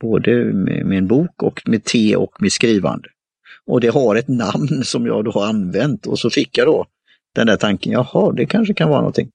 både 0.00 0.44
med, 0.44 0.92
en 0.92 1.06
bok 1.06 1.42
och 1.42 1.62
med 1.66 1.84
te 1.84 2.16
och 2.16 2.42
med 2.42 2.52
skrivande? 2.52 3.08
Och 3.66 3.80
det 3.80 3.88
har 3.88 4.16
ett 4.16 4.28
namn 4.28 4.84
som 4.84 5.06
jag 5.06 5.24
då 5.24 5.30
har 5.30 5.46
använt 5.46 6.06
och 6.06 6.18
så 6.18 6.30
fick 6.30 6.58
jag 6.58 6.66
då 6.66 6.86
den 7.34 7.46
där 7.46 7.56
tanken, 7.56 7.92
jaha, 7.92 8.32
det 8.32 8.46
kanske 8.46 8.74
kan 8.74 8.88
vara 8.88 9.00
någonting. 9.00 9.30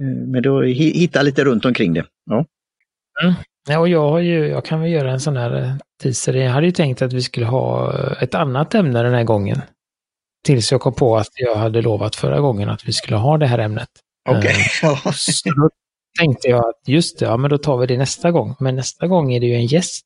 Eh, 0.00 0.06
men 0.06 0.42
då 0.42 0.62
hitta 0.62 1.22
lite 1.22 1.44
runt 1.44 1.64
omkring 1.64 1.94
det. 1.94 2.04
Ja. 2.30 2.44
Mm. 3.22 3.34
Ja, 3.68 3.78
och 3.78 3.88
jag, 3.88 4.10
har 4.10 4.20
ju, 4.20 4.46
jag 4.46 4.64
kan 4.64 4.80
väl 4.80 4.90
göra 4.90 5.12
en 5.12 5.20
sån 5.20 5.36
här 5.36 5.62
eh, 5.62 5.72
teaser. 6.02 6.34
Jag 6.34 6.50
hade 6.50 6.66
ju 6.66 6.72
tänkt 6.72 7.02
att 7.02 7.12
vi 7.12 7.22
skulle 7.22 7.46
ha 7.46 7.94
eh, 7.98 8.22
ett 8.22 8.34
annat 8.34 8.74
ämne 8.74 9.02
den 9.02 9.14
här 9.14 9.24
gången. 9.24 9.60
Tills 10.44 10.72
jag 10.72 10.80
kom 10.80 10.94
på 10.94 11.16
att 11.16 11.28
jag 11.34 11.54
hade 11.54 11.82
lovat 11.82 12.16
förra 12.16 12.40
gången 12.40 12.68
att 12.68 12.88
vi 12.88 12.92
skulle 12.92 13.16
ha 13.16 13.38
det 13.38 13.46
här 13.46 13.58
ämnet. 13.58 13.88
Okej. 14.28 14.40
Okay. 14.40 15.12
Så 15.14 15.50
då 15.50 15.70
tänkte 16.18 16.48
jag 16.48 16.68
att 16.68 16.88
just 16.88 17.18
det, 17.18 17.24
ja 17.24 17.36
men 17.36 17.50
då 17.50 17.58
tar 17.58 17.78
vi 17.78 17.86
det 17.86 17.98
nästa 17.98 18.30
gång. 18.30 18.54
Men 18.60 18.76
nästa 18.76 19.06
gång 19.06 19.32
är 19.32 19.40
det 19.40 19.46
ju 19.46 19.54
en 19.54 19.66
gäst. 19.66 20.04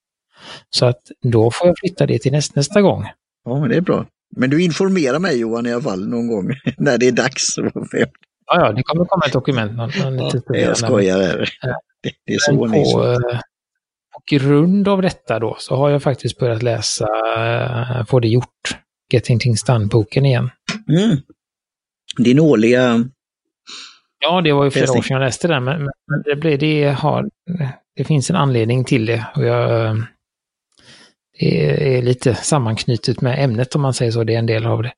Så 0.70 0.86
att 0.86 1.00
då 1.22 1.50
får 1.50 1.66
jag 1.66 1.76
flytta 1.78 2.06
det 2.06 2.18
till 2.18 2.32
näst, 2.32 2.56
nästa 2.56 2.82
gång. 2.82 3.06
Ja, 3.44 3.60
men 3.60 3.68
det 3.68 3.76
är 3.76 3.80
bra. 3.80 4.06
Men 4.36 4.50
du 4.50 4.62
informerar 4.64 5.18
mig 5.18 5.40
Johan 5.40 5.66
i 5.66 5.72
alla 5.72 5.82
fall 5.82 6.08
någon 6.08 6.28
gång 6.28 6.50
när 6.78 6.98
det 6.98 7.08
är 7.08 7.12
dags. 7.12 7.56
Ja, 8.46 8.66
ja, 8.66 8.72
det 8.72 8.82
kommer 8.82 9.04
komma 9.04 9.24
ett 9.26 9.32
dokument. 9.32 9.72
Någon, 9.72 9.90
någon 10.02 10.18
ja, 10.18 10.56
jag 10.56 10.76
skojar. 10.76 11.18
Här. 11.60 11.76
Det, 12.02 12.12
det 12.26 12.34
är 12.34 12.38
så 12.38 12.66
ni 12.66 12.92
på, 12.92 13.04
eh, 13.04 13.40
på 14.12 14.22
grund 14.26 14.88
av 14.88 15.02
detta 15.02 15.38
då 15.38 15.56
så 15.58 15.76
har 15.76 15.90
jag 15.90 16.02
faktiskt 16.02 16.38
börjat 16.38 16.62
läsa 16.62 17.06
uh, 17.38 18.04
Få 18.04 18.20
det 18.20 18.28
gjort, 18.28 18.78
Getting 19.12 19.38
Things 19.38 19.64
Done-boken 19.64 20.26
igen. 20.26 20.50
Mm. 20.88 21.16
Din 22.18 22.40
årliga... 22.40 23.04
Ja, 24.20 24.40
det 24.40 24.52
var 24.52 24.64
ju 24.64 24.70
flera 24.70 24.92
år 24.92 25.02
sedan 25.02 25.14
jag 25.14 25.20
läste 25.20 25.48
den, 25.48 25.64
men, 25.64 25.82
men 25.82 26.22
det, 26.24 26.36
blev, 26.36 26.58
det, 26.58 26.84
har, 26.84 27.30
det 27.96 28.04
finns 28.04 28.30
en 28.30 28.36
anledning 28.36 28.84
till 28.84 29.06
det. 29.06 29.26
Och 29.36 29.44
jag, 29.44 29.96
det 31.38 31.98
är 31.98 32.02
lite 32.02 32.34
sammanknutet 32.34 33.20
med 33.20 33.44
ämnet 33.44 33.74
om 33.74 33.82
man 33.82 33.94
säger 33.94 34.12
så, 34.12 34.24
det 34.24 34.34
är 34.34 34.38
en 34.38 34.46
del 34.46 34.66
av 34.66 34.82
det. 34.82 34.92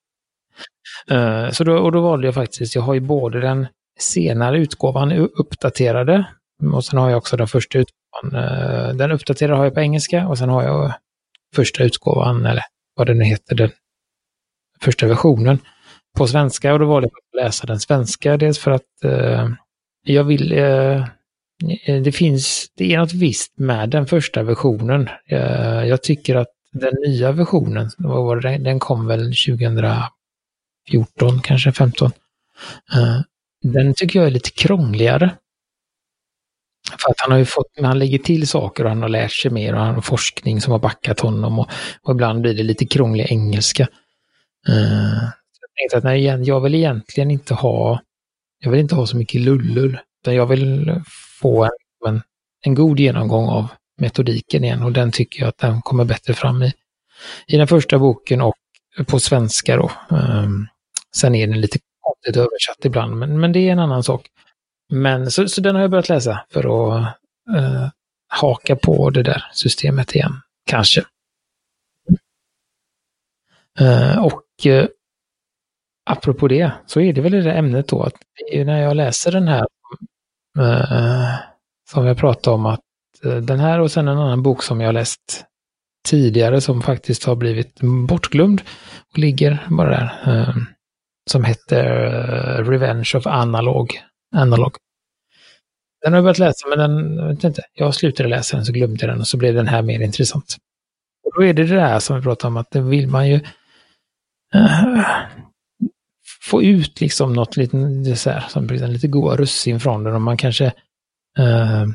Uh, 1.13 1.51
så 1.51 1.65
då, 1.65 1.79
och 1.79 1.93
då 1.93 2.01
valde 2.01 2.27
jag 2.27 2.35
faktiskt, 2.35 2.75
jag 2.75 2.83
har 2.83 2.95
ju 2.95 3.01
både 3.01 3.41
den 3.41 3.67
senare 3.99 4.59
utgåvan 4.59 5.13
uppdaterade 5.13 6.27
och 6.73 6.85
sen 6.85 6.99
har 6.99 7.11
jag 7.11 7.19
också 7.19 7.37
den 7.37 7.47
första 7.47 7.79
utgåvan. 7.79 8.45
Uh, 8.45 8.97
den 8.97 9.13
uppdaterade 9.13 9.57
har 9.57 9.65
jag 9.65 9.75
på 9.75 9.81
engelska 9.81 10.29
och 10.29 10.39
sen 10.39 10.49
har 10.49 10.63
jag 10.63 10.93
första 11.55 11.85
utgåvan, 11.85 12.47
eller 12.47 12.63
vad 12.97 13.07
det 13.07 13.15
nu 13.15 13.25
heter, 13.25 13.57
den 13.57 13.71
första 14.81 15.07
versionen 15.07 15.59
på 16.19 16.27
svenska 16.27 16.73
och 16.73 16.79
då 16.79 16.87
valde 16.87 17.09
jag 17.09 17.43
att 17.43 17.45
läsa 17.45 17.67
den 17.67 17.81
svenska. 17.81 18.37
Dels 18.37 18.59
för 18.59 18.71
att 18.71 18.83
uh, 19.05 19.51
jag 20.03 20.25
vill, 20.25 20.49
det 22.05 22.15
finns, 22.15 22.67
det 22.77 22.95
är 22.95 22.99
något 22.99 23.13
visst 23.13 23.59
med 23.59 23.91
den 23.91 24.07
första 24.07 24.43
versionen. 24.43 25.09
Jag 25.87 26.03
tycker 26.03 26.35
att 26.35 26.49
den 26.73 26.93
nya 27.07 27.33
versionen, 27.33 27.91
vad 27.99 28.25
var 28.25 28.41
det, 28.41 28.59
den 28.59 28.79
kom 28.79 29.07
väl 29.07 29.33
14, 30.91 31.41
kanske 31.41 31.73
15. 31.73 32.11
Eh, 32.95 33.21
den 33.63 33.95
tycker 33.95 34.19
jag 34.19 34.27
är 34.27 34.31
lite 34.31 34.51
krångligare. 34.51 35.31
För 36.91 37.11
att 37.11 37.21
han 37.21 37.31
har 37.31 37.39
ju 37.39 37.45
fått, 37.45 37.67
han 37.83 37.99
lägger 37.99 38.19
till 38.19 38.49
saker 38.49 38.85
och 38.85 38.91
han 38.91 39.03
har 39.03 39.09
lärt 39.09 39.33
sig 39.33 39.51
mer 39.51 39.75
och 39.75 39.81
han 39.81 39.95
har 39.95 40.03
forskning 40.03 40.61
som 40.61 40.73
har 40.73 40.79
backat 40.79 41.21
honom 41.21 41.59
och, 41.59 41.71
och 42.03 42.15
ibland 42.15 42.41
blir 42.41 42.55
det 42.55 42.63
lite 42.63 42.87
krånglig 42.87 43.27
engelska. 43.31 43.89
Uh, 44.69 45.23
jag 45.61 45.71
tänkte 45.77 45.99
att 45.99 46.05
nej, 46.05 46.25
jag 46.25 46.61
vill 46.61 46.75
egentligen 46.75 47.31
inte 47.31 47.55
ha, 47.55 48.01
jag 48.59 48.71
vill 48.71 48.81
inte 48.81 48.95
ha 48.95 49.07
så 49.07 49.17
mycket 49.17 49.41
lullul, 49.41 49.99
Utan 50.23 50.35
jag 50.35 50.47
vill 50.47 51.03
få 51.41 51.69
en, 52.07 52.23
en 52.65 52.75
god 52.75 53.01
genomgång 53.01 53.49
av 53.49 53.69
metodiken 53.99 54.65
igen 54.65 54.83
och 54.83 54.93
den 54.93 55.13
tycker 55.13 55.41
jag 55.41 55.49
att 55.49 55.59
den 55.59 55.83
kommer 55.83 56.05
bättre 56.05 56.35
fram 56.35 56.63
i, 56.63 56.73
i 57.47 57.57
den 57.57 57.67
första 57.67 57.99
boken 57.99 58.41
och 58.41 58.55
på 59.07 59.21
svenska 59.21 59.77
då. 59.77 59.91
Um, 60.09 60.69
sen 61.17 61.35
är 61.35 61.47
den 61.47 61.61
lite 61.61 61.79
konstigt 62.01 62.37
översatt 62.37 62.85
ibland, 62.85 63.17
men, 63.17 63.41
men 63.41 63.53
det 63.53 63.59
är 63.59 63.73
en 63.73 63.79
annan 63.79 64.03
sak. 64.03 64.27
Men 64.93 65.31
så, 65.31 65.49
så 65.49 65.61
den 65.61 65.75
har 65.75 65.83
jag 65.83 65.91
börjat 65.91 66.09
läsa 66.09 66.47
för 66.51 66.61
att 66.61 67.17
uh, 67.57 67.89
haka 68.29 68.77
på 68.77 69.11
det 69.11 69.23
där 69.23 69.45
systemet 69.53 70.15
igen, 70.15 70.41
kanske. 70.67 71.05
Uh, 73.81 74.25
och 74.25 74.43
uh, 74.67 74.87
apropå 76.11 76.49
det, 76.49 76.73
så 76.87 77.01
är 77.01 77.13
det 77.13 77.21
väl 77.21 77.33
det 77.33 77.43
där 77.43 77.55
ämnet 77.55 77.89
då, 77.89 78.03
att 78.03 78.15
när 78.53 78.83
jag 78.83 78.97
läser 78.97 79.33
den 79.33 79.49
här 79.49 79.67
uh, 80.59 81.35
som 81.91 82.07
jag 82.07 82.19
pratade 82.19 82.55
om, 82.55 82.67
att 82.67 82.81
den 83.23 83.61
här 83.61 83.81
och 83.81 83.91
sen 83.91 84.09
en 84.09 84.19
annan 84.19 84.43
bok 84.43 84.63
som 84.63 84.81
jag 84.81 84.95
läst 84.95 85.45
tidigare 86.09 86.61
som 86.61 86.83
faktiskt 86.83 87.25
har 87.25 87.37
blivit 87.37 87.81
bortglömd 88.09 88.63
och 89.13 89.19
ligger 89.19 89.67
bara 89.71 89.91
där. 89.91 90.76
Som 91.31 91.45
heter 91.45 92.05
eh, 92.05 92.71
Revenge 92.71 93.13
of 93.17 93.27
Analog. 93.27 94.01
Analog. 94.37 94.77
Den 96.03 96.13
har 96.13 96.17
jag 96.17 96.25
börjat 96.25 96.39
läsa 96.39 96.69
men 96.69 96.79
den, 96.79 97.17
jag 97.17 97.27
vet 97.27 97.45
inte, 97.45 97.63
jag 97.75 97.95
slutade 97.95 98.29
läsa 98.29 98.57
den 98.57 98.67
så 98.67 98.73
glömde 98.73 99.07
jag 99.07 99.15
den 99.15 99.21
och 99.21 99.27
så 99.27 99.37
blev 99.37 99.55
den 99.55 99.67
här 99.67 99.83
mer 99.83 100.01
intressant. 100.01 100.57
Och 101.25 101.33
då 101.35 101.45
är 101.45 101.55
det 101.55 101.65
det 101.65 101.75
där 101.75 101.99
som 101.99 102.17
vi 102.17 102.23
pratade 102.23 102.49
om 102.49 102.57
att 102.57 102.71
det 102.71 102.81
vill 102.81 103.09
man 103.09 103.29
ju 103.29 103.35
uh, 104.55 105.01
få 106.43 106.63
ut 106.63 107.01
liksom 107.01 107.33
något 107.33 107.57
liten 107.57 108.05
dessert, 108.05 108.51
som 108.51 108.69
en 108.71 108.93
lite 108.93 109.09
goda 109.09 109.37
russin 109.37 109.81
från 109.81 110.05
den 110.05 110.15
och 110.15 110.23
man 110.23 110.37
kanske 110.37 110.67
uh, 111.39 111.87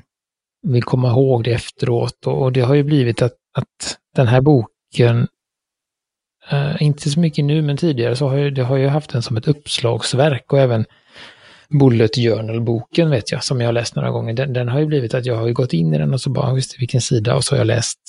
vill 0.67 0.83
komma 0.83 1.09
ihåg 1.09 1.43
det 1.43 1.53
efteråt. 1.53 2.27
Och 2.27 2.51
det 2.51 2.61
har 2.61 2.75
ju 2.75 2.83
blivit 2.83 3.21
att, 3.21 3.35
att 3.57 3.97
den 4.15 4.27
här 4.27 4.41
boken, 4.41 5.27
Uh, 6.53 6.83
inte 6.83 7.09
så 7.09 7.19
mycket 7.19 7.45
nu 7.45 7.61
men 7.61 7.77
tidigare, 7.77 8.15
så 8.15 8.27
har 8.27 8.37
jag, 8.37 8.55
det 8.55 8.63
har 8.63 8.77
jag 8.77 8.89
haft 8.89 9.09
den 9.09 9.21
som 9.21 9.37
ett 9.37 9.47
uppslagsverk 9.47 10.53
och 10.53 10.59
även 10.59 10.85
Bullet 11.79 12.15
Journal-boken 12.15 13.09
vet 13.09 13.31
jag, 13.31 13.43
som 13.43 13.61
jag 13.61 13.67
har 13.67 13.73
läst 13.73 13.95
några 13.95 14.11
gånger. 14.11 14.33
Den, 14.33 14.53
den, 14.53 14.67
har 14.67 14.79
ju 14.79 14.85
blivit 14.85 15.13
att 15.13 15.25
jag 15.25 15.35
har 15.35 15.49
gått 15.49 15.73
in 15.73 15.93
i 15.93 15.97
den 15.97 16.13
och 16.13 16.21
så 16.21 16.29
bara, 16.29 16.53
visst 16.53 16.81
vilken 16.81 17.01
sida, 17.01 17.35
och 17.35 17.43
så 17.43 17.53
har 17.55 17.57
jag 17.57 17.67
läst 17.67 17.99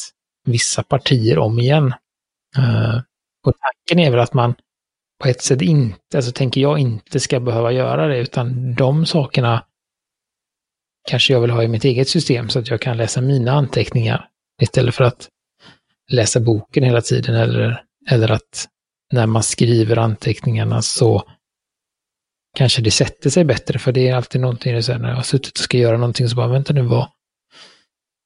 vissa 0.44 0.82
partier 0.82 1.38
om 1.38 1.58
igen. 1.58 1.94
Uh, 2.58 3.00
och 3.46 3.54
tanken 3.60 4.06
är 4.06 4.10
väl 4.10 4.20
att 4.20 4.34
man 4.34 4.54
på 5.22 5.28
ett 5.28 5.42
sätt 5.42 5.62
inte, 5.62 6.16
alltså 6.16 6.32
tänker 6.32 6.60
jag 6.60 6.78
inte 6.78 7.20
ska 7.20 7.40
behöva 7.40 7.72
göra 7.72 8.06
det, 8.06 8.18
utan 8.18 8.74
de 8.74 9.06
sakerna 9.06 9.64
kanske 11.08 11.32
jag 11.32 11.40
vill 11.40 11.50
ha 11.50 11.62
i 11.62 11.68
mitt 11.68 11.84
eget 11.84 12.08
system 12.08 12.48
så 12.48 12.58
att 12.58 12.70
jag 12.70 12.80
kan 12.80 12.96
läsa 12.96 13.20
mina 13.20 13.52
anteckningar 13.52 14.28
istället 14.62 14.94
för 14.94 15.04
att 15.04 15.28
läsa 16.10 16.40
boken 16.40 16.84
hela 16.84 17.00
tiden 17.00 17.34
eller, 17.34 17.84
eller 18.10 18.30
att 18.30 18.68
när 19.12 19.26
man 19.26 19.42
skriver 19.42 19.96
anteckningarna 19.96 20.82
så 20.82 21.22
kanske 22.56 22.82
det 22.82 22.90
sätter 22.90 23.30
sig 23.30 23.44
bättre 23.44 23.78
för 23.78 23.92
det 23.92 24.08
är 24.08 24.14
alltid 24.14 24.40
någonting 24.40 24.72
när 24.72 25.08
jag 25.08 25.16
har 25.16 25.22
suttit 25.22 25.58
och 25.58 25.64
ska 25.64 25.78
göra 25.78 25.96
någonting 25.96 26.28
så 26.28 26.36
bara 26.36 26.48
vänta 26.48 26.72
nu 26.72 26.82
vad, 26.82 27.08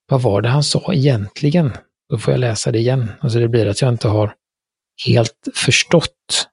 vad 0.08 0.22
var 0.22 0.42
det 0.42 0.48
han 0.48 0.64
sa 0.64 0.94
egentligen? 0.94 1.72
Då 2.08 2.18
får 2.18 2.32
jag 2.32 2.40
läsa 2.40 2.72
det 2.72 2.78
igen. 2.78 3.12
Alltså 3.20 3.38
det 3.38 3.48
blir 3.48 3.66
att 3.66 3.82
jag 3.82 3.92
inte 3.92 4.08
har 4.08 4.34
helt 5.06 5.48
förstått. 5.54 6.48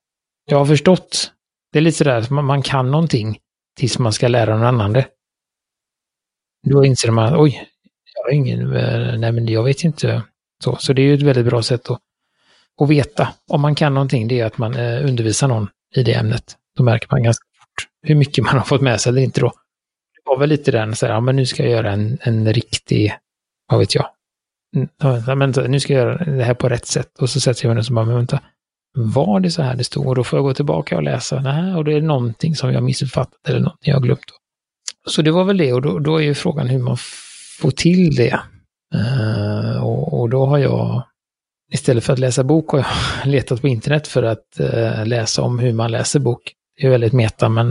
Jag 0.45 0.57
har 0.57 0.65
förstått. 0.65 1.31
Det 1.71 1.79
är 1.79 1.81
lite 1.81 1.97
sådär, 1.97 2.27
man, 2.29 2.45
man 2.45 2.61
kan 2.61 2.91
någonting 2.91 3.37
tills 3.77 3.99
man 3.99 4.13
ska 4.13 4.27
lära 4.27 4.55
någon 4.57 4.65
annan 4.65 4.93
det. 4.93 5.07
Då 6.67 6.85
inser 6.85 7.11
man, 7.11 7.41
oj, 7.41 7.69
jag 8.15 8.23
har 8.23 8.31
ingen, 8.31 8.75
eh, 8.75 9.19
nej 9.19 9.31
men 9.31 9.47
jag 9.47 9.63
vet 9.63 9.83
inte. 9.83 10.23
Så, 10.63 10.75
så 10.75 10.93
det 10.93 11.01
är 11.01 11.03
ju 11.03 11.13
ett 11.13 11.21
väldigt 11.21 11.45
bra 11.45 11.63
sätt 11.63 11.89
att, 11.89 11.99
att 12.81 12.89
veta 12.89 13.33
om 13.49 13.61
man 13.61 13.75
kan 13.75 13.93
någonting, 13.93 14.27
det 14.27 14.39
är 14.39 14.45
att 14.45 14.57
man 14.57 14.75
eh, 14.75 15.05
undervisar 15.05 15.47
någon 15.47 15.67
i 15.95 16.03
det 16.03 16.13
ämnet. 16.13 16.57
Då 16.77 16.83
märker 16.83 17.07
man 17.11 17.23
ganska 17.23 17.43
fort 17.59 17.87
hur 18.01 18.15
mycket 18.15 18.43
man 18.43 18.57
har 18.57 18.63
fått 18.63 18.81
med 18.81 19.01
sig 19.01 19.09
eller 19.09 19.21
inte 19.21 19.41
då. 19.41 19.47
Det 20.15 20.29
var 20.29 20.39
väl 20.39 20.49
lite 20.49 20.71
den, 20.71 20.95
så 20.95 21.05
här, 21.05 21.13
ja 21.13 21.19
men 21.19 21.35
nu 21.35 21.45
ska 21.45 21.63
jag 21.63 21.71
göra 21.71 21.91
en, 21.91 22.17
en 22.21 22.53
riktig, 22.53 23.13
vad 23.67 23.79
vet 23.79 23.95
jag, 23.95 24.05
ja, 25.27 25.35
men, 25.35 25.53
nu 25.67 25.79
ska 25.79 25.93
jag 25.93 26.01
göra 26.01 26.25
det 26.25 26.43
här 26.43 26.53
på 26.53 26.69
rätt 26.69 26.85
sätt. 26.85 27.19
Och 27.19 27.29
så 27.29 27.39
sätter 27.39 27.65
jag 27.65 27.69
mig 27.69 27.75
ner 27.75 27.79
och 27.79 27.85
så 27.85 27.93
bara, 27.93 28.05
men 28.05 28.15
vänta, 28.15 28.39
var 28.95 29.39
det 29.39 29.51
så 29.51 29.61
här 29.61 29.75
det 29.75 29.83
stod? 29.83 30.07
Och 30.07 30.15
då 30.15 30.23
får 30.23 30.37
jag 30.37 30.43
gå 30.43 30.53
tillbaka 30.53 30.95
och 30.95 31.03
läsa, 31.03 31.41
nej, 31.41 31.75
och 31.75 31.85
det 31.85 31.93
är 31.93 32.01
någonting 32.01 32.55
som 32.55 32.73
jag 32.73 32.83
missuppfattat 32.83 33.49
eller 33.49 33.59
någonting 33.59 33.91
jag 33.91 33.95
har 33.95 34.01
glömt. 34.01 34.25
Så 35.09 35.21
det 35.21 35.31
var 35.31 35.43
väl 35.43 35.57
det 35.57 35.73
och 35.73 35.81
då, 35.81 35.99
då 35.99 36.17
är 36.17 36.23
ju 36.23 36.33
frågan 36.33 36.67
hur 36.67 36.79
man 36.79 36.97
får 37.59 37.71
till 37.71 38.15
det. 38.15 38.39
Uh, 38.95 39.83
och, 39.83 40.19
och, 40.19 40.29
då 40.29 40.45
har 40.45 40.57
jag, 40.57 41.03
istället 41.73 42.03
för 42.03 42.13
att 42.13 42.19
läsa 42.19 42.43
bok, 42.43 42.71
har 42.71 42.77
jag 43.23 43.31
letat 43.31 43.61
på 43.61 43.67
internet 43.67 44.07
för 44.07 44.23
att 44.23 44.59
eh, 44.59 45.05
läsa 45.05 45.41
om 45.41 45.59
hur 45.59 45.73
man 45.73 45.91
läser 45.91 46.19
bok. 46.19 46.53
Det 46.77 46.87
är 46.87 46.89
väldigt 46.89 47.13
meta, 47.13 47.49
men 47.49 47.67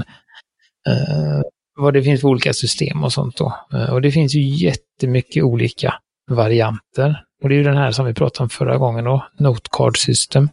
eh, 0.88 1.43
vad 1.77 1.95
det 1.95 2.03
finns 2.03 2.21
för 2.21 2.29
olika 2.29 2.53
system 2.53 3.05
och 3.05 3.12
sånt 3.12 3.37
då. 3.37 3.55
Eh, 3.73 3.93
och 3.93 4.03
det 4.03 4.12
finns 4.12 4.35
ju 4.35 4.41
jättemycket 4.41 5.43
olika 5.43 5.95
varianter. 6.31 7.25
Och 7.43 7.49
det 7.49 7.55
är 7.55 7.57
ju 7.57 7.65
den 7.65 7.77
här 7.77 7.91
som 7.91 8.07
vi 8.07 8.15
pratade 8.15 8.43
om 8.43 8.49
förra 8.49 8.79
gången 8.79 9.05
då, 9.05 9.27
Notecard 9.38 9.99
System. 9.99 10.49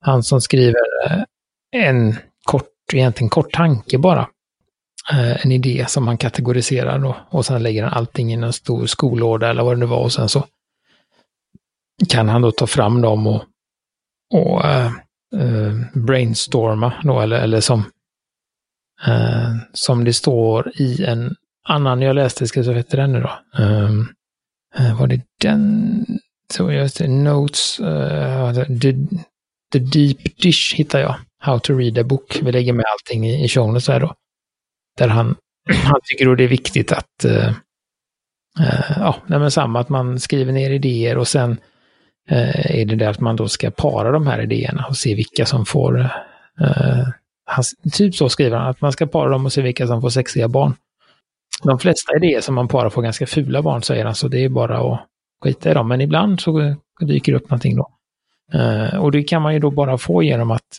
Han 0.00 0.22
som 0.22 0.40
skriver 0.40 0.80
eh, 1.06 1.22
en 1.72 2.16
kort, 2.44 2.68
egentligen 2.92 3.30
kort 3.30 3.52
tanke 3.52 3.98
bara 3.98 4.28
Eh, 5.12 5.44
en 5.44 5.52
idé 5.52 5.84
som 5.88 6.06
han 6.06 6.18
kategoriserar 6.18 6.98
då 6.98 7.16
och 7.30 7.46
sen 7.46 7.62
lägger 7.62 7.82
han 7.82 7.92
allting 7.92 8.30
i 8.30 8.34
en 8.34 8.52
stor 8.52 8.86
skolåda 8.86 9.50
eller 9.50 9.62
vad 9.62 9.76
det 9.76 9.80
nu 9.80 9.86
var 9.86 9.98
och 9.98 10.12
sen 10.12 10.28
så 10.28 10.44
kan 12.08 12.28
han 12.28 12.42
då 12.42 12.52
ta 12.52 12.66
fram 12.66 13.00
dem 13.00 13.26
och, 13.26 13.44
och 14.34 14.64
äh, 14.64 14.92
äh, 15.36 15.74
brainstorma 15.94 16.92
då 17.02 17.20
eller, 17.20 17.40
eller 17.40 17.60
som, 17.60 17.84
äh, 19.06 19.54
som 19.72 20.04
det 20.04 20.12
står 20.12 20.72
i 20.74 21.04
en 21.04 21.34
annan 21.68 22.02
jag 22.02 22.16
läste, 22.16 22.46
ska 22.46 22.62
jag 22.62 22.74
hette 22.74 22.96
den 22.96 23.12
nu 23.12 23.20
då? 23.20 23.62
uh, 24.78 24.98
var 24.98 25.06
det 25.06 25.20
den? 25.40 26.04
Så 26.52 26.72
jag 26.72 27.10
Notes, 27.10 27.80
uh, 27.80 28.52
the, 28.80 28.92
the 29.72 29.78
Deep 29.78 30.36
Dish 30.36 30.74
hittar 30.74 31.00
jag. 31.00 31.14
How 31.38 31.58
to 31.58 31.72
read 31.72 31.98
a 31.98 32.04
book. 32.04 32.40
Vi 32.42 32.52
lägger 32.52 32.72
med 32.72 32.84
allting 32.92 33.28
i, 33.28 33.44
i 33.44 33.48
showen 33.48 33.80
så 33.80 33.92
här 33.92 34.00
då. 34.00 34.14
Där 34.98 35.08
han, 35.08 35.36
han 35.84 36.00
tycker 36.04 36.26
då 36.26 36.34
det 36.34 36.44
är 36.44 36.48
viktigt 36.48 36.92
att, 36.92 37.24
uh, 37.24 37.52
ja, 38.96 39.16
men 39.26 39.50
samma 39.50 39.80
att 39.80 39.88
man 39.88 40.20
skriver 40.20 40.52
ner 40.52 40.70
idéer 40.70 41.18
och 41.18 41.28
sen 41.28 41.58
Eh, 42.30 42.80
är 42.80 42.84
det 42.84 42.96
där 42.96 43.10
att 43.10 43.20
man 43.20 43.36
då 43.36 43.48
ska 43.48 43.70
para 43.70 44.12
de 44.12 44.26
här 44.26 44.40
idéerna 44.42 44.86
och 44.88 44.96
se 44.96 45.14
vilka 45.14 45.46
som 45.46 45.66
får 45.66 46.00
eh, 46.60 47.08
han, 47.44 47.64
typ 47.92 48.14
så 48.14 48.28
skriver 48.28 48.56
han, 48.56 48.68
att 48.70 48.80
man 48.80 48.92
ska 48.92 49.06
para 49.06 49.30
dem 49.30 49.46
och 49.46 49.52
se 49.52 49.62
vilka 49.62 49.86
som 49.86 50.00
får 50.00 50.10
sexiga 50.10 50.48
barn. 50.48 50.74
De 51.62 51.78
flesta 51.78 52.16
idéer 52.16 52.40
som 52.40 52.54
man 52.54 52.68
parar 52.68 52.90
får 52.90 53.02
ganska 53.02 53.26
fula 53.26 53.62
barn, 53.62 53.82
säger 53.82 54.04
han, 54.04 54.14
så 54.14 54.28
det 54.28 54.44
är 54.44 54.48
bara 54.48 54.78
att 54.78 55.00
skita 55.44 55.70
i 55.70 55.74
dem. 55.74 55.88
Men 55.88 56.00
ibland 56.00 56.40
så 56.40 56.74
dyker 57.00 57.32
det 57.32 57.38
upp 57.38 57.50
någonting 57.50 57.76
då. 57.76 57.90
Eh, 58.52 58.96
och 58.96 59.12
det 59.12 59.22
kan 59.22 59.42
man 59.42 59.54
ju 59.54 59.60
då 59.60 59.70
bara 59.70 59.98
få 59.98 60.22
genom 60.22 60.50
att, 60.50 60.78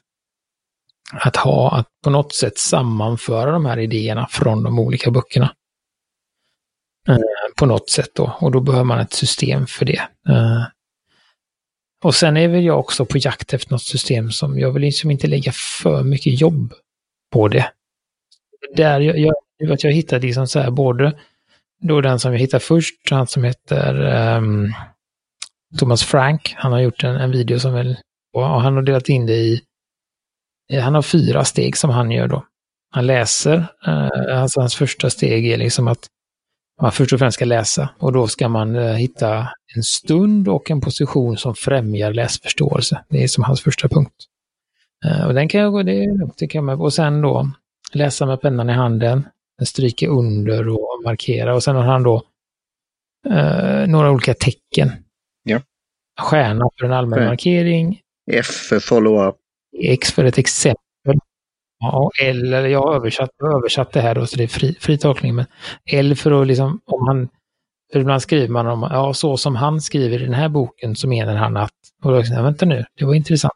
att 1.14 1.36
ha, 1.36 1.72
att 1.72 1.88
på 2.04 2.10
något 2.10 2.36
sätt 2.36 2.58
sammanföra 2.58 3.52
de 3.52 3.66
här 3.66 3.80
idéerna 3.80 4.28
från 4.30 4.64
de 4.64 4.80
olika 4.80 5.12
böckerna. 5.12 5.54
Eh, 7.08 7.18
på 7.60 7.66
något 7.66 7.90
sätt 7.90 8.10
då, 8.16 8.38
och 8.40 8.52
då 8.52 8.60
behöver 8.60 8.86
man 8.86 9.00
ett 9.00 9.14
system 9.14 9.68
för 9.68 9.86
det. 9.86 10.02
Och 12.04 12.16
sen 12.16 12.38
är 12.38 12.48
väl 12.48 12.64
jag 12.64 12.80
också 12.80 13.06
på 13.06 13.18
jakt 13.18 13.54
efter 13.54 13.72
något 13.72 13.82
system 13.82 14.32
som 14.32 14.60
jag 14.60 14.72
vill 14.72 14.82
liksom 14.82 15.12
inte 15.12 15.28
lägga 15.28 15.52
för 15.52 16.04
mycket 16.04 16.42
jobb 16.42 16.74
på 17.34 17.48
det. 17.48 17.72
Där 18.76 19.00
jag, 19.00 19.20
jag, 19.20 19.72
att 19.72 19.84
jag 19.84 19.92
hittade 19.92 20.26
liksom 20.26 20.48
så 20.48 20.60
här 20.60 20.72
både 20.72 21.14
då 21.82 22.02
den 22.02 22.20
som 22.20 22.32
jag 22.32 22.40
hittade 22.40 22.64
först, 22.64 23.12
han 23.12 23.28
som 23.28 23.44
heter 23.44 23.96
um, 24.38 24.74
Thomas 25.80 26.04
Frank, 26.04 26.54
han 26.58 26.72
har 26.72 26.80
gjort 26.80 27.04
en, 27.04 27.16
en 27.16 27.32
video 27.32 27.60
som 27.60 27.74
väl, 27.74 27.98
och 28.34 28.44
han 28.44 28.76
har 28.76 28.82
delat 28.82 29.10
in 29.10 29.26
det 29.26 29.34
i, 29.34 29.62
han 30.82 30.96
har 30.96 31.02
fyra 31.02 31.46
steg 31.46 31.78
som 31.78 31.90
han 31.90 32.12
gör 32.12 32.28
då. 32.28 32.46
Han 32.92 33.06
läser, 33.06 33.58
uh, 33.88 34.42
alltså 34.42 34.60
hans 34.60 34.76
första 34.76 35.10
steg 35.10 35.48
är 35.48 35.58
liksom 35.58 35.88
att 35.88 36.08
man 36.82 36.92
först 36.92 37.14
och 37.14 37.20
främst 37.20 37.36
ska 37.36 37.46
läsa 37.46 37.90
och 37.98 38.14
då 38.14 38.28
ska 38.28 38.50
man 38.50 38.76
uh, 38.76 38.94
hitta 38.94 39.48
en 39.76 39.84
stund 39.84 40.48
och 40.48 40.72
en 40.72 40.82
position 40.82 41.38
som 41.38 41.56
främjar 41.56 42.14
läsförståelse. 42.14 43.04
Det 43.10 43.24
är 43.24 43.28
som 43.28 43.44
hans 43.44 43.62
första 43.62 43.88
punkt. 43.88 44.16
Uh, 45.06 45.28
och 45.28 45.34
den 45.34 45.48
kan 45.48 45.62
jag 45.62 45.72
gå, 45.72 45.84
det, 45.84 46.08
det 46.38 46.48
kan 46.48 46.66
man, 46.66 46.82
och 46.82 46.94
sen 46.94 47.22
då 47.22 47.50
läsa 47.94 48.26
med 48.26 48.42
pennan 48.42 48.70
i 48.70 48.74
handen, 48.74 49.28
stryka 49.66 50.08
under 50.08 50.70
och 50.70 51.02
markera 51.04 51.56
och 51.56 51.64
sen 51.64 51.76
har 51.76 51.84
han 51.84 52.04
då 52.04 52.24
uh, 53.30 53.88
några 53.88 54.12
olika 54.12 54.34
tecken. 54.34 54.92
Ja. 55.44 55.62
Stjärna 56.20 56.70
för 56.80 56.86
en 56.86 56.94
allmän 56.94 57.26
markering. 57.26 58.00
F 58.32 58.46
för 58.46 58.80
follow-up. 58.80 59.36
X 59.84 60.12
för 60.12 60.26
ett 60.26 60.38
exempel. 60.38 60.91
Ja, 61.82 62.12
L, 62.22 62.54
eller 62.54 62.70
jag 62.70 62.82
har 62.82 62.96
översatt, 62.96 63.30
översatt 63.56 63.92
det 63.92 64.02
här 64.02 64.16
då, 64.16 64.26
så 64.26 64.38
det 64.38 64.44
är 64.44 64.48
fri, 64.48 64.76
fri 64.80 64.98
tolkning. 64.98 65.36
Men 65.36 65.46
L 65.92 66.16
för 66.16 66.42
att 66.42 66.48
liksom, 66.48 66.80
om 66.86 67.08
han, 67.08 67.30
för 67.94 68.00
ibland 68.00 68.22
skriver 68.22 68.48
man 68.48 68.68
om, 68.68 68.88
ja 68.92 69.14
så 69.14 69.38
som 69.38 69.56
han 69.56 69.82
skriver 69.82 70.22
i 70.22 70.26
den 70.26 70.34
här 70.34 70.50
boken 70.50 70.96
så 70.96 71.08
menar 71.08 71.36
han 71.36 71.58
att, 71.58 71.72
och 72.04 72.12
då, 72.12 72.18
liksom, 72.18 72.44
vänta 72.44 72.66
nu, 72.66 72.86
det 72.98 73.06
var 73.06 73.14
intressant. 73.14 73.54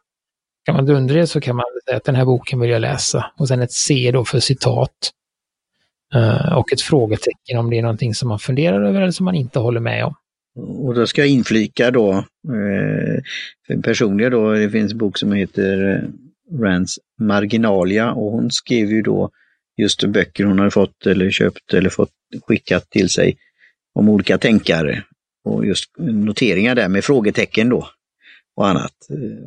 Kan 0.64 0.74
man 0.74 0.86
dundra 0.86 1.14
det 1.14 1.26
så 1.26 1.40
kan 1.40 1.56
man 1.56 1.64
säga 1.84 1.96
att 1.96 2.04
den 2.04 2.14
här 2.14 2.24
boken 2.24 2.60
vill 2.60 2.70
jag 2.70 2.80
läsa. 2.80 3.32
Och 3.38 3.48
sen 3.48 3.62
ett 3.62 3.72
C 3.72 4.10
då 4.12 4.24
för 4.24 4.40
citat. 4.40 5.10
Eh, 6.14 6.58
och 6.58 6.72
ett 6.72 6.80
frågetecken 6.80 7.58
om 7.58 7.70
det 7.70 7.78
är 7.78 7.82
någonting 7.82 8.14
som 8.14 8.28
man 8.28 8.38
funderar 8.38 8.82
över 8.82 9.00
eller 9.00 9.10
som 9.10 9.24
man 9.24 9.34
inte 9.34 9.58
håller 9.58 9.80
med 9.80 10.04
om. 10.04 10.14
Och 10.58 10.94
då 10.94 11.06
ska 11.06 11.20
jag 11.20 11.28
inflika 11.28 11.90
då, 11.90 12.12
eh, 12.12 13.80
personligen 13.82 14.32
då, 14.32 14.52
det 14.52 14.70
finns 14.70 14.92
en 14.92 14.98
bok 14.98 15.18
som 15.18 15.32
heter 15.32 15.94
eh, 15.94 16.08
Rands 16.52 16.98
Marginalia 17.20 18.12
och 18.12 18.32
hon 18.32 18.50
skrev 18.50 18.90
ju 18.90 19.02
då 19.02 19.30
just 19.76 20.04
böcker 20.04 20.44
hon 20.44 20.58
hade 20.58 20.70
fått 20.70 21.06
eller 21.06 21.30
köpt 21.30 21.74
eller 21.74 21.90
fått 21.90 22.12
skickat 22.46 22.90
till 22.90 23.10
sig 23.10 23.36
om 23.94 24.08
olika 24.08 24.38
tänkare. 24.38 25.04
Och 25.44 25.66
just 25.66 25.90
noteringar 25.98 26.74
där 26.74 26.88
med 26.88 27.04
frågetecken 27.04 27.68
då 27.68 27.88
och 28.56 28.68
annat. 28.68 28.92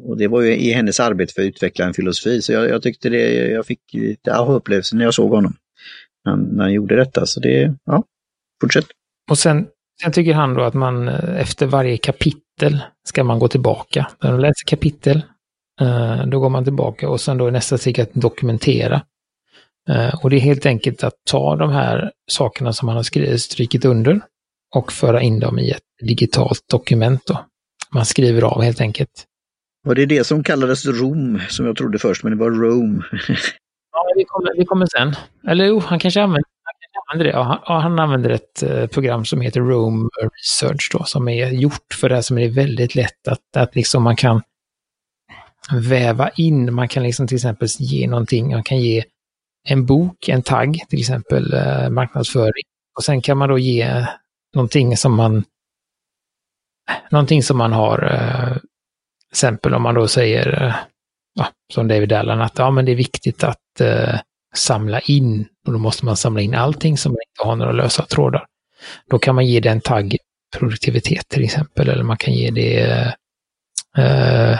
Och 0.03 0.17
det 0.17 0.27
var 0.27 0.41
ju 0.41 0.55
i 0.55 0.71
hennes 0.71 0.99
arbete 0.99 1.33
för 1.33 1.41
att 1.41 1.47
utveckla 1.47 1.85
en 1.85 1.93
filosofi, 1.93 2.41
så 2.41 2.53
jag, 2.53 2.69
jag 2.69 2.81
tyckte 2.81 3.09
det, 3.09 3.47
jag 3.47 3.65
fick 3.65 3.93
lite 3.93 4.33
aha-upplevelse 4.35 4.95
när 4.95 5.05
jag 5.05 5.13
såg 5.13 5.31
honom. 5.31 5.55
När 6.25 6.31
han, 6.31 6.43
när 6.43 6.63
han 6.63 6.73
gjorde 6.73 6.95
detta, 6.95 7.25
så 7.25 7.39
det, 7.39 7.75
ja, 7.85 8.03
fortsätt. 8.61 8.85
Och 9.31 9.37
sen, 9.37 9.67
sen 10.01 10.11
tycker 10.11 10.33
han 10.33 10.53
då 10.53 10.63
att 10.63 10.73
man 10.73 11.07
eh, 11.07 11.41
efter 11.41 11.65
varje 11.65 11.97
kapitel 11.97 12.79
ska 13.03 13.23
man 13.23 13.39
gå 13.39 13.47
tillbaka. 13.47 14.07
När 14.23 14.31
man 14.31 14.41
läser 14.41 14.67
kapitel 14.67 15.21
Eh, 15.79 16.25
då 16.25 16.39
går 16.39 16.49
man 16.49 16.63
tillbaka 16.63 17.09
och 17.09 17.21
sen 17.21 17.37
då 17.37 17.47
är 17.47 17.51
nästa 17.51 17.77
steg 17.77 18.01
att 18.01 18.13
dokumentera. 18.13 19.01
Eh, 19.89 20.23
och 20.23 20.29
det 20.29 20.35
är 20.35 20.39
helt 20.39 20.65
enkelt 20.65 21.03
att 21.03 21.13
ta 21.29 21.55
de 21.55 21.71
här 21.71 22.11
sakerna 22.31 22.73
som 22.73 22.85
man 22.85 22.95
har 22.95 23.03
skrivit, 23.03 23.41
strykit 23.41 23.85
under 23.85 24.21
och 24.75 24.91
föra 24.91 25.21
in 25.21 25.39
dem 25.39 25.59
i 25.59 25.71
ett 25.71 25.83
digitalt 26.01 26.63
dokument. 26.71 27.21
Då. 27.27 27.45
Man 27.91 28.05
skriver 28.05 28.41
av 28.41 28.61
helt 28.61 28.81
enkelt. 28.81 29.25
Var 29.83 29.95
det 29.95 30.05
det 30.05 30.23
som 30.23 30.43
kallades 30.43 30.85
Rom, 30.85 31.41
som 31.49 31.65
jag 31.65 31.77
trodde 31.77 31.99
först, 31.99 32.23
men 32.23 32.31
det 32.31 32.39
var 32.39 32.51
Rome? 32.51 33.03
ja, 33.91 34.05
vi 34.15 34.23
kommer, 34.23 34.57
vi 34.57 34.65
kommer 34.65 34.87
sen. 34.97 35.15
Eller 35.47 35.65
jo, 35.65 35.79
han 35.79 35.99
kanske 35.99 36.21
använder, 36.21 36.43
han 36.63 36.73
kanske 36.79 37.11
använder 37.11 37.25
det. 37.25 37.59
Ja, 37.65 37.79
han, 37.81 37.99
använder 37.99 38.29
ett 38.29 38.63
uh, 38.63 38.87
program 38.87 39.25
som 39.25 39.41
heter 39.41 39.59
Rome 39.61 40.09
Research 40.21 40.89
då, 40.93 41.03
som 41.03 41.27
är 41.27 41.49
gjort 41.49 41.93
för 41.93 42.09
det 42.09 42.23
som 42.23 42.37
är 42.37 42.49
väldigt 42.49 42.95
lätt 42.95 43.27
att, 43.27 43.57
att 43.57 43.75
liksom 43.75 44.03
man 44.03 44.15
kan 44.15 44.41
väva 45.71 46.29
in. 46.29 46.73
Man 46.73 46.87
kan 46.87 47.03
liksom 47.03 47.27
till 47.27 47.35
exempel 47.35 47.67
ge 47.79 48.07
någonting, 48.07 48.51
man 48.51 48.63
kan 48.63 48.77
ge 48.77 49.03
en 49.67 49.85
bok, 49.85 50.29
en 50.29 50.43
tagg, 50.43 50.79
till 50.89 50.99
exempel 50.99 51.53
eh, 51.53 51.89
marknadsföring. 51.89 52.63
Och 52.97 53.03
sen 53.03 53.21
kan 53.21 53.37
man 53.37 53.49
då 53.49 53.59
ge 53.59 54.05
någonting 54.55 54.97
som 54.97 55.15
man 55.15 55.43
någonting 57.11 57.43
som 57.43 57.57
man 57.57 57.73
har, 57.73 58.03
eh, 58.13 58.53
till 58.53 59.31
exempel 59.31 59.73
om 59.73 59.81
man 59.81 59.95
då 59.95 60.07
säger, 60.07 60.63
eh, 60.63 60.75
ja, 61.33 61.47
som 61.73 61.87
David 61.87 62.13
Allen, 62.13 62.41
att 62.41 62.57
ja, 62.57 62.71
men 62.71 62.85
det 62.85 62.91
är 62.91 62.95
viktigt 62.95 63.43
att 63.43 63.81
eh, 63.81 64.19
samla 64.55 64.99
in, 64.99 65.47
och 65.67 65.73
då 65.73 65.79
måste 65.79 66.05
man 66.05 66.17
samla 66.17 66.41
in 66.41 66.55
allting 66.55 66.97
som 66.97 67.11
inte 67.11 67.47
har 67.47 67.55
några 67.55 67.71
lösa 67.71 68.05
trådar. 68.05 68.45
Då 69.09 69.19
kan 69.19 69.35
man 69.35 69.45
ge 69.45 69.59
den 69.59 69.81
tagg 69.81 70.17
produktivitet 70.57 71.27
till 71.27 71.43
exempel, 71.43 71.89
eller 71.89 72.03
man 72.03 72.17
kan 72.17 72.33
ge 72.33 72.51
det 72.51 72.81
eh, 72.81 73.13
eh 74.05 74.59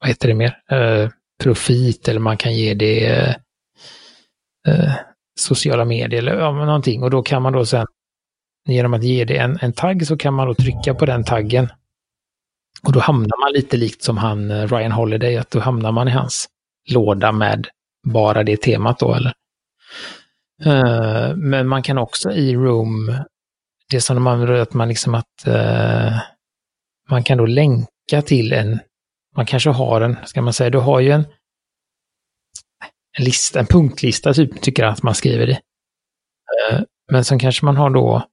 vad 0.00 0.08
heter 0.08 0.28
det 0.28 0.34
mer, 0.34 0.58
eh, 0.70 1.10
profit 1.42 2.08
eller 2.08 2.20
man 2.20 2.36
kan 2.36 2.54
ge 2.54 2.74
det 2.74 3.06
eh, 3.06 3.34
eh 4.68 4.94
sociala 5.38 5.84
medier 5.84 6.18
eller 6.18 6.38
ja, 6.38 6.52
någonting. 6.52 7.02
Och 7.02 7.10
då 7.10 7.22
kan 7.22 7.42
man 7.42 7.52
då 7.52 7.66
sen, 7.66 7.86
genom 8.68 8.94
att 8.94 9.02
ge 9.02 9.24
det 9.24 9.36
en, 9.36 9.58
en 9.60 9.72
tagg 9.72 10.06
så 10.06 10.16
kan 10.16 10.34
man 10.34 10.46
då 10.46 10.54
trycka 10.54 10.94
på 10.94 11.06
den 11.06 11.24
taggen. 11.24 11.68
Och 12.82 12.92
då 12.92 13.00
hamnar 13.00 13.40
man 13.40 13.52
lite 13.52 13.76
likt 13.76 14.02
som 14.02 14.16
han 14.16 14.50
eh, 14.50 14.68
Ryan 14.68 14.92
Holiday, 14.92 15.36
att 15.36 15.50
då 15.50 15.60
hamnar 15.60 15.92
man 15.92 16.08
i 16.08 16.10
hans 16.10 16.48
låda 16.90 17.32
med 17.32 17.68
bara 18.06 18.42
det 18.42 18.56
temat 18.56 18.98
då 18.98 19.14
eller. 19.14 19.32
Uh, 20.66 21.36
men 21.36 21.68
man 21.68 21.82
kan 21.82 21.98
också 21.98 22.30
i 22.30 22.54
Room, 22.54 23.24
det 23.90 24.00
som 24.00 24.16
de 24.16 24.26
använder, 24.26 24.54
att 24.54 24.74
man 24.74 24.88
liksom 24.88 25.14
att 25.14 25.46
uh, 25.46 26.18
man 27.10 27.24
kan 27.24 27.38
då 27.38 27.46
länka 27.46 28.22
till 28.26 28.52
en 28.52 28.80
man 29.38 29.46
kanske 29.46 29.70
har 29.70 30.00
en, 30.00 30.16
ska 30.26 30.42
man 30.42 30.52
säga, 30.52 30.70
du 30.70 30.78
har 30.78 31.00
ju 31.00 31.10
en, 31.10 31.24
en 33.18 33.24
lista, 33.24 33.60
en 33.60 33.66
punktlista 33.66 34.34
typ, 34.34 34.62
tycker 34.62 34.82
jag 34.82 34.92
att 34.92 35.02
man 35.02 35.14
skriver 35.14 35.48
i. 35.48 35.52
Eh, 35.52 36.80
men 37.12 37.24
sen 37.24 37.38
kanske 37.38 37.64
man 37.64 37.76
har 37.76 37.90
då 37.90 38.28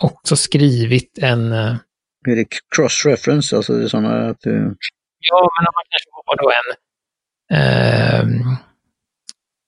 också 0.00 0.36
skrivit 0.36 1.18
en... 1.18 1.52
Eh, 1.52 1.76
är 2.28 2.36
det 2.36 2.46
cross-reference, 2.76 3.56
alltså 3.56 3.72
det 3.72 3.84
är 3.84 3.88
sådana 3.88 4.28
att 4.30 4.40
du... 4.40 4.76
Ja, 5.18 5.50
men 5.58 5.64
man 5.64 5.84
kanske 5.90 6.10
har 6.26 6.36
då 6.36 6.52
en, 6.52 6.68
eh, 7.56 8.46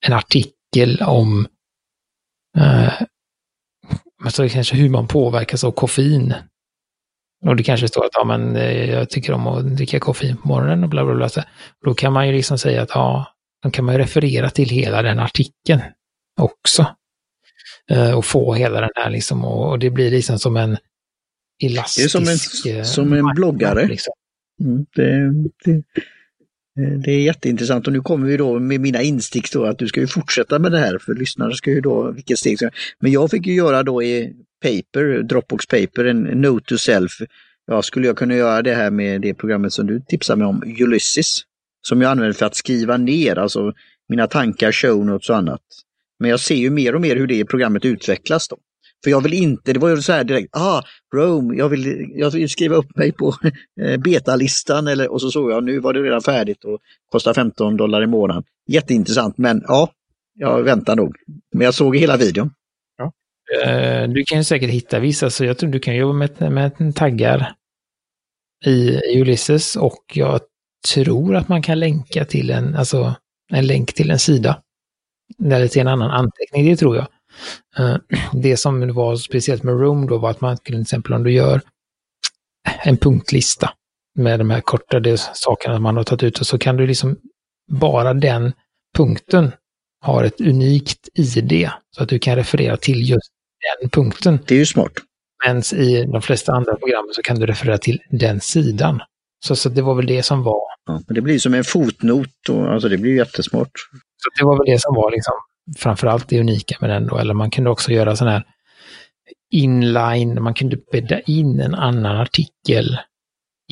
en 0.06 0.12
artikel 0.12 1.02
om 1.02 1.48
eh, 2.58 3.02
alltså 4.24 4.48
kanske 4.48 4.76
hur 4.76 4.90
man 4.90 5.08
påverkas 5.08 5.64
av 5.64 5.70
koffein. 5.70 6.34
Och 7.46 7.56
det 7.56 7.62
kanske 7.62 7.88
står 7.88 8.04
att 8.04 8.10
ja, 8.12 8.24
men, 8.24 8.56
eh, 8.56 8.90
jag 8.90 9.10
tycker 9.10 9.32
om 9.32 9.46
att 9.46 9.76
dricka 9.76 10.00
koffein 10.00 10.36
på 10.36 10.48
morgonen 10.48 10.84
och 10.84 10.90
bla 10.90 11.04
bla 11.04 11.14
bla. 11.14 11.44
Då 11.84 11.94
kan 11.94 12.12
man 12.12 12.26
ju 12.26 12.32
liksom 12.32 12.58
säga 12.58 12.82
att 12.82 12.90
ja, 12.94 13.26
då 13.62 13.70
kan 13.70 13.84
man 13.84 13.94
ju 13.94 14.00
referera 14.00 14.50
till 14.50 14.68
hela 14.68 15.02
den 15.02 15.18
artikeln 15.18 15.80
också. 16.40 16.86
Eh, 17.90 18.12
och 18.12 18.24
få 18.24 18.54
hela 18.54 18.80
den 18.80 18.90
här 18.94 19.10
liksom, 19.10 19.44
och, 19.44 19.78
det 19.78 19.90
blir 19.90 20.10
liksom 20.10 20.38
som 20.38 20.56
en 20.56 20.76
elastisk... 21.64 22.14
Det 22.14 22.18
är 22.22 22.84
som 22.84 23.08
en, 23.08 23.18
som 23.18 23.28
en 23.28 23.34
bloggare. 23.34 23.86
Liksom. 23.86 24.12
Mm, 24.60 24.86
det, 24.94 25.32
det, 25.64 25.82
Eh, 26.78 26.98
det, 26.98 27.10
är 27.10 27.20
jätteintressant 27.20 27.86
och 27.86 27.92
nu 27.92 28.00
kommer 28.00 28.26
vi 28.26 28.36
då 28.36 28.58
med 28.58 28.80
mina 28.80 29.02
instick 29.02 29.52
då 29.52 29.64
att 29.64 29.78
du 29.78 29.88
ska 29.88 30.00
ju 30.00 30.06
fortsätta 30.06 30.58
med 30.58 30.72
det 30.72 30.78
här 30.78 30.98
för 30.98 31.14
lyssnare 31.14 31.54
ska 31.54 31.70
ju 31.70 31.80
då, 31.80 32.10
vilket 32.10 32.38
steg 32.38 32.58
Men 33.00 33.12
jag 33.12 33.30
fick 33.30 33.46
ju 33.46 33.54
göra 33.54 33.82
då 33.82 34.02
i 34.02 34.32
paper, 34.62 35.22
Dropbox 35.22 35.66
paper, 35.66 36.04
en 36.04 36.22
note 36.22 36.66
to 36.68 36.78
self. 36.78 37.12
Ja, 37.66 37.82
skulle 37.82 38.06
jag 38.06 38.16
kunna 38.16 38.34
göra 38.34 38.62
det 38.62 38.74
här 38.74 38.90
med 38.90 39.20
det 39.20 39.34
programmet 39.34 39.72
som 39.72 39.86
du 39.86 40.00
tipsar 40.00 40.36
mig 40.36 40.46
om, 40.46 40.62
Ulysses, 40.80 41.38
som 41.82 42.02
jag 42.02 42.10
använder 42.10 42.32
för 42.32 42.46
att 42.46 42.56
skriva 42.56 42.96
ner, 42.96 43.38
alltså 43.38 43.72
mina 44.08 44.26
tankar, 44.26 44.72
show 44.72 45.06
notes 45.06 45.30
och 45.30 45.36
annat. 45.36 45.62
Men 46.18 46.30
jag 46.30 46.40
ser 46.40 46.54
ju 46.54 46.70
mer 46.70 46.94
och 46.94 47.00
mer 47.00 47.16
hur 47.16 47.26
det 47.26 47.44
programmet 47.44 47.84
utvecklas 47.84 48.48
då. 48.48 48.56
För 49.04 49.10
jag 49.10 49.20
vill 49.20 49.34
inte, 49.34 49.72
det 49.72 49.78
var 49.78 49.88
ju 49.88 50.02
så 50.02 50.12
här 50.12 50.24
direkt, 50.24 50.56
ah, 50.56 50.82
Rome, 51.14 51.56
jag 51.56 51.68
vill, 51.68 52.12
jag 52.14 52.30
vill 52.30 52.48
skriva 52.48 52.76
upp 52.76 52.96
mig 52.96 53.12
på 53.12 53.34
eh, 53.80 53.96
betalistan 54.00 54.88
eller, 54.88 55.12
och 55.12 55.20
så 55.20 55.30
såg 55.30 55.50
jag, 55.50 55.64
nu 55.64 55.80
var 55.80 55.92
det 55.92 56.02
redan 56.02 56.22
färdigt 56.22 56.64
och 56.64 56.78
kostar 57.12 57.34
15 57.34 57.76
dollar 57.76 58.02
i 58.02 58.06
månaden. 58.06 58.42
Jätteintressant, 58.68 59.38
men 59.38 59.62
ja, 59.66 59.92
jag 60.34 60.62
väntar 60.62 60.96
nog. 60.96 61.16
Men 61.54 61.64
jag 61.64 61.74
såg 61.74 61.96
hela 61.96 62.16
videon. 62.16 62.50
Ja. 62.98 63.12
Eh, 63.62 64.08
du 64.08 64.24
kan 64.24 64.44
säkert 64.44 64.70
hitta 64.70 64.98
vissa, 64.98 65.30
så 65.30 65.44
jag 65.44 65.58
tror 65.58 65.70
du 65.70 65.78
kan 65.78 65.96
jobba 65.96 66.12
med, 66.12 66.52
med 66.52 66.96
taggar 66.96 67.52
i 68.64 69.00
Ulysses 69.20 69.76
och 69.76 70.04
jag 70.14 70.40
tror 70.94 71.36
att 71.36 71.48
man 71.48 71.62
kan 71.62 71.78
länka 71.78 72.24
till 72.24 72.50
en, 72.50 72.74
alltså 72.74 73.14
en 73.52 73.66
länk 73.66 73.92
till 73.92 74.10
en 74.10 74.18
sida. 74.18 74.62
Eller 75.44 75.68
till 75.68 75.80
en 75.80 75.88
annan 75.88 76.10
anteckning, 76.10 76.66
det 76.66 76.76
tror 76.76 76.96
jag. 76.96 77.06
Eh, 77.78 77.96
det 78.32 78.56
som 78.56 78.94
var 78.94 79.16
speciellt 79.16 79.62
med 79.62 79.80
Room 79.80 80.06
då 80.06 80.18
var 80.18 80.30
att 80.30 80.40
man 80.40 80.58
till 80.58 80.80
exempel 80.80 81.12
om 81.12 81.22
du 81.24 81.32
gör 81.32 81.60
en 82.84 82.96
punktlista 82.96 83.70
med 84.18 84.40
de 84.40 84.50
här 84.50 84.60
kortade 84.60 85.18
sakerna 85.18 85.78
man 85.78 85.96
har 85.96 86.04
tagit 86.04 86.22
ut 86.22 86.40
och 86.40 86.46
så 86.46 86.58
kan 86.58 86.76
du 86.76 86.86
liksom 86.86 87.16
bara 87.70 88.14
den 88.14 88.52
punkten 88.96 89.52
har 90.00 90.24
ett 90.24 90.40
unikt 90.40 91.08
ID 91.14 91.70
så 91.96 92.02
att 92.02 92.08
du 92.08 92.18
kan 92.18 92.36
referera 92.36 92.76
till 92.76 93.10
just 93.10 93.30
den 93.80 93.90
punkten. 93.90 94.38
Det 94.46 94.54
är 94.54 94.58
ju 94.58 94.66
smart. 94.66 94.92
Men 95.46 95.62
i 95.80 96.04
de 96.04 96.22
flesta 96.22 96.52
andra 96.52 96.76
program 96.76 97.08
så 97.12 97.22
kan 97.22 97.38
du 97.38 97.46
referera 97.46 97.78
till 97.78 98.02
den 98.10 98.40
sidan. 98.40 99.00
Så, 99.44 99.56
så 99.56 99.68
det 99.68 99.82
var 99.82 99.94
väl 99.94 100.06
det 100.06 100.22
som 100.22 100.42
var. 100.42 100.62
Ja, 100.86 101.00
det 101.08 101.20
blir 101.20 101.38
som 101.38 101.54
en 101.54 101.64
fotnot 101.64 102.48
och 102.48 102.72
alltså 102.72 102.88
det 102.88 102.98
blir 102.98 103.16
jättesmart. 103.16 103.70
Så 104.16 104.30
det 104.38 104.44
var 104.44 104.58
väl 104.58 104.74
det 104.74 104.80
som 104.80 104.94
var 104.94 105.10
liksom 105.10 105.34
framförallt 105.76 106.28
det 106.28 106.40
unika 106.40 106.76
med 106.80 106.90
den 106.90 107.06
då. 107.06 107.18
Eller 107.18 107.34
man 107.34 107.50
kunde 107.50 107.70
också 107.70 107.92
göra 107.92 108.16
sån 108.16 108.28
här 108.28 108.44
inline, 109.50 110.42
man 110.42 110.54
kunde 110.54 110.76
bädda 110.92 111.20
in 111.20 111.60
en 111.60 111.74
annan 111.74 112.16
artikel 112.16 112.98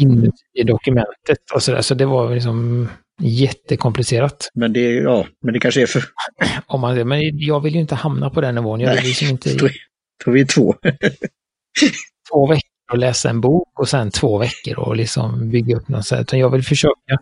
inuti 0.00 0.36
i 0.54 0.62
dokumentet 0.62 1.50
och 1.54 1.62
sådär. 1.62 1.80
Så 1.80 1.94
det 1.94 2.06
var 2.06 2.34
liksom 2.34 2.88
jättekomplicerat. 3.20 4.50
Men 4.54 4.72
det, 4.72 4.94
ja, 4.94 5.26
men 5.42 5.54
det 5.54 5.60
kanske 5.60 5.82
är 5.82 5.86
för... 5.86 6.04
Om 6.66 6.80
man, 6.80 7.08
men 7.08 7.38
jag 7.38 7.60
vill 7.60 7.74
ju 7.74 7.80
inte 7.80 7.94
hamna 7.94 8.30
på 8.30 8.40
den 8.40 8.54
nivån. 8.54 8.80
Jag 8.80 8.94
vill 8.94 9.04
liksom 9.04 9.28
inte... 9.28 9.54
Då, 9.54 9.68
då 10.24 10.30
är 10.30 10.34
vi 10.34 10.46
två. 10.46 10.74
två 12.32 12.46
veckor 12.46 12.62
och 12.92 12.98
läsa 12.98 13.30
en 13.30 13.40
bok 13.40 13.80
och 13.80 13.88
sen 13.88 14.10
två 14.10 14.38
veckor 14.38 14.78
och 14.78 14.96
liksom 14.96 15.50
bygga 15.50 15.76
upp 15.76 15.88
något. 15.88 16.12
Utan 16.12 16.38
jag 16.38 16.50
vill 16.50 16.62
försöka 16.62 17.18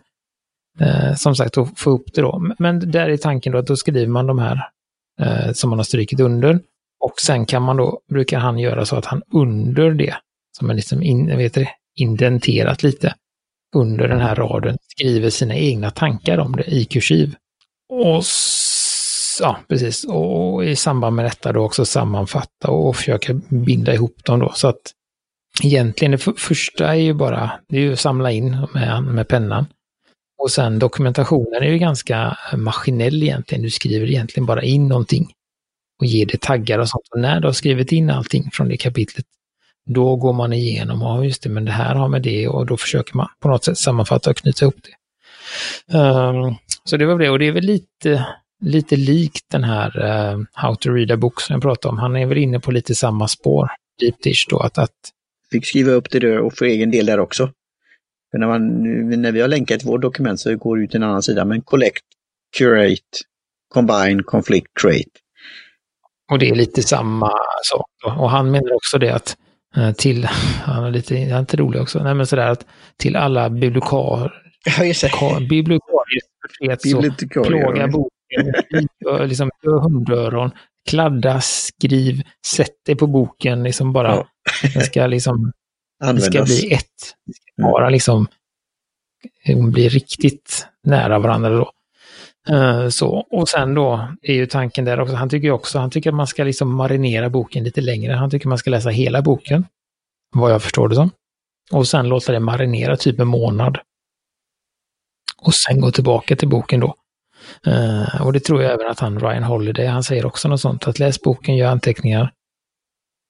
eh, 0.79 1.15
som 1.15 1.35
sagt 1.35 1.57
att 1.57 1.79
få 1.79 1.89
upp 1.89 2.13
det 2.13 2.21
då. 2.21 2.53
Men 2.59 2.91
där 2.91 3.09
är 3.09 3.17
tanken 3.17 3.53
då 3.53 3.59
att 3.59 3.67
då 3.67 3.75
skriver 3.75 4.07
man 4.07 4.27
de 4.27 4.39
här 4.39 4.59
eh, 5.21 5.51
som 5.53 5.69
man 5.69 5.79
har 5.79 5.83
strykit 5.83 6.19
under. 6.19 6.59
Och 6.99 7.19
sen 7.19 7.45
kan 7.45 7.61
man 7.61 7.77
då, 7.77 7.99
brukar 8.09 8.39
han 8.39 8.59
göra 8.59 8.85
så 8.85 8.95
att 8.95 9.05
han 9.05 9.21
under 9.31 9.91
det, 9.91 10.15
som 10.57 10.69
är 10.69 10.73
liksom 10.73 11.03
in, 11.03 11.37
vet 11.37 11.53
det, 11.53 11.69
indenterat 11.95 12.83
lite, 12.83 13.15
under 13.75 14.07
den 14.07 14.21
här 14.21 14.35
raden 14.35 14.77
skriver 14.91 15.29
sina 15.29 15.55
egna 15.55 15.91
tankar 15.91 16.37
om 16.37 16.55
det 16.55 16.63
i 16.63 16.85
kursiv. 16.85 17.35
Och 17.89 18.23
ja, 19.39 19.57
precis. 19.69 20.03
Och 20.03 20.65
i 20.65 20.75
samband 20.75 21.15
med 21.15 21.25
detta 21.25 21.53
då 21.53 21.61
också 21.61 21.85
sammanfatta 21.85 22.67
och 22.71 22.95
försöka 22.95 23.33
binda 23.49 23.93
ihop 23.93 24.23
dem 24.23 24.39
då. 24.39 24.51
Så 24.55 24.67
att 24.67 24.81
egentligen 25.63 26.11
det 26.11 26.17
första 26.37 26.87
är 26.87 26.99
ju 26.99 27.13
bara, 27.13 27.51
det 27.69 27.77
är 27.77 27.81
ju 27.81 27.93
att 27.93 27.99
samla 27.99 28.31
in 28.31 28.67
med, 28.73 29.03
med 29.03 29.27
pennan. 29.27 29.65
Och 30.37 30.51
sen 30.51 30.79
dokumentationen 30.79 31.63
är 31.63 31.71
ju 31.71 31.77
ganska 31.77 32.37
eh, 32.51 32.57
maskinell 32.57 33.23
egentligen. 33.23 33.63
Du 33.63 33.69
skriver 33.69 34.07
egentligen 34.07 34.45
bara 34.45 34.63
in 34.63 34.87
någonting 34.87 35.31
och 35.99 36.05
ger 36.05 36.25
det 36.25 36.41
taggar 36.41 36.79
och 36.79 36.89
sånt. 36.89 37.07
Och 37.11 37.19
när 37.19 37.39
du 37.39 37.47
har 37.47 37.53
skrivit 37.53 37.91
in 37.91 38.09
allting 38.09 38.49
från 38.53 38.69
det 38.69 38.77
kapitlet, 38.77 39.25
då 39.85 40.15
går 40.15 40.33
man 40.33 40.53
igenom, 40.53 41.01
ja 41.01 41.23
just 41.23 41.43
det, 41.43 41.49
men 41.49 41.65
det 41.65 41.71
här 41.71 41.95
har 41.95 42.07
med 42.07 42.21
det 42.21 42.47
och 42.47 42.65
då 42.65 42.77
försöker 42.77 43.17
man 43.17 43.27
på 43.39 43.47
något 43.47 43.63
sätt 43.63 43.77
sammanfatta 43.77 44.29
och 44.29 44.37
knyta 44.37 44.65
ihop 44.65 44.75
det. 44.83 45.97
Um, 45.97 46.55
så 46.83 46.97
det 46.97 47.05
var 47.05 47.19
det, 47.19 47.29
och 47.29 47.39
det 47.39 47.47
är 47.47 47.51
väl 47.51 47.63
lite, 47.63 48.25
lite 48.61 48.95
likt 48.95 49.45
den 49.51 49.63
här 49.63 50.05
uh, 50.05 50.43
How 50.53 50.75
to 50.75 50.89
read 50.89 51.11
a 51.11 51.17
book 51.17 51.41
som 51.41 51.53
jag 51.53 51.61
pratade 51.61 51.91
om. 51.91 51.97
Han 51.97 52.15
är 52.15 52.25
väl 52.25 52.37
inne 52.37 52.59
på 52.59 52.71
lite 52.71 52.95
samma 52.95 53.27
spår, 53.27 53.69
Deep 53.99 54.23
Dish 54.23 54.45
då, 54.49 54.59
att, 54.59 54.77
att 54.77 54.91
Fick 55.51 55.65
skriva 55.65 55.91
upp 55.91 56.11
det 56.11 56.19
där 56.19 56.39
och 56.39 56.53
för 56.53 56.65
egen 56.65 56.91
del 56.91 57.05
där 57.05 57.19
också. 57.19 57.51
För 58.35 58.39
när, 58.39 58.47
man, 58.47 59.21
när 59.21 59.31
vi 59.31 59.41
har 59.41 59.47
länkat 59.47 59.83
vårt 59.83 60.01
dokument 60.01 60.39
så 60.39 60.55
går 60.55 60.77
det 60.77 60.83
ut 60.83 60.91
till 60.91 61.03
en 61.03 61.09
annan 61.09 61.23
sida, 61.23 61.45
men 61.45 61.61
collect, 61.61 62.03
curate, 62.57 63.01
combine, 63.73 64.23
conflict, 64.23 64.67
create. 64.81 65.09
Och 66.31 66.39
det 66.39 66.49
är 66.49 66.55
lite 66.55 66.83
samma 66.83 67.31
sak. 67.63 67.89
Och 68.17 68.29
han 68.29 68.51
menar 68.51 68.75
också 68.75 68.97
det 68.97 69.09
att 69.09 69.37
eh, 69.75 69.91
till, 69.91 70.25
han 70.63 70.83
är 70.83 70.91
lite, 70.91 71.15
han 71.15 71.31
är 71.31 71.39
inte 71.39 71.57
rolig 71.57 71.81
också, 71.81 72.03
nej 72.03 72.13
men 72.13 72.27
sådär 72.27 72.47
att 72.47 72.65
till 72.97 73.15
alla 73.15 73.49
bibliokar, 73.49 74.33
ja, 75.11 75.39
bibliotekarier 75.49 77.43
plåga 77.43 77.87
boken, 77.87 78.53
liksom 79.27 79.49
hundöron, 79.63 80.51
kladda, 80.89 81.41
skriv, 81.41 82.21
sätt 82.47 82.85
dig 82.85 82.95
på 82.95 83.07
boken, 83.07 83.63
liksom 83.63 83.93
bara, 83.93 84.15
ja. 84.15 84.27
den 84.73 84.83
ska 84.83 85.07
liksom, 85.07 85.51
det 86.13 86.21
ska 86.21 86.43
bli 86.43 86.73
ett. 86.73 87.15
Det 87.25 87.33
ska 87.33 87.61
bara 87.61 87.89
liksom 87.89 88.27
bli 89.71 89.89
riktigt 89.89 90.67
nära 90.83 91.19
varandra 91.19 91.49
då. 91.49 91.71
Uh, 92.49 92.89
så, 92.89 93.09
och 93.09 93.49
sen 93.49 93.73
då 93.73 94.07
är 94.21 94.33
ju 94.33 94.45
tanken 94.45 94.85
där 94.85 94.99
också, 94.99 95.15
han 95.15 95.29
tycker 95.29 95.51
också, 95.51 95.79
han 95.79 95.89
tycker 95.89 96.09
att 96.09 96.15
man 96.15 96.27
ska 96.27 96.43
liksom 96.43 96.75
marinera 96.75 97.29
boken 97.29 97.63
lite 97.63 97.81
längre. 97.81 98.13
Han 98.13 98.29
tycker 98.29 98.47
man 98.47 98.57
ska 98.57 98.69
läsa 98.69 98.89
hela 98.89 99.21
boken, 99.21 99.65
vad 100.35 100.51
jag 100.51 100.63
förstår 100.63 100.89
det 100.89 100.95
som. 100.95 101.11
Och 101.71 101.87
sen 101.87 102.09
låta 102.09 102.31
det 102.31 102.39
marinera 102.39 102.97
typ 102.97 103.19
en 103.19 103.27
månad. 103.27 103.77
Och 105.41 105.53
sen 105.53 105.81
gå 105.81 105.91
tillbaka 105.91 106.35
till 106.35 106.49
boken 106.49 106.79
då. 106.79 106.95
Uh, 107.67 108.21
och 108.21 108.33
det 108.33 108.39
tror 108.39 108.63
jag 108.63 108.73
även 108.73 108.87
att 108.87 108.99
han, 108.99 109.19
Ryan 109.19 109.43
Holiday, 109.43 109.85
han 109.85 110.03
säger 110.03 110.25
också 110.25 110.47
något 110.47 110.61
sånt, 110.61 110.87
att 110.87 110.99
läs 110.99 111.21
boken, 111.21 111.55
gör 111.55 111.71
anteckningar 111.71 112.31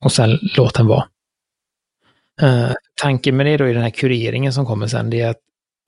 och 0.04 0.12
sen 0.12 0.40
låt 0.58 0.74
den 0.74 0.88
vara. 0.88 1.08
Uh, 2.44 2.74
tanken 3.02 3.38
med 3.38 3.46
det 3.46 3.58
då 3.58 3.68
i 3.68 3.74
den 3.74 3.82
här 3.82 3.90
kureringen 3.90 4.54
som 4.54 4.66
kommer 4.66 4.88
sen, 4.88 5.10
det 5.10 5.22
är 5.22 5.30
att 5.30 5.40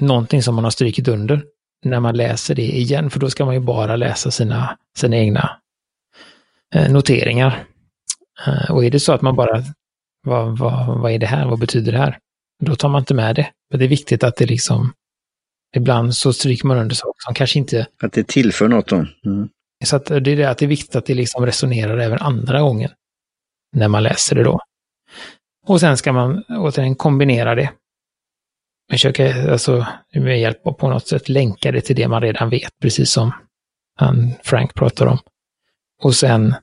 någonting 0.02 0.44
som 0.44 0.56
man 0.56 0.64
har 0.64 0.72
strykit 0.72 1.08
under, 1.08 1.44
när 1.86 2.00
man 2.00 2.18
läser 2.18 2.56
det 2.56 2.78
igen, 2.78 3.10
för 3.10 3.20
då 3.20 3.30
ska 3.30 3.46
man 3.46 3.54
ju 3.54 3.60
bara 3.60 3.96
läsa 3.96 4.32
sina, 4.32 4.78
sina 4.98 5.18
egna 5.18 5.60
uh, 6.76 6.92
noteringar. 6.92 7.64
och 8.70 8.86
är 8.86 8.92
det 8.92 9.00
så 9.00 9.14
att 9.14 9.22
man 9.22 9.36
bara, 9.36 9.64
vad, 10.24 10.58
vad, 10.58 11.02
vad 11.02 11.12
är 11.12 11.20
det 11.20 11.26
här, 11.26 11.48
vad 11.48 11.60
betyder 11.60 11.92
det 11.92 11.98
här? 11.98 12.18
Då 12.64 12.76
tar 12.76 12.90
man 12.90 13.02
inte 13.02 13.14
med 13.14 13.36
det. 13.36 13.52
Men 13.70 13.80
det 13.80 13.86
är 13.86 13.90
viktigt 13.90 14.24
att 14.24 14.36
det 14.36 14.46
liksom 14.46 14.94
Ibland 15.76 16.16
så 16.16 16.34
stryker 16.34 16.68
man 16.68 16.78
under 16.78 16.96
saker 16.96 17.18
som 17.18 17.34
kanske 17.34 17.60
inte... 17.60 17.88
Att 18.02 18.14
det 18.14 18.28
tillför 18.28 18.68
något 18.68 18.88
då. 18.88 18.96
Mm. 19.26 19.50
Så 19.86 19.96
att 19.96 20.06
det 20.06 20.16
är 20.16 20.22
det 20.22 20.46
att 20.46 20.58
det 20.58 20.66
är 20.66 20.70
viktigt 20.70 20.96
att 20.96 21.06
det 21.06 21.14
liksom 21.14 21.46
resonerar 21.46 21.98
även 21.98 22.20
andra 22.20 22.62
gången. 22.62 22.92
När 23.76 23.88
man 23.88 24.04
läser 24.04 24.36
det 24.36 24.44
då. 24.44 24.60
Och 25.68 25.80
sen 25.80 25.98
ska 25.98 26.14
man 26.14 26.44
återigen 26.50 26.96
kombinera 26.96 27.56
det. 27.56 27.72
Försöka, 28.92 29.52
alltså 29.52 29.88
med 30.14 30.40
hjälp 30.40 30.68
av 30.68 30.72
på 30.72 30.90
något 30.90 31.08
sätt 31.08 31.30
länka 31.30 31.72
det 31.72 31.82
till 31.82 31.96
det 31.96 32.08
man 32.08 32.22
redan 32.22 32.50
vet, 32.50 32.80
precis 32.82 33.12
som 33.12 33.32
han, 33.96 34.34
Frank 34.44 34.74
pratar 34.74 35.06
om. 35.06 35.18
Och 36.04 36.16
sen 36.16 36.56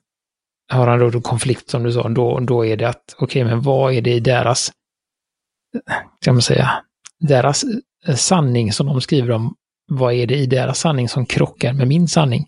har 0.68 0.86
han 0.86 1.10
då 1.10 1.20
konflikt 1.20 1.70
som 1.70 1.82
du 1.82 1.92
sa, 1.92 2.08
då, 2.08 2.40
då 2.40 2.66
är 2.66 2.76
det 2.76 2.88
att, 2.88 3.14
okej, 3.18 3.42
okay, 3.42 3.54
men 3.54 3.62
vad 3.62 3.94
är 3.94 4.02
det 4.02 4.12
i 4.12 4.20
deras, 4.20 4.72
kan 6.24 6.34
man 6.34 6.42
säga, 6.42 6.84
deras 7.20 7.64
eh, 8.06 8.14
sanning 8.14 8.72
som 8.72 8.86
de 8.86 9.00
skriver 9.00 9.30
om, 9.30 9.54
vad 9.86 10.14
är 10.14 10.26
det 10.26 10.36
i 10.36 10.46
deras 10.46 10.78
sanning 10.78 11.08
som 11.08 11.26
krockar 11.26 11.72
med 11.72 11.88
min 11.88 12.08
sanning? 12.08 12.46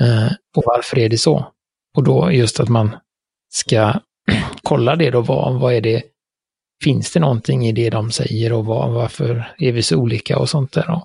Eh, 0.00 0.32
och 0.56 0.62
varför 0.66 0.98
är 0.98 1.08
det 1.08 1.18
så? 1.18 1.52
Och 1.96 2.04
då 2.04 2.32
just 2.32 2.60
att 2.60 2.68
man 2.68 2.96
ska 3.52 4.00
kolla 4.62 4.96
det 4.96 5.10
då, 5.10 5.20
vad, 5.20 5.60
vad 5.60 5.74
är 5.74 5.80
det, 5.80 6.02
finns 6.84 7.12
det 7.12 7.20
någonting 7.20 7.66
i 7.66 7.72
det 7.72 7.90
de 7.90 8.10
säger 8.10 8.52
och 8.52 8.64
vad, 8.64 8.92
varför 8.92 9.54
är 9.58 9.72
vi 9.72 9.82
så 9.82 9.96
olika 9.96 10.38
och 10.38 10.48
sånt 10.48 10.72
där. 10.72 10.86
Då? 10.86 11.04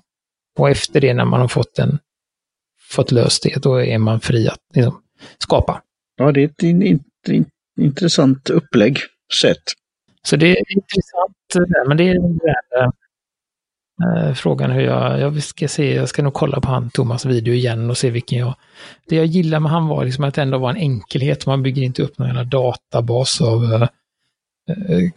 Och 0.58 0.70
efter 0.70 1.00
det, 1.00 1.14
när 1.14 1.24
man 1.24 1.40
har 1.40 1.48
fått, 1.48 1.78
en, 1.78 1.98
fått 2.90 3.12
löst 3.12 3.42
det, 3.42 3.62
då 3.62 3.82
är 3.82 3.98
man 3.98 4.20
fri 4.20 4.48
att 4.48 4.60
liksom, 4.74 5.02
skapa. 5.38 5.82
Ja, 6.16 6.32
det 6.32 6.40
är 6.40 6.44
ett 6.44 6.62
in, 6.62 6.82
in, 6.82 7.04
in, 7.28 7.44
intressant 7.80 8.50
upplägg, 8.50 8.98
sätt. 9.40 9.62
Så 10.22 10.36
det 10.36 10.46
är 10.46 10.72
intressant, 10.76 11.68
men 11.88 11.96
det 11.96 12.08
är 12.08 12.16
Eh, 14.00 14.34
frågan 14.34 14.70
hur 14.70 14.80
jag, 14.80 15.20
jag 15.20 15.42
ska 15.42 15.68
se, 15.68 15.94
jag 15.94 16.08
ska 16.08 16.22
nog 16.22 16.34
kolla 16.34 16.60
på 16.60 16.68
han 16.68 16.90
Thomas 16.90 17.24
video 17.24 17.54
igen 17.54 17.90
och 17.90 17.98
se 17.98 18.10
vilken 18.10 18.38
jag... 18.38 18.54
Det 19.08 19.16
jag 19.16 19.26
gillar 19.26 19.60
med 19.60 19.72
han 19.72 19.88
var 19.88 20.04
liksom 20.04 20.24
att 20.24 20.34
det 20.34 20.42
ändå 20.42 20.58
var 20.58 20.70
en 20.70 20.76
enkelhet, 20.76 21.46
man 21.46 21.62
bygger 21.62 21.82
inte 21.82 22.02
upp 22.02 22.18
någon 22.18 22.28
jävla 22.28 22.44
databas 22.44 23.40
av 23.40 23.64
eh, 23.64 23.82
eh 24.68 25.10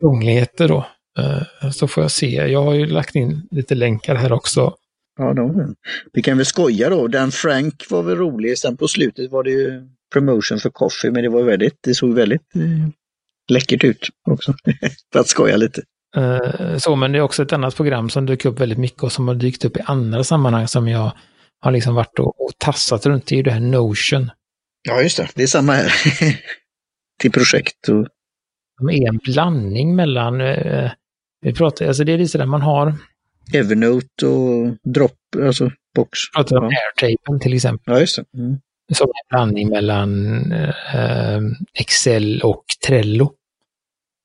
krångligheter 0.00 0.68
då. 0.68 0.86
Eh, 1.18 1.70
så 1.70 1.88
får 1.88 2.04
jag 2.04 2.10
se, 2.10 2.30
jag 2.30 2.62
har 2.62 2.74
ju 2.74 2.86
lagt 2.86 3.14
in 3.14 3.48
lite 3.50 3.74
länkar 3.74 4.14
här 4.14 4.32
också. 4.32 4.74
Ja, 5.18 5.32
då. 5.34 5.74
vi 6.12 6.22
kan 6.22 6.36
väl 6.36 6.46
skoja 6.46 6.90
då, 6.90 7.08
den 7.08 7.30
Frank 7.30 7.90
var 7.90 8.02
väl 8.02 8.16
rolig, 8.16 8.58
sen 8.58 8.76
på 8.76 8.88
slutet 8.88 9.30
var 9.30 9.44
det 9.44 9.50
ju 9.50 9.88
promotion 10.12 10.58
för 10.58 10.70
coffee, 10.70 11.10
men 11.10 11.22
det 11.22 11.28
var 11.28 11.42
väldigt, 11.42 11.78
det 11.80 11.94
såg 11.94 12.14
väldigt 12.14 12.56
eh, 12.56 12.88
läckert 13.50 13.84
ut 13.84 14.08
också, 14.30 14.54
för 15.12 15.20
att 15.20 15.28
skoja 15.28 15.56
lite. 15.56 15.82
Eh, 16.16 16.76
så, 16.76 16.96
men 16.96 17.12
det 17.12 17.18
är 17.18 17.22
också 17.22 17.42
ett 17.42 17.52
annat 17.52 17.76
program 17.76 18.10
som 18.10 18.26
dyker 18.26 18.48
upp 18.48 18.60
väldigt 18.60 18.78
mycket 18.78 19.02
och 19.02 19.12
som 19.12 19.28
har 19.28 19.34
dykt 19.34 19.64
upp 19.64 19.76
i 19.76 19.80
andra 19.84 20.24
sammanhang 20.24 20.68
som 20.68 20.88
jag 20.88 21.12
har 21.60 21.70
liksom 21.70 21.94
varit 21.94 22.18
och, 22.18 22.44
och 22.44 22.50
tassat 22.58 23.06
runt 23.06 23.32
i, 23.32 23.42
det 23.42 23.50
här 23.50 23.60
Notion. 23.60 24.30
Ja, 24.82 25.02
just 25.02 25.16
det, 25.16 25.28
det 25.34 25.42
är 25.42 25.46
samma 25.46 25.72
här. 25.72 25.92
Till 27.20 27.32
projekt 27.32 27.88
och... 27.88 28.08
Det 28.88 28.94
är 28.94 29.08
en 29.08 29.18
blandning 29.18 29.96
mellan, 29.96 30.40
eh, 30.40 30.90
vi 31.40 31.52
pratar, 31.54 31.86
alltså 31.86 32.04
det 32.04 32.12
är 32.12 32.18
lite 32.18 32.38
där 32.38 32.46
man 32.46 32.62
har... 32.62 32.94
Evernote 33.54 34.26
och 34.26 34.76
Drop, 34.94 35.12
alltså 35.42 35.70
box. 35.94 36.10
Vi 36.10 36.36
pratar 36.36 36.56
om 36.56 36.70
ja. 36.70 37.06
Airtapen 37.06 37.40
till 37.40 37.54
exempel. 37.54 37.94
Ja, 37.94 38.00
just 38.00 38.16
det. 38.16 38.38
Mm. 38.38 38.56
Som 38.92 39.06
en 39.06 39.28
blandning 39.30 39.68
mellan 39.68 40.52
eh, 40.52 41.40
Excel 41.74 42.40
och 42.42 42.64
Trello. 42.86 43.32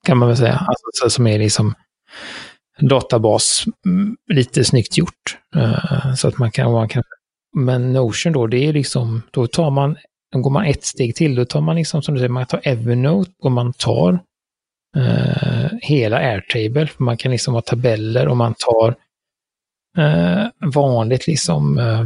Kan 0.05 0.17
man 0.17 0.27
väl 0.27 0.37
säga. 0.37 0.65
Alltså, 0.67 1.09
som 1.09 1.27
är 1.27 1.39
liksom 1.39 1.73
databas, 2.79 3.65
mm, 3.85 4.17
lite 4.33 4.63
snyggt 4.63 4.97
gjort. 4.97 5.37
Eh, 5.55 6.13
så 6.15 6.27
att 6.27 6.37
man 6.37 6.51
kan, 6.51 6.71
man 6.71 6.89
kan... 6.89 7.03
Men 7.57 7.93
Notion 7.93 8.33
då, 8.33 8.47
det 8.47 8.57
är 8.57 8.73
liksom, 8.73 9.21
då 9.31 9.47
tar 9.47 9.71
man, 9.71 9.97
då 10.31 10.39
går 10.39 10.51
man 10.51 10.65
ett 10.65 10.83
steg 10.83 11.15
till. 11.15 11.35
Då 11.35 11.45
tar 11.45 11.61
man 11.61 11.75
liksom, 11.75 12.01
som 12.01 12.13
du 12.13 12.19
säger, 12.19 12.29
man 12.29 12.45
tar 12.45 12.61
Evernote 12.63 13.31
och 13.41 13.51
man 13.51 13.73
tar 13.73 14.19
eh, 14.97 15.69
hela 15.81 16.17
Airtable. 16.17 16.89
Man 16.97 17.17
kan 17.17 17.31
liksom 17.31 17.53
ha 17.53 17.61
tabeller 17.61 18.27
och 18.27 18.37
man 18.37 18.55
tar 18.57 18.95
eh, 19.97 20.47
vanligt 20.73 21.27
liksom 21.27 21.77
eh, 21.77 22.05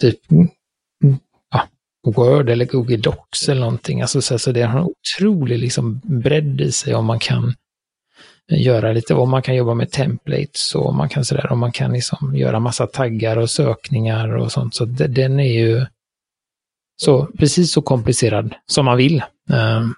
typ 0.00 0.20
Word 2.06 2.50
eller 2.50 2.64
Google 2.64 2.96
Docs 2.96 3.48
eller 3.48 3.60
någonting. 3.60 4.00
Alltså, 4.00 4.22
så, 4.22 4.38
så 4.38 4.52
det 4.52 4.62
har 4.62 4.78
en 4.78 4.86
otrolig 4.86 5.58
liksom 5.58 6.00
bredd 6.04 6.60
i 6.60 6.72
sig 6.72 6.94
om 6.94 7.06
man 7.06 7.18
kan 7.18 7.54
eh, 8.50 8.62
göra 8.62 8.92
lite, 8.92 9.14
om 9.14 9.30
man 9.30 9.42
kan 9.42 9.56
jobba 9.56 9.74
med 9.74 9.90
templates 9.90 10.74
och 10.74 10.94
man 10.94 11.08
kan 11.08 11.24
sådär, 11.24 11.52
om 11.52 11.58
man 11.58 11.72
kan 11.72 11.92
liksom 11.92 12.36
göra 12.36 12.60
massa 12.60 12.86
taggar 12.86 13.36
och 13.36 13.50
sökningar 13.50 14.36
och 14.36 14.52
sånt. 14.52 14.74
Så 14.74 14.84
det, 14.84 15.06
den 15.06 15.40
är 15.40 15.52
ju 15.52 15.86
så 17.02 17.26
precis 17.26 17.72
så 17.72 17.82
komplicerad 17.82 18.54
som 18.66 18.84
man 18.84 18.96
vill. 18.96 19.22
Um, 19.50 19.94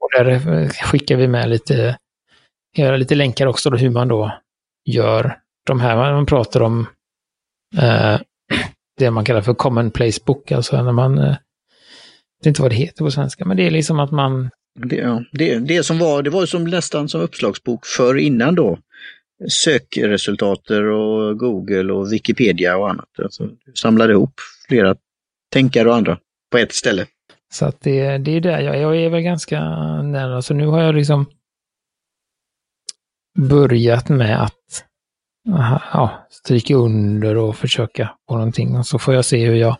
och 0.00 0.08
där 0.16 0.26
eh, 0.28 0.68
skickar 0.68 1.16
vi 1.16 1.28
med 1.28 1.50
lite, 1.50 1.98
göra 2.76 2.96
lite 2.96 3.14
länkar 3.14 3.46
också 3.46 3.70
då 3.70 3.76
hur 3.76 3.90
man 3.90 4.08
då 4.08 4.32
gör 4.84 5.38
de 5.66 5.80
här, 5.80 5.96
man 5.96 6.26
pratar 6.26 6.62
om 6.62 6.86
uh, 7.82 8.20
det 8.98 9.10
man 9.10 9.24
kallar 9.24 9.40
för 9.40 9.54
common 9.54 9.90
place 9.90 10.20
book, 10.26 10.52
alltså 10.52 10.82
när 10.82 10.92
man, 10.92 11.18
eh, 11.18 11.36
det 12.42 12.46
är 12.46 12.48
inte 12.48 12.62
vad 12.62 12.70
det 12.70 12.76
heter 12.76 13.04
på 13.04 13.10
svenska, 13.10 13.44
men 13.44 13.56
det 13.56 13.66
är 13.66 13.70
liksom 13.70 14.00
att 14.00 14.10
man... 14.10 14.50
Det, 14.74 14.96
ja, 14.96 15.24
det, 15.32 15.58
det 15.58 15.82
som 15.82 15.98
var, 15.98 16.22
det 16.22 16.30
var 16.30 16.46
som 16.46 16.64
nästan 16.64 17.08
som 17.08 17.20
uppslagsbok 17.20 17.86
för 17.86 18.18
innan 18.18 18.54
då. 18.54 18.78
Sökresultater 19.48 20.82
och 20.82 21.38
Google 21.38 21.92
och 21.92 22.12
Wikipedia 22.12 22.76
och 22.76 22.90
annat. 22.90 23.08
Alltså, 23.18 23.48
samlade 23.74 24.12
ihop 24.12 24.34
flera 24.68 24.96
tänkare 25.52 25.88
och 25.88 25.96
andra 25.96 26.18
på 26.50 26.58
ett 26.58 26.72
ställe. 26.72 27.06
Så 27.52 27.64
att 27.64 27.80
det, 27.80 28.18
det 28.18 28.30
är 28.30 28.40
där 28.40 28.60
jag, 28.60 28.78
jag 28.78 28.96
är 28.96 29.10
väl 29.10 29.22
ganska 29.22 29.60
nära, 30.02 30.42
så 30.42 30.54
nu 30.54 30.66
har 30.66 30.82
jag 30.82 30.94
liksom 30.94 31.26
börjat 33.38 34.08
med 34.08 34.42
att 34.42 34.84
ja, 35.92 36.26
stryka 36.30 36.74
under 36.74 37.36
och 37.36 37.56
försöka 37.56 38.10
på 38.28 38.34
någonting. 38.34 38.76
Och 38.76 38.86
så 38.86 38.98
får 38.98 39.14
jag 39.14 39.24
se 39.24 39.46
hur 39.46 39.56
jag, 39.56 39.76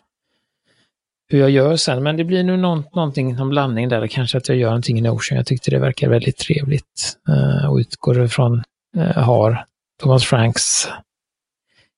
hur 1.29 1.39
jag 1.39 1.51
gör 1.51 1.77
sen. 1.77 2.03
Men 2.03 2.17
det 2.17 2.25
blir 2.25 2.45
nu 2.45 2.57
någon, 2.57 2.85
någonting, 2.95 3.35
någon 3.35 3.49
blandning 3.51 3.89
där. 3.89 4.07
Kanske 4.07 4.39
att 4.39 4.49
jag 4.49 4.59
gör 4.59 4.69
någonting 4.69 4.99
i 4.99 5.01
Notion. 5.01 5.37
Jag 5.37 5.47
tyckte 5.47 5.71
det 5.71 5.79
verkar 5.79 6.09
väldigt 6.09 6.37
trevligt. 6.37 7.19
eh, 7.29 7.71
och 7.71 7.77
utgår 7.77 8.25
ifrån, 8.25 8.63
eh, 8.97 9.23
har 9.23 9.65
Thomas 10.03 10.25
Franks 10.25 10.89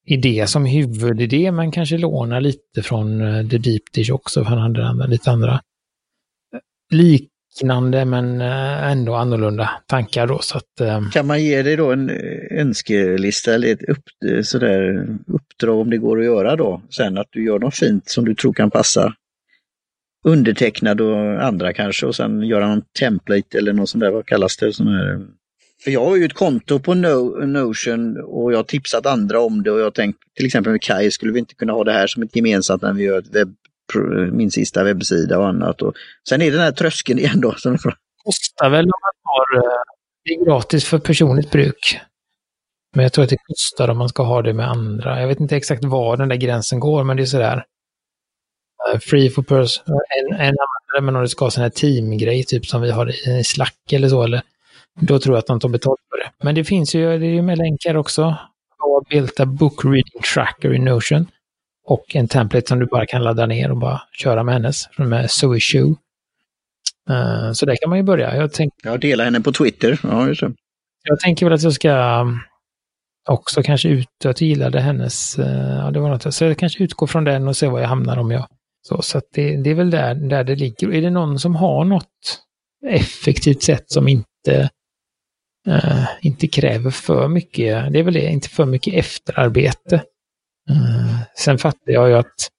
idé 0.06 0.46
som 0.46 0.66
huvudidé, 0.66 1.52
men 1.52 1.70
kanske 1.70 1.98
låna 1.98 2.40
lite 2.40 2.82
från 2.82 3.20
eh, 3.20 3.48
The 3.48 3.58
Deep 3.58 3.82
Dish 3.92 4.10
också, 4.10 4.44
för 4.44 4.50
han 4.50 4.58
hade 4.58 4.86
andra, 4.86 5.06
lite 5.06 5.30
andra 5.30 5.52
eh, 5.52 6.60
lik, 6.90 7.30
liknande 7.54 8.04
men 8.04 8.40
eh, 8.40 8.90
ändå 8.90 9.14
annorlunda 9.14 9.70
tankar 9.86 10.26
då. 10.26 10.38
Så 10.38 10.58
att, 10.58 10.80
eh, 10.80 11.10
kan 11.10 11.26
man 11.26 11.44
ge 11.44 11.62
dig 11.62 11.76
då 11.76 11.92
en 11.92 12.10
eh, 12.10 12.60
önskelista 12.60 13.54
eller 13.54 13.72
ett 13.72 13.82
upp, 13.82 14.04
eh, 14.30 14.42
sådär, 14.42 15.06
uppdrag 15.26 15.78
om 15.78 15.90
det 15.90 15.98
går 15.98 16.18
att 16.18 16.24
göra 16.24 16.56
då 16.56 16.82
sen 16.90 17.18
att 17.18 17.28
du 17.30 17.44
gör 17.44 17.58
något 17.58 17.76
fint 17.76 18.08
som 18.08 18.24
du 18.24 18.34
tror 18.34 18.52
kan 18.52 18.70
passa 18.70 19.14
undertecknad 20.26 21.00
och 21.00 21.44
andra 21.44 21.72
kanske 21.72 22.06
och 22.06 22.16
sen 22.16 22.42
göra 22.42 22.68
någon 22.68 22.82
template 22.98 23.58
eller 23.58 23.72
något 23.72 23.88
sånt 23.88 24.00
där, 24.00 24.10
vad 24.10 24.26
kallas 24.26 24.56
det? 24.56 24.72
Sån 24.72 24.88
här... 24.88 25.20
För 25.84 25.90
jag 25.90 26.04
har 26.04 26.16
ju 26.16 26.24
ett 26.24 26.32
konto 26.32 26.78
på 26.78 26.94
no 26.94 27.46
Notion 27.46 28.16
och 28.24 28.52
jag 28.52 28.58
har 28.58 28.64
tipsat 28.64 29.06
andra 29.06 29.40
om 29.40 29.62
det 29.62 29.70
och 29.70 29.78
jag 29.78 29.84
har 29.84 29.90
tänkt 29.90 30.18
till 30.36 30.46
exempel 30.46 30.72
med 30.72 30.82
Kai, 30.82 31.10
skulle 31.10 31.32
vi 31.32 31.38
inte 31.38 31.54
kunna 31.54 31.72
ha 31.72 31.84
det 31.84 31.92
här 31.92 32.06
som 32.06 32.22
ett 32.22 32.36
gemensamt 32.36 32.82
när 32.82 32.92
vi 32.92 33.04
gör 33.04 33.18
ett 33.18 33.34
webb 33.34 33.54
min 34.32 34.50
sista 34.50 34.84
webbsida 34.84 35.38
och 35.38 35.48
annat. 35.48 35.82
Och 35.82 35.94
sen 36.28 36.42
är 36.42 36.44
det 36.44 36.56
den 36.56 36.60
här 36.60 36.72
tröskeln 36.72 37.18
igen 37.18 37.40
då. 37.40 37.52
Som 37.52 37.78
kostar 38.24 38.70
väl 38.70 38.84
om 38.84 39.00
man 39.02 39.12
har, 39.22 39.64
eh, 39.64 39.82
det 40.24 40.30
är 40.30 40.44
gratis 40.44 40.84
för 40.84 40.98
personligt 40.98 41.50
bruk. 41.50 42.00
Men 42.94 43.02
jag 43.02 43.12
tror 43.12 43.22
att 43.22 43.30
det 43.30 43.36
kostar 43.36 43.88
om 43.88 43.98
man 43.98 44.08
ska 44.08 44.22
ha 44.22 44.42
det 44.42 44.52
med 44.52 44.68
andra. 44.68 45.20
Jag 45.20 45.28
vet 45.28 45.40
inte 45.40 45.56
exakt 45.56 45.84
var 45.84 46.16
den 46.16 46.28
där 46.28 46.36
gränsen 46.36 46.80
går, 46.80 47.04
men 47.04 47.16
det 47.16 47.22
är 47.22 47.26
sådär. 47.26 47.64
Eh, 48.92 48.98
free 48.98 49.30
for 49.30 49.42
person, 49.42 49.84
eh, 49.86 49.94
en, 50.18 50.32
en 50.32 50.40
användare, 50.40 51.00
men 51.02 51.16
om 51.16 51.22
du 51.22 51.28
ska 51.28 51.44
ha 51.44 51.50
sån 51.50 51.62
här 51.62 51.70
teamgrej, 51.70 52.44
typ 52.44 52.66
som 52.66 52.82
vi 52.82 52.90
har 52.90 53.28
i 53.28 53.44
Slack 53.44 53.92
eller 53.92 54.08
så, 54.08 54.22
eller, 54.22 54.42
då 55.00 55.18
tror 55.18 55.34
jag 55.36 55.38
att 55.38 55.46
de 55.46 55.60
tar 55.60 55.68
betalt 55.68 56.00
för 56.10 56.18
det. 56.18 56.30
Men 56.44 56.54
det 56.54 56.64
finns 56.64 56.94
ju, 56.94 57.18
det 57.18 57.26
är 57.26 57.34
ju 57.34 57.42
med 57.42 57.58
länkar 57.58 57.96
också. 57.96 58.20
Jag 58.78 58.86
har 58.86 59.04
built 59.10 59.40
a 59.40 59.46
book 59.46 59.84
reading 59.84 60.22
tracker 60.34 60.74
i 60.74 60.78
Notion 60.78 61.26
och 61.84 62.16
en 62.16 62.28
template 62.28 62.68
som 62.68 62.78
du 62.78 62.86
bara 62.86 63.06
kan 63.06 63.22
ladda 63.22 63.46
ner 63.46 63.70
och 63.70 63.76
bara 63.76 64.02
köra 64.12 64.42
med 64.42 64.54
hennes, 64.54 64.88
med 64.98 65.30
Zoe 65.30 65.60
Shoe. 65.60 65.94
Uh, 67.10 67.52
så 67.52 67.66
där 67.66 67.76
kan 67.76 67.90
man 67.90 67.98
ju 67.98 68.02
börja. 68.02 68.36
Jag, 68.36 68.52
tänk... 68.52 68.72
jag 68.82 69.00
delar 69.00 69.24
henne 69.24 69.40
på 69.40 69.52
Twitter. 69.52 70.00
Ja, 70.02 70.28
just 70.28 70.40
det. 70.40 70.52
Jag 71.08 71.20
tänker 71.20 71.46
väl 71.46 71.52
att 71.52 71.62
jag 71.62 71.72
ska 71.72 72.20
um, 72.20 72.40
också 73.28 73.62
kanske 73.62 73.88
ut, 73.88 74.08
att 74.24 74.40
jag 74.40 74.48
gillade 74.48 74.80
hennes, 74.80 75.38
uh, 75.38 75.44
ja 75.78 75.90
det 75.90 76.00
var 76.00 76.08
något, 76.08 76.34
så 76.34 76.44
jag 76.44 76.58
kanske 76.58 76.84
utgår 76.84 77.06
från 77.06 77.24
den 77.24 77.48
och 77.48 77.56
se 77.56 77.68
var 77.68 77.80
jag 77.80 77.88
hamnar 77.88 78.16
om 78.16 78.30
jag. 78.30 78.46
Så, 78.82 79.02
så 79.02 79.18
att 79.18 79.24
det, 79.32 79.56
det 79.56 79.70
är 79.70 79.74
väl 79.74 79.90
där, 79.90 80.14
där 80.14 80.44
det 80.44 80.56
ligger. 80.56 80.94
Är 80.94 81.02
det 81.02 81.10
någon 81.10 81.38
som 81.38 81.56
har 81.56 81.84
något 81.84 82.40
effektivt 82.86 83.62
sätt 83.62 83.84
som 83.90 84.08
inte, 84.08 84.70
uh, 85.68 86.06
inte 86.20 86.46
kräver 86.46 86.90
för 86.90 87.28
mycket, 87.28 87.92
det 87.92 87.98
är 87.98 88.02
väl 88.02 88.14
det, 88.14 88.30
inte 88.30 88.48
för 88.48 88.66
mycket 88.66 88.94
efterarbete. 88.94 90.02
Uh, 90.70 91.20
sen 91.36 91.58
fattar 91.58 91.92
jag 91.92 92.08
ju 92.08 92.14
att, 92.14 92.50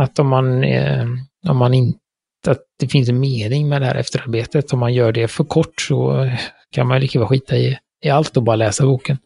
att 0.00 0.18
om 0.18 0.28
man, 0.28 0.64
eh, 0.64 1.06
om 1.48 1.56
man 1.56 1.74
inte, 1.74 1.98
att 2.46 2.62
det 2.78 2.88
finns 2.88 3.08
en 3.08 3.20
mening 3.20 3.68
med 3.68 3.82
det 3.82 3.86
här 3.86 3.94
efterarbetet, 3.94 4.72
om 4.72 4.78
man 4.78 4.94
gör 4.94 5.12
det 5.12 5.28
för 5.28 5.44
kort 5.44 5.80
så 5.80 6.30
kan 6.70 6.86
man 6.86 7.00
lika 7.00 7.18
väl 7.18 7.28
skita 7.28 7.56
i, 7.56 7.78
i 8.04 8.10
allt 8.10 8.36
och 8.36 8.42
bara 8.42 8.56
läsa 8.56 8.86
boken. 8.86 9.18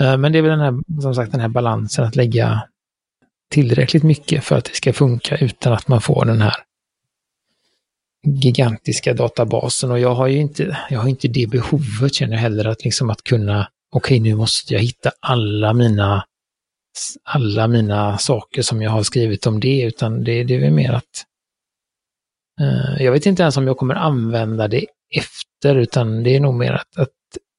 Uh, 0.00 0.16
men 0.16 0.32
det 0.32 0.38
är 0.38 0.42
väl 0.42 0.58
den 0.58 0.60
här, 0.60 1.00
som 1.02 1.14
sagt, 1.14 1.32
den 1.32 1.40
här 1.40 1.48
balansen 1.48 2.04
att 2.04 2.16
lägga 2.16 2.62
tillräckligt 3.50 4.02
mycket 4.02 4.44
för 4.44 4.58
att 4.58 4.64
det 4.64 4.74
ska 4.74 4.92
funka 4.92 5.36
utan 5.36 5.72
att 5.72 5.88
man 5.88 6.00
får 6.00 6.24
den 6.24 6.42
här 6.42 6.54
gigantiska 8.26 9.14
databasen 9.14 9.90
och 9.90 9.98
jag 9.98 10.14
har 10.14 10.26
ju 10.26 10.38
inte, 10.38 10.78
jag 10.90 11.00
har 11.00 11.08
inte 11.08 11.28
det 11.28 11.46
behovet 11.46 12.14
känner 12.14 12.32
jag 12.32 12.40
heller 12.40 12.64
att 12.64 12.84
liksom 12.84 13.10
att 13.10 13.24
kunna, 13.24 13.68
okej 13.92 14.20
okay, 14.20 14.30
nu 14.30 14.36
måste 14.36 14.74
jag 14.74 14.80
hitta 14.80 15.10
alla 15.20 15.72
mina 15.72 16.24
alla 17.22 17.68
mina 17.68 18.18
saker 18.18 18.62
som 18.62 18.82
jag 18.82 18.90
har 18.90 19.02
skrivit 19.02 19.46
om 19.46 19.60
det, 19.60 19.82
utan 19.82 20.24
det, 20.24 20.44
det 20.44 20.54
är 20.54 20.60
väl 20.60 20.70
mer 20.70 20.92
att 20.92 21.24
eh, 22.60 23.04
jag 23.04 23.12
vet 23.12 23.26
inte 23.26 23.42
ens 23.42 23.56
om 23.56 23.66
jag 23.66 23.76
kommer 23.76 23.94
använda 23.94 24.68
det 24.68 24.86
efter, 25.16 25.76
utan 25.76 26.22
det 26.22 26.36
är 26.36 26.40
nog 26.40 26.54
mer 26.54 26.72
att, 26.72 26.98
att 26.98 27.10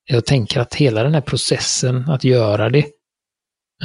jag 0.06 0.26
tänker 0.26 0.60
att 0.60 0.76
hela 0.76 1.04
den 1.04 1.14
här 1.14 1.22
processen 1.22 2.10
att 2.10 2.24
göra 2.24 2.70
det 2.70 2.86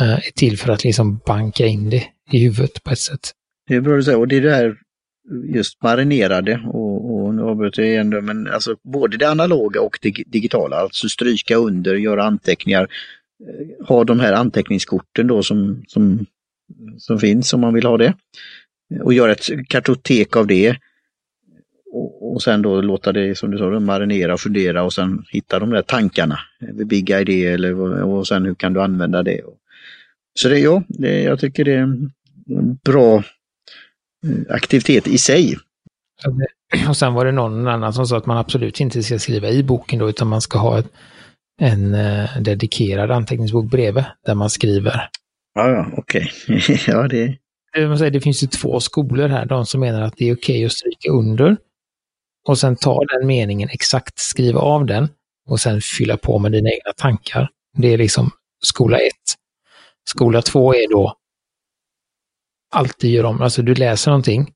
eh, 0.01 0.13
är 0.13 0.33
till 0.35 0.59
för 0.59 0.73
att 0.73 0.85
liksom 0.85 1.21
banka 1.27 1.67
in 1.67 1.91
det 1.91 2.05
i 2.31 2.39
huvudet 2.39 2.85
på 2.85 2.91
ett 2.91 2.99
sätt. 2.99 3.33
Det 3.69 3.75
är 3.75 3.81
bra 3.81 3.97
du 3.97 4.03
säger, 4.03 4.19
och 4.19 4.29
det 4.29 4.37
är 4.37 4.41
det 4.41 4.55
här 4.55 4.77
just 5.55 5.83
marinerade 5.83 6.63
och, 6.67 7.15
och 7.15 7.35
nu 7.35 7.43
avbryter 7.43 7.83
jag 7.83 7.91
igen 7.91 8.11
då, 8.11 8.21
men 8.21 8.47
alltså 8.47 8.77
både 8.83 9.17
det 9.17 9.31
analoga 9.31 9.81
och 9.81 9.99
det 10.03 10.11
digitala, 10.27 10.77
alltså 10.77 11.09
stryka 11.09 11.57
under, 11.57 11.95
göra 11.95 12.25
anteckningar, 12.25 12.89
Eh, 13.49 13.87
ha 13.87 14.05
de 14.05 14.21
här 14.21 14.33
anteckningskorten 14.33 15.27
då 15.27 15.43
som, 15.43 15.83
som, 15.89 16.27
som 16.99 17.19
finns 17.19 17.53
om 17.53 17.61
man 17.61 17.75
vill 17.75 17.87
ha 17.87 17.97
det. 17.97 18.15
Eh, 18.95 19.01
och 19.01 19.15
göra 19.15 19.33
ett 19.33 19.69
kartotek 19.69 20.37
av 20.37 20.47
det. 20.47 20.77
Och, 21.93 22.33
och 22.33 22.43
sen 22.43 22.63
då 22.63 22.81
låta 22.81 23.13
det, 23.13 23.39
som 23.39 23.51
du 23.51 23.59
sa, 23.59 23.81
marinera 23.81 24.35
och 24.35 24.41
fundera 24.41 24.83
och 24.83 24.93
sen 24.93 25.25
hitta 25.29 25.59
de 25.59 25.71
där 25.71 25.83
tankarna. 25.83 26.39
Eh, 26.61 26.77
The 26.77 26.85
big 26.85 27.11
idea 27.11 27.55
eller 27.55 27.81
och 28.03 28.29
sen 28.29 28.45
hur 28.45 28.55
kan 28.55 28.73
du 28.73 28.83
använda 28.83 29.23
det. 29.23 29.41
Så 30.35 30.49
det, 30.49 30.59
ja, 30.59 30.83
det, 30.89 31.23
jag 31.23 31.41
tycker 31.41 31.65
det 31.65 31.73
är 31.73 31.83
en 31.83 32.11
bra 32.85 33.23
aktivitet 34.49 35.09
i 35.09 35.19
sig. 35.19 35.57
Och 36.89 36.97
sen 36.97 37.15
var 37.15 37.25
det 37.25 37.33
någon 37.33 37.69
annan 37.69 37.93
som 37.93 38.07
sa 38.07 38.17
att 38.17 38.27
man 38.27 38.39
absolut 38.39 38.81
inte 38.81 39.03
ska 39.03 39.19
skriva 39.19 39.49
i 39.49 39.63
boken 39.63 39.99
då, 39.99 40.09
utan 40.09 40.29
man 40.29 40.41
ska 40.41 40.59
ha 40.59 40.79
ett, 40.79 40.93
en 41.61 41.95
eh, 41.95 42.41
dedikerad 42.41 43.11
anteckningsbok 43.11 43.71
bredvid 43.71 44.05
där 44.27 44.35
man 44.35 44.51
skriver. 44.51 45.09
Ja, 45.55 45.69
ja 45.71 45.91
okej. 45.97 46.33
Okay. 46.49 46.79
ja, 46.87 47.09
det... 47.09 47.37
Det, 47.73 48.11
det 48.11 48.21
finns 48.21 48.43
ju 48.43 48.47
två 48.47 48.81
skolor 48.81 49.29
här, 49.29 49.47
de 49.47 49.67
som 49.67 49.81
menar 49.81 50.03
att 50.03 50.17
det 50.17 50.29
är 50.29 50.35
okej 50.35 50.55
okay 50.55 50.65
att 50.65 50.73
stryka 50.73 51.11
under 51.11 51.57
och 52.49 52.59
sen 52.59 52.77
ta 52.77 53.05
den 53.05 53.27
meningen 53.27 53.69
exakt, 53.73 54.19
skriva 54.19 54.61
av 54.61 54.87
den 54.87 55.09
och 55.49 55.61
sen 55.61 55.81
fylla 55.81 56.17
på 56.17 56.39
med 56.39 56.53
dina 56.53 56.71
egna 56.71 56.93
tankar. 56.97 57.49
Det 57.77 57.89
är 57.89 57.99
liksom 57.99 58.31
skola 58.63 58.99
1. 58.99 59.13
Skola 60.09 60.43
2 60.43 60.75
är 60.75 60.91
då 60.91 61.15
alltid 62.71 63.11
gör 63.11 63.25
om, 63.25 63.41
alltså 63.41 63.63
du 63.63 63.75
läser 63.75 64.11
någonting 64.11 64.53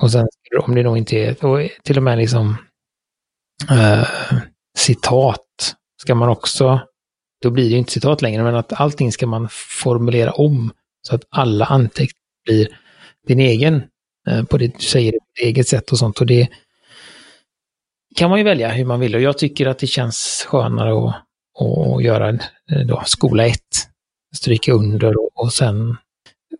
och 0.00 0.12
sen 0.12 0.28
om 0.62 0.74
det 0.74 0.82
nog 0.82 0.98
inte 0.98 1.16
är, 1.16 1.44
och 1.44 1.68
till 1.82 1.96
och 1.96 2.02
med 2.02 2.18
liksom 2.18 2.56
äh, 3.70 4.08
citat 4.76 5.45
ska 6.06 6.14
man 6.14 6.28
också, 6.28 6.80
då 7.42 7.50
blir 7.50 7.70
det 7.70 7.76
inte 7.76 7.92
citat 7.92 8.22
längre, 8.22 8.42
men 8.42 8.54
att 8.54 8.80
allting 8.80 9.12
ska 9.12 9.26
man 9.26 9.48
formulera 9.82 10.32
om 10.32 10.72
så 11.02 11.14
att 11.14 11.22
alla 11.30 11.64
anteckningar 11.64 12.44
blir 12.44 12.68
din 13.26 13.40
egen, 13.40 13.82
eh, 14.28 14.44
på 14.44 14.58
det 14.58 14.66
du 14.66 14.84
säger 14.84 15.12
på 15.12 15.18
ditt 15.18 15.46
eget 15.46 15.68
sätt 15.68 15.92
och 15.92 15.98
sånt. 15.98 16.20
Och 16.20 16.26
det 16.26 16.48
kan 18.16 18.30
man 18.30 18.38
ju 18.38 18.44
välja 18.44 18.68
hur 18.68 18.84
man 18.84 19.00
vill 19.00 19.14
och 19.14 19.20
jag 19.20 19.38
tycker 19.38 19.66
att 19.66 19.78
det 19.78 19.86
känns 19.86 20.46
skönare 20.48 21.08
att, 21.08 21.14
att 21.96 22.04
göra 22.04 22.28
eh, 22.28 22.86
då, 22.88 23.02
skola 23.06 23.46
1, 23.46 23.58
stryka 24.36 24.72
under 24.72 25.16
och, 25.18 25.30
och 25.34 25.52
sen 25.52 25.96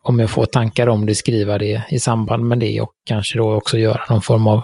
om 0.02 0.18
jag 0.18 0.30
får 0.30 0.46
tankar 0.46 0.86
om 0.86 1.06
det, 1.06 1.14
skriva 1.14 1.58
det 1.58 1.82
i 1.90 1.98
samband 1.98 2.44
med 2.44 2.58
det 2.58 2.80
och 2.80 2.92
kanske 3.06 3.38
då 3.38 3.54
också 3.54 3.78
göra 3.78 4.02
någon 4.10 4.22
form 4.22 4.46
av 4.46 4.62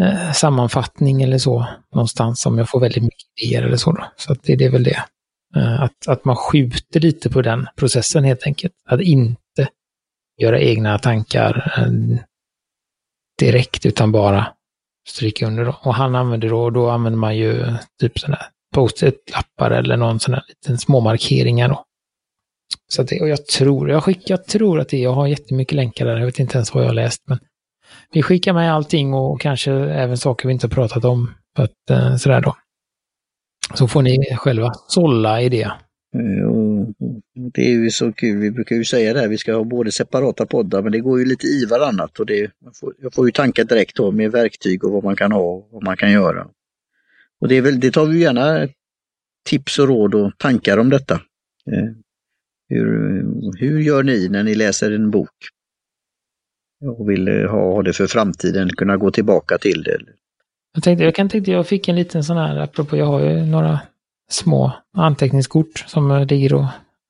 eh, 0.00 0.32
sammanfattning 0.32 1.22
eller 1.22 1.38
så 1.38 1.66
någonstans 1.94 2.46
om 2.46 2.58
jag 2.58 2.68
får 2.68 2.80
väldigt 2.80 3.02
mycket 3.02 3.42
idéer 3.42 3.62
eller 3.62 3.76
så. 3.76 3.92
Då. 3.92 4.04
Så 4.16 4.32
att 4.32 4.42
det, 4.42 4.56
det 4.56 4.64
är 4.64 4.70
väl 4.70 4.84
det. 4.84 5.04
Eh, 5.56 5.82
att, 5.82 6.08
att 6.08 6.24
man 6.24 6.36
skjuter 6.36 7.00
lite 7.00 7.30
på 7.30 7.42
den 7.42 7.66
processen 7.76 8.24
helt 8.24 8.46
enkelt. 8.46 8.74
Att 8.88 9.00
inte 9.00 9.68
göra 10.40 10.60
egna 10.60 10.98
tankar 10.98 11.72
eh, 11.78 12.18
direkt 13.38 13.86
utan 13.86 14.12
bara 14.12 14.46
stryka 15.08 15.46
under. 15.46 15.64
Då. 15.64 15.76
Och 15.82 15.94
han 15.94 16.14
använder 16.14 16.48
då, 16.48 16.70
då 16.70 16.90
använder 16.90 17.18
man 17.18 17.36
ju 17.36 17.74
typ 18.00 18.18
sådana 18.18 18.38
post-it-lappar 18.74 19.70
eller 19.70 19.96
någon 19.96 20.20
sån 20.20 20.34
här 20.34 20.44
liten 20.48 20.78
småmarkeringar. 20.78 21.68
då. 21.68 21.84
Så 22.88 23.02
det, 23.02 23.20
och 23.20 23.28
jag 23.28 23.46
tror, 23.46 23.90
jag, 23.90 24.04
skick, 24.04 24.30
jag 24.30 24.46
tror 24.46 24.80
att 24.80 24.88
det, 24.88 24.98
jag 24.98 25.12
har 25.12 25.26
jättemycket 25.26 25.74
länkar 25.74 26.06
där, 26.06 26.16
jag 26.16 26.26
vet 26.26 26.38
inte 26.38 26.58
ens 26.58 26.74
vad 26.74 26.82
jag 26.82 26.88
har 26.88 26.94
läst, 26.94 27.22
men 27.26 27.38
vi 28.12 28.22
skickar 28.22 28.52
med 28.52 28.74
allting 28.74 29.14
och 29.14 29.40
kanske 29.40 29.72
även 29.72 30.16
saker 30.16 30.48
vi 30.48 30.52
inte 30.52 30.68
pratat 30.68 31.04
om. 31.04 31.30
Att, 31.58 31.90
eh, 31.90 32.16
sådär 32.16 32.40
då. 32.40 32.56
Så 33.74 33.88
får 33.88 34.02
ni 34.02 34.36
själva 34.36 34.72
sålla 34.88 35.42
i 35.42 35.48
det. 35.48 35.72
Det 37.34 37.62
är 37.62 37.70
ju 37.70 37.90
så 37.90 38.12
kul, 38.12 38.38
vi 38.38 38.50
brukar 38.50 38.76
ju 38.76 38.84
säga 38.84 39.12
det 39.12 39.20
här, 39.20 39.28
vi 39.28 39.38
ska 39.38 39.54
ha 39.54 39.64
både 39.64 39.92
separata 39.92 40.46
poddar 40.46 40.82
men 40.82 40.92
det 40.92 41.00
går 41.00 41.18
ju 41.18 41.24
lite 41.24 41.46
i 41.46 41.66
varannat 41.70 42.20
och 42.20 42.26
det, 42.26 42.50
jag, 42.64 42.76
får, 42.76 42.94
jag 42.98 43.14
får 43.14 43.26
ju 43.26 43.32
tankar 43.32 43.64
direkt 43.64 43.96
då 43.96 44.10
med 44.10 44.32
verktyg 44.32 44.84
och 44.84 44.92
vad 44.92 45.04
man 45.04 45.16
kan 45.16 45.32
ha 45.32 45.40
och 45.40 45.68
vad 45.70 45.82
man 45.82 45.96
kan 45.96 46.12
göra. 46.12 46.46
Och 47.40 47.48
det, 47.48 47.54
är 47.56 47.62
väl, 47.62 47.80
det 47.80 47.90
tar 47.90 48.06
vi 48.06 48.18
gärna 48.18 48.68
tips 49.48 49.78
och 49.78 49.88
råd 49.88 50.14
och 50.14 50.32
tankar 50.38 50.78
om 50.78 50.90
detta. 50.90 51.14
Eh, 51.72 51.90
hur, 52.68 53.24
hur 53.58 53.80
gör 53.80 54.02
ni 54.02 54.28
när 54.28 54.42
ni 54.42 54.54
läser 54.54 54.92
en 54.92 55.10
bok? 55.10 55.30
Och 56.84 57.10
vill 57.10 57.28
eh, 57.28 57.50
ha, 57.50 57.82
det 57.82 57.92
för 57.92 58.06
framtiden, 58.06 58.68
kunna 58.68 58.96
gå 58.96 59.10
tillbaka 59.10 59.58
till 59.58 59.82
det? 59.82 59.98
Jag 60.74 60.82
tänkte, 60.82 61.04
jag 61.04 61.14
kan 61.14 61.28
tänkte 61.28 61.50
jag 61.50 61.66
fick 61.66 61.88
en 61.88 61.96
liten 61.96 62.24
sån 62.24 62.36
här, 62.36 62.56
apropå 62.56 62.96
jag 62.96 63.06
har 63.06 63.20
ju 63.20 63.46
några 63.46 63.80
små 64.30 64.72
anteckningskort 64.96 65.84
som 65.86 66.26
ligger 66.30 66.54
och 66.54 66.62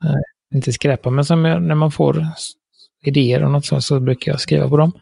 eh, 0.04 0.20
inte 0.54 0.72
skräpar, 0.72 1.10
men 1.10 1.24
som 1.24 1.44
jag, 1.44 1.62
när 1.62 1.74
man 1.74 1.90
får 1.90 2.26
idéer 3.04 3.44
och 3.44 3.50
något 3.50 3.66
sånt 3.66 3.84
så 3.84 4.00
brukar 4.00 4.32
jag 4.32 4.40
skriva 4.40 4.68
på 4.68 4.76
dem. 4.76 4.92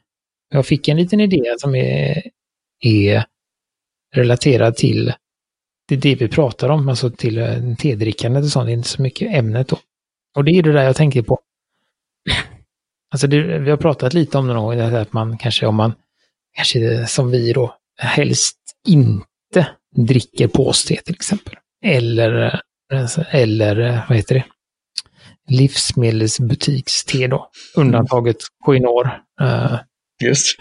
Jag 0.48 0.66
fick 0.66 0.88
en 0.88 0.96
liten 0.96 1.20
idé 1.20 1.42
som 1.58 1.74
är, 1.74 2.22
är 2.80 3.24
relaterad 4.14 4.76
till 4.76 5.12
det, 5.88 5.96
det 5.96 6.14
vi 6.14 6.28
pratar 6.28 6.68
om, 6.68 6.88
alltså 6.88 7.10
till 7.10 7.38
eh, 7.38 7.74
tedrickandet 7.78 8.44
och 8.44 8.50
sånt, 8.50 8.66
det 8.66 8.72
är 8.72 8.74
inte 8.74 8.88
så 8.88 9.02
mycket 9.02 9.34
ämnet 9.34 9.68
då. 9.68 9.78
Och 10.36 10.44
det 10.44 10.50
är 10.50 10.62
det 10.62 10.72
där 10.72 10.84
jag 10.84 10.96
tänker 10.96 11.22
på. 11.22 11.38
Alltså 13.12 13.26
det, 13.26 13.58
vi 13.58 13.70
har 13.70 13.76
pratat 13.76 14.14
lite 14.14 14.38
om 14.38 14.46
det 14.46 14.54
någon 14.54 14.78
gång, 14.78 14.94
att 14.94 15.12
man 15.12 15.38
kanske 15.38 15.66
om 15.66 15.74
man, 15.74 15.94
kanske 16.56 17.06
som 17.06 17.30
vi 17.30 17.52
då, 17.52 17.76
helst 17.98 18.58
inte 18.88 19.68
dricker 19.96 20.48
påste 20.48 20.96
till 20.96 21.14
exempel. 21.14 21.54
Eller, 21.84 22.60
eller 23.30 24.04
vad 24.08 24.16
heter 24.16 24.34
det? 24.34 24.44
Livsmedelsbutikste 25.48 27.26
då. 27.26 27.50
Undantaget 27.76 28.36
Koinor. 28.64 29.06
Uh, 29.40 29.78
Just 30.22 30.56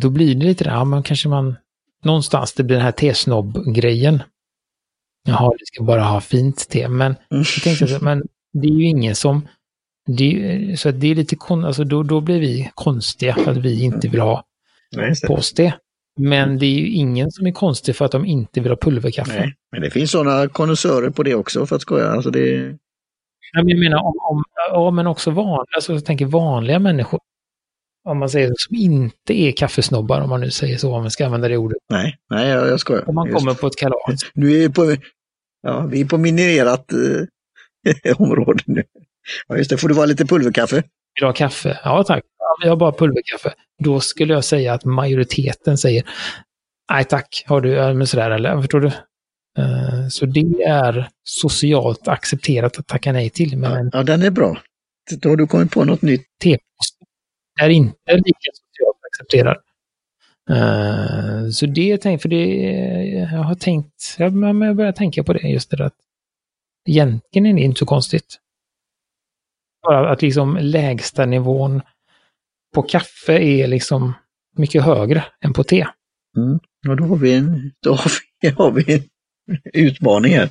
Då 0.00 0.10
blir 0.10 0.34
det 0.34 0.44
lite 0.44 0.64
där, 0.64 0.70
ja 0.70 0.84
men 0.84 1.02
kanske 1.02 1.28
man, 1.28 1.56
någonstans 2.04 2.52
det 2.52 2.62
blir 2.62 2.76
den 2.76 2.84
här 2.84 2.92
tesnobb-grejen. 2.92 4.22
Jaha, 5.26 5.50
det 5.58 5.66
ska 5.66 5.84
bara 5.84 6.02
ha 6.02 6.20
fint 6.20 6.68
te. 6.68 6.88
Men 6.88 7.16
mm. 7.30 7.44
jag 7.56 7.62
tänkte, 7.62 7.98
men 8.04 8.22
det 8.52 8.68
är 8.68 8.72
ju 8.72 8.84
ingen 8.84 9.14
som... 9.16 9.48
Det, 10.18 10.80
så 10.80 10.90
det 10.90 11.10
är 11.10 11.14
lite 11.14 11.36
kon, 11.36 11.64
alltså 11.64 11.84
då, 11.84 12.02
då 12.02 12.20
blir 12.20 12.40
vi 12.40 12.70
konstiga 12.74 13.34
för 13.34 13.50
att 13.50 13.56
vi 13.56 13.82
inte 13.82 14.08
vill 14.08 14.20
ha 14.20 14.44
påste. 15.26 15.74
Men 16.20 16.58
det 16.58 16.66
är 16.66 16.78
ju 16.78 16.88
ingen 16.88 17.30
som 17.30 17.46
är 17.46 17.52
konstig 17.52 17.96
för 17.96 18.04
att 18.04 18.12
de 18.12 18.26
inte 18.26 18.60
vill 18.60 18.72
ha 18.72 18.76
pulverkaffe. 18.76 19.38
Nej, 19.38 19.54
men 19.72 19.80
det 19.80 19.90
finns 19.90 20.10
sådana 20.10 20.48
konnässörer 20.48 21.10
på 21.10 21.22
det 21.22 21.34
också 21.34 21.66
för 21.66 21.76
att 21.76 21.82
skoja. 21.82 22.10
Alltså 22.10 22.30
det... 22.30 22.76
Ja, 23.52 23.62
men 23.62 23.68
jag 23.68 23.78
menar, 23.78 23.98
om, 23.98 24.14
om, 24.30 24.44
ja, 24.70 24.90
men 24.90 25.06
också 25.06 25.30
vanliga, 25.30 25.74
alltså 25.74 25.92
jag 25.92 26.04
tänker 26.04 26.26
vanliga 26.26 26.78
människor. 26.78 27.20
Om 28.04 28.18
man 28.18 28.30
säger 28.30 28.52
som 28.56 28.76
inte 28.76 29.40
är 29.40 29.52
kaffesnobbar, 29.52 30.20
om 30.20 30.28
man 30.28 30.40
nu 30.40 30.50
säger 30.50 30.76
så, 30.76 30.94
om 30.94 31.02
man 31.02 31.10
ska 31.10 31.26
använda 31.26 31.48
det 31.48 31.56
ordet. 31.56 31.78
Nej, 31.90 32.18
nej 32.30 32.48
jag, 32.48 32.68
jag 32.68 32.80
skojar. 32.80 33.08
Om 33.08 33.14
man 33.14 33.26
Just. 33.26 33.38
kommer 33.38 33.54
på 33.54 33.66
ett 33.66 33.76
kalas. 33.76 34.20
Nu 34.34 34.64
är 34.64 34.68
på, 34.68 34.96
ja, 35.62 35.86
vi 35.86 36.00
är 36.00 36.04
på 36.04 36.18
minimerat 36.18 36.92
eh, 36.92 38.16
område 38.16 38.62
nu. 38.66 38.82
Ja, 39.48 39.56
just 39.56 39.70
det. 39.70 39.78
Får 39.78 39.88
du 39.88 39.94
vara 39.94 40.06
lite 40.06 40.26
pulverkaffe? 40.26 40.76
Vill 40.76 41.20
du 41.20 41.26
ha 41.26 41.32
kaffe? 41.32 41.80
Ja, 41.84 42.04
tack. 42.04 42.24
Ja, 42.38 42.56
vi 42.62 42.68
har 42.68 42.76
bara 42.76 42.92
pulverkaffe. 42.92 43.54
Då 43.78 44.00
skulle 44.00 44.34
jag 44.34 44.44
säga 44.44 44.74
att 44.74 44.84
majoriteten 44.84 45.78
säger 45.78 46.04
nej 46.92 47.04
tack, 47.04 47.44
har 47.46 47.60
du, 47.60 47.94
men 47.94 48.06
sådär, 48.06 48.30
eller 48.30 48.60
förstår 48.60 48.80
du? 48.80 48.86
Uh, 49.58 50.08
så 50.08 50.26
det 50.26 50.62
är 50.66 51.08
socialt 51.24 52.08
accepterat 52.08 52.78
att 52.78 52.86
tacka 52.86 53.12
nej 53.12 53.30
till. 53.30 53.58
Men 53.58 53.90
ja, 53.92 54.02
den 54.02 54.22
är 54.22 54.30
bra. 54.30 54.56
Då 55.18 55.28
har 55.28 55.36
du 55.36 55.46
kommit 55.46 55.70
på 55.70 55.84
något 55.84 56.02
nytt. 56.02 56.26
T-post 56.42 56.96
är 57.60 57.68
inte 57.68 57.96
lika 58.06 58.50
socialt 58.52 58.98
accepterad. 59.10 59.56
Uh, 60.50 61.50
så 61.50 61.66
det 61.66 61.92
är 61.92 61.96
tänkt, 61.96 62.22
för 62.22 62.28
det, 62.28 62.46
jag 63.32 63.38
har 63.38 63.54
tänkt, 63.54 64.16
jag, 64.18 64.44
jag 64.62 64.76
börjar 64.76 64.92
tänka 64.92 65.24
på 65.24 65.32
det 65.32 65.48
just 65.48 65.70
det 65.70 65.84
att 65.84 65.94
egentligen 66.88 67.46
är 67.46 67.54
det 67.54 67.60
inte 67.60 67.78
så 67.78 67.86
konstigt. 67.86 68.38
Bara 69.82 70.10
att 70.10 70.22
liksom 70.22 70.58
lägsta 70.60 71.26
nivån 71.26 71.82
på 72.74 72.82
kaffe 72.82 73.32
är 73.32 73.66
liksom 73.66 74.12
mycket 74.56 74.84
högre 74.84 75.24
än 75.44 75.52
på 75.52 75.64
te. 75.64 75.86
Mm. 76.36 76.58
Och 76.88 76.96
då 76.96 77.04
har 77.04 77.16
vi 77.16 77.34
en, 77.34 77.72
då 77.82 77.94
har 77.94 78.12
vi, 78.42 78.48
har 78.56 78.70
vi 78.70 78.94
en 78.94 79.02
utmaning 79.74 80.32
här. 80.32 80.48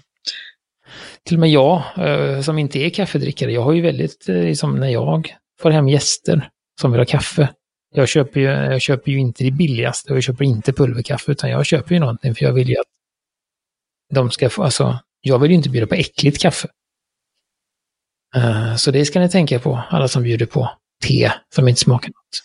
Till 1.23 1.35
och 1.35 1.39
med 1.39 1.49
jag, 1.49 1.83
eh, 1.97 2.41
som 2.41 2.57
inte 2.57 2.79
är 2.79 2.89
kaffedrickare, 2.89 3.51
jag 3.51 3.61
har 3.61 3.73
ju 3.73 3.81
väldigt, 3.81 4.29
eh, 4.29 4.35
liksom 4.35 4.75
när 4.75 4.89
jag 4.89 5.35
får 5.61 5.71
hem 5.71 5.89
gäster 5.89 6.49
som 6.81 6.91
vill 6.91 6.99
ha 6.99 7.05
kaffe, 7.05 7.49
jag 7.95 8.07
köper 8.07 8.39
ju, 8.39 8.45
jag 8.45 8.81
köper 8.81 9.11
ju 9.11 9.19
inte 9.19 9.43
det 9.43 9.51
billigaste 9.51 10.11
och 10.11 10.17
jag 10.17 10.23
köper 10.23 10.45
inte 10.45 10.73
pulverkaffe, 10.73 11.31
utan 11.31 11.49
jag 11.49 11.65
köper 11.65 11.93
ju 11.93 11.99
någonting 11.99 12.35
för 12.35 12.45
jag 12.45 12.53
vill 12.53 12.69
ju 12.69 12.75
att 12.75 12.87
de 14.13 14.31
ska 14.31 14.49
få, 14.49 14.63
alltså 14.63 14.99
jag 15.21 15.39
vill 15.39 15.51
ju 15.51 15.57
inte 15.57 15.69
bjuda 15.69 15.87
på 15.87 15.95
äckligt 15.95 16.41
kaffe. 16.41 16.67
Uh, 18.37 18.75
så 18.75 18.91
det 18.91 19.05
ska 19.05 19.19
ni 19.19 19.29
tänka 19.29 19.59
på, 19.59 19.83
alla 19.89 20.07
som 20.07 20.23
bjuder 20.23 20.45
på 20.45 20.71
te 21.03 21.31
som 21.55 21.67
inte 21.67 21.81
smakar 21.81 22.07
något. 22.07 22.43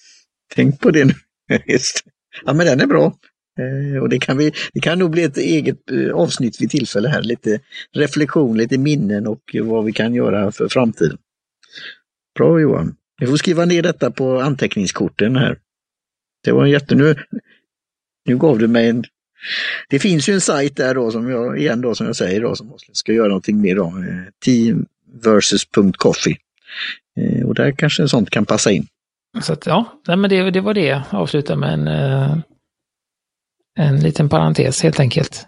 Tänk 0.54 0.80
på 0.80 0.90
det 0.90 1.04
nu. 1.04 1.14
Just. 1.66 2.04
Ja, 2.44 2.52
men 2.52 2.66
den 2.66 2.80
är 2.80 2.86
bra. 2.86 3.12
Eh, 3.58 4.02
och 4.02 4.08
det 4.08 4.18
kan, 4.18 4.36
vi, 4.36 4.52
det 4.72 4.80
kan 4.80 4.98
nog 4.98 5.10
bli 5.10 5.22
ett 5.22 5.36
eget 5.36 5.90
eh, 5.90 6.14
avsnitt 6.14 6.60
vid 6.60 6.70
tillfälle 6.70 7.08
här, 7.08 7.22
lite 7.22 7.60
reflektion, 7.92 8.56
lite 8.56 8.78
minnen 8.78 9.26
och 9.26 9.56
vad 9.62 9.84
vi 9.84 9.92
kan 9.92 10.14
göra 10.14 10.52
för 10.52 10.68
framtiden. 10.68 11.18
Bra 12.38 12.60
Johan! 12.60 12.96
Vi 13.20 13.26
får 13.26 13.36
skriva 13.36 13.64
ner 13.64 13.82
detta 13.82 14.10
på 14.10 14.40
anteckningskorten 14.40 15.36
här. 15.36 15.58
Det 16.44 16.52
var 16.52 16.64
en 16.64 16.70
jätte... 16.70 16.94
Nu, 16.94 17.14
nu 18.24 18.36
gav 18.36 18.58
du 18.58 18.68
mig 18.68 18.88
en... 18.88 19.04
Det 19.88 19.98
finns 19.98 20.28
ju 20.28 20.32
en 20.32 20.40
sajt 20.40 20.76
där 20.76 20.94
då 20.94 21.10
som 21.10 21.30
jag, 21.30 21.58
igen 21.58 21.80
då 21.80 21.94
som 21.94 22.06
jag 22.06 22.16
säger 22.16 22.40
då, 22.40 22.56
som 22.56 22.74
ska 22.92 23.12
göra 23.12 23.28
någonting 23.28 23.60
mer 23.60 23.78
om. 23.78 24.06
Teamversus.coffee. 25.22 26.36
Eh, 27.20 27.46
och 27.46 27.54
där 27.54 27.72
kanske 27.72 28.08
sånt 28.08 28.30
kan 28.30 28.46
passa 28.46 28.72
in. 28.72 28.86
Så 29.42 29.52
att, 29.52 29.66
ja, 29.66 30.00
nej, 30.08 30.16
men 30.16 30.30
det, 30.30 30.50
det 30.50 30.60
var 30.60 30.74
det. 30.74 31.02
Avsluta 31.10 31.56
med 31.56 31.72
en, 31.72 31.88
eh, 31.88 32.36
en 33.78 34.00
liten 34.00 34.28
parentes 34.28 34.82
helt 34.82 35.00
enkelt. 35.00 35.46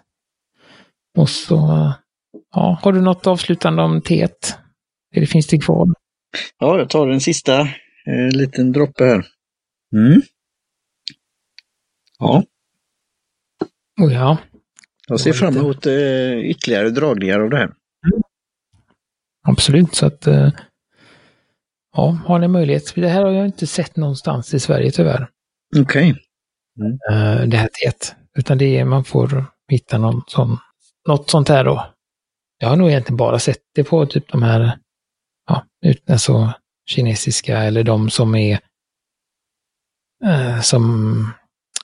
Och 1.17 1.29
så, 1.29 1.57
ja, 2.53 2.79
har 2.81 2.93
du 2.93 3.01
något 3.01 3.27
avslutande 3.27 3.81
om 3.81 4.01
teet? 4.01 4.57
Eller 5.15 5.25
finns 5.25 5.47
det 5.47 5.57
kvar? 5.57 5.87
Ja, 6.59 6.77
jag 6.77 6.89
tar 6.89 7.07
en 7.07 7.21
sista 7.21 7.61
eh, 7.61 8.29
liten 8.31 8.71
droppe 8.71 9.05
här. 9.05 9.25
Mm. 9.95 10.21
Ja. 12.19 12.43
Oh 14.01 14.13
ja. 14.13 14.37
Jag 15.07 15.19
ser 15.19 15.33
fram 15.33 15.57
emot 15.57 15.85
eh, 15.85 16.37
ytterligare 16.37 16.89
dragningar 16.89 17.39
av 17.39 17.49
det 17.49 17.57
här. 17.57 17.73
Absolut, 19.47 19.95
så 19.95 20.05
att 20.05 20.27
eh, 20.27 20.49
ja, 21.95 22.17
har 22.25 22.39
ni 22.39 22.47
möjlighet. 22.47 22.95
Det 22.95 23.07
här 23.07 23.23
har 23.23 23.31
jag 23.31 23.45
inte 23.45 23.67
sett 23.67 23.95
någonstans 23.95 24.53
i 24.53 24.59
Sverige 24.59 24.91
tyvärr. 24.91 25.29
Okej. 25.77 26.11
Okay. 26.11 26.23
Mm. 26.79 26.97
Eh, 27.11 27.47
det 27.47 27.57
här 27.57 27.69
teet. 27.83 28.15
Utan 28.37 28.57
det 28.57 28.77
är, 28.77 28.85
man 28.85 29.03
får 29.03 29.45
hitta 29.71 29.97
någon 29.97 30.21
sån, 30.27 30.57
något 31.07 31.29
sånt 31.29 31.49
här 31.49 31.63
då. 31.63 31.93
Jag 32.57 32.69
har 32.69 32.75
nog 32.75 32.89
egentligen 32.89 33.17
bara 33.17 33.39
sett 33.39 33.61
det 33.75 33.83
på 33.83 34.05
typ 34.05 34.31
de 34.31 34.43
här, 34.43 34.77
ja, 35.47 35.63
alltså 36.09 36.53
kinesiska 36.89 37.57
eller 37.57 37.83
de 37.83 38.09
som 38.09 38.35
är 38.35 38.59
eh, 40.25 40.61
som 40.61 41.33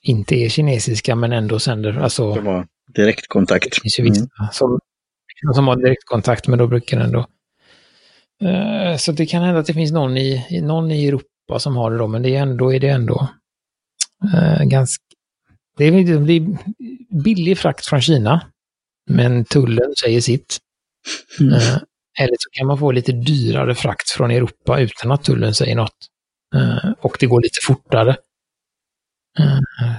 inte 0.04 0.36
är 0.36 0.50
kinesiska 0.50 1.16
men 1.16 1.32
ändå 1.32 1.60
sänder, 1.60 1.98
alltså... 1.98 2.36
Som 2.36 2.46
har 2.46 2.68
direktkontakt. 2.96 3.64
Det 3.64 3.82
finns 3.82 4.00
ju 4.00 4.04
vissa 4.04 4.20
mm. 4.20 4.52
som, 4.52 4.80
som 5.54 5.68
har 5.68 5.76
direktkontakt 5.76 6.48
men 6.48 6.60
då 6.60 6.68
brukar 6.68 6.98
den 6.98 7.06
ändå... 7.06 7.28
Eh, 8.42 8.98
så 8.98 9.12
det 9.12 9.26
kan 9.26 9.44
hända 9.44 9.60
att 9.60 9.66
det 9.66 9.74
finns 9.74 9.92
någon 9.92 10.18
i, 10.18 10.62
någon 10.62 10.92
i 10.92 11.08
Europa 11.08 11.60
som 11.60 11.76
har 11.76 11.92
det 11.92 11.98
då, 11.98 12.08
men 12.08 12.22
det 12.22 12.36
är 12.36 12.42
ändå, 12.42 12.74
är 12.74 12.80
det 12.80 12.90
ändå 12.90 13.28
eh, 14.34 14.64
ganska... 14.64 15.04
Det 15.78 15.86
är, 15.86 17.24
billig 17.24 17.58
frakt 17.58 17.86
från 17.86 18.02
Kina, 18.02 18.52
men 19.10 19.46
tullen 19.46 19.96
säger 20.04 20.22
sitt. 20.22 20.58
Mm. 21.40 21.54
Eh, 21.54 21.78
eller 22.20 22.36
så 22.40 22.50
kan 22.52 22.68
man 22.68 22.78
få 22.78 22.92
lite 22.92 23.12
dyrare 23.12 23.76
frakt 23.76 24.10
från 24.10 24.32
Europa 24.32 24.80
utan 24.80 25.12
att 25.12 25.24
tullen 25.24 25.54
säger 25.54 25.76
något. 25.76 25.98
Och 27.02 27.18
det 27.20 27.26
går 27.26 27.42
lite 27.42 27.60
fortare. 27.64 28.18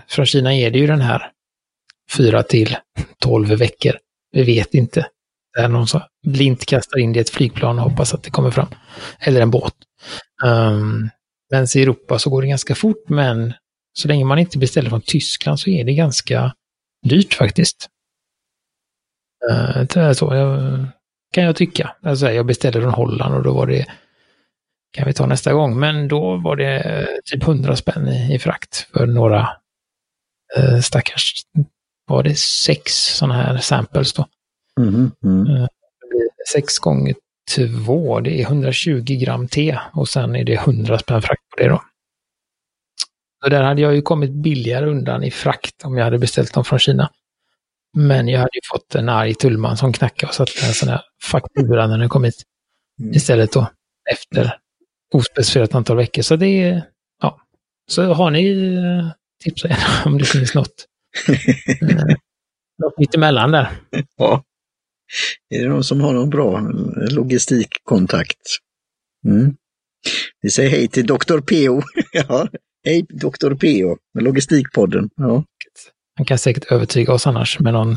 Från 0.09 0.27
Kina 0.27 0.55
är 0.55 0.71
det 0.71 0.79
ju 0.79 0.87
den 0.87 1.01
här 1.01 1.31
4 2.17 2.43
till 2.43 2.77
12 3.19 3.49
veckor. 3.49 3.99
Vi 4.33 4.43
vet 4.43 4.75
inte. 4.75 5.07
Där 5.55 5.69
någon 5.69 5.87
så 5.87 6.03
blint 6.27 6.67
kastar 6.67 6.99
in 6.99 7.13
det 7.13 7.19
i 7.19 7.21
ett 7.21 7.31
flygplan 7.31 7.79
och 7.79 7.91
hoppas 7.91 8.15
att 8.15 8.23
det 8.23 8.31
kommer 8.31 8.51
fram. 8.51 8.69
Eller 9.19 9.41
en 9.41 9.51
båt. 9.51 9.75
Um, 10.45 11.11
men 11.51 11.67
i 11.77 11.83
Europa 11.83 12.19
så 12.19 12.31
går 12.31 12.43
det 12.43 12.49
ganska 12.49 12.75
fort, 12.75 13.09
men 13.09 13.55
så 13.93 14.09
länge 14.09 14.25
man 14.25 14.39
inte 14.39 14.59
beställer 14.59 14.91
från 14.91 15.03
Tyskland 15.03 15.61
så 15.61 15.71
är 15.71 15.85
det 15.85 15.95
ganska 15.95 16.55
dyrt 17.03 17.35
faktiskt. 17.35 17.89
Uh, 19.51 20.13
så, 20.13 20.35
jag, 20.35 20.87
kan 21.35 21.45
jag 21.45 21.57
tycka. 21.57 21.97
Alltså, 22.03 22.31
jag 22.31 22.47
beställde 22.47 22.81
från 22.81 22.95
Holland 22.95 23.35
och 23.35 23.43
då 23.43 23.55
var 23.55 23.67
det 23.67 23.87
kan 24.95 25.07
vi 25.07 25.13
ta 25.13 25.27
nästa 25.27 25.53
gång. 25.53 25.79
Men 25.79 26.09
då 26.09 26.37
var 26.37 26.57
det 26.57 26.81
eh, 26.81 27.07
typ 27.25 27.43
100 27.43 27.77
spänn 27.77 28.09
i, 28.09 28.35
i 28.35 28.39
frakt 28.39 28.89
för 28.93 29.07
några 29.07 29.49
eh, 30.57 30.79
stackars, 30.79 31.33
var 32.07 32.23
det 32.23 32.39
sex 32.39 32.93
sådana 32.93 33.35
här 33.35 33.59
samples 33.59 34.13
då. 34.13 34.27
Mm, 34.81 35.11
mm. 35.25 35.69
Sex 36.53 36.79
gånger 36.79 37.15
två, 37.57 38.21
det 38.21 38.41
är 38.41 38.45
120 38.45 39.03
gram 39.07 39.49
te 39.49 39.79
och 39.93 40.09
sen 40.09 40.37
är 40.37 40.45
det 40.45 40.55
100 40.55 40.99
spänn 40.99 41.23
frakt 41.23 41.43
på 41.51 41.63
det 41.63 41.69
då. 41.69 41.83
Så 43.45 43.51
där 43.51 43.63
hade 43.63 43.83
jag 43.83 43.95
ju 43.95 44.03
kommit 44.03 44.31
billigare 44.31 44.87
undan 44.87 45.25
i 45.25 45.31
frakt 45.31 45.85
om 45.85 45.97
jag 45.97 46.05
hade 46.05 46.19
beställt 46.19 46.55
dem 46.55 46.65
från 46.65 46.79
Kina. 46.79 47.11
Men 47.97 48.29
jag 48.29 48.39
hade 48.39 48.55
ju 48.55 48.61
fått 48.73 48.95
en 48.95 49.09
arg 49.09 49.35
tullman 49.35 49.77
som 49.77 49.93
knackade 49.93 50.29
och 50.29 50.35
satte 50.35 50.67
en 50.67 50.75
sån 50.75 50.89
här 50.89 51.03
faktura 51.23 51.87
när 51.87 51.99
den 51.99 52.09
kom 52.09 52.25
hit. 52.25 52.43
Mm. 53.01 53.15
Istället 53.15 53.53
då, 53.53 53.71
efter 54.11 54.59
ospecificerat 55.15 55.75
antal 55.75 55.97
veckor. 55.97 56.23
Så 56.23 56.37
det 56.37 56.47
är, 56.47 56.83
ja. 57.23 57.41
Så 57.91 58.13
har 58.13 58.31
ni 58.31 58.75
eh, 58.77 59.11
tips 59.45 59.65
om 60.05 60.19
det 60.19 60.25
finns 60.25 60.55
något. 60.55 60.87
eh, 61.29 62.17
något 62.83 62.99
mittemellan 62.99 63.51
där. 63.51 63.71
Ja. 64.17 64.43
Är 65.51 65.63
det 65.63 65.69
någon 65.69 65.85
som 65.85 66.01
har 66.01 66.13
någon 66.13 66.31
bra 66.31 66.61
logistikkontakt? 67.11 68.39
Mm. 69.27 69.55
Vi 70.43 70.51
säger 70.51 70.71
hej 70.71 70.89
till 70.89 71.07
Dr. 71.07 71.41
PO. 71.41 71.83
ja, 72.13 72.49
hej 72.85 73.07
Dr. 73.09 73.55
PO 73.55 73.97
med 74.15 74.25
Logistikpodden. 74.25 75.11
Ja. 75.17 75.45
Han 76.17 76.27
kan 76.27 76.39
säkert 76.39 76.73
övertyga 76.73 77.13
oss 77.13 77.27
annars 77.27 77.61
med 77.61 77.73
någon, 77.73 77.97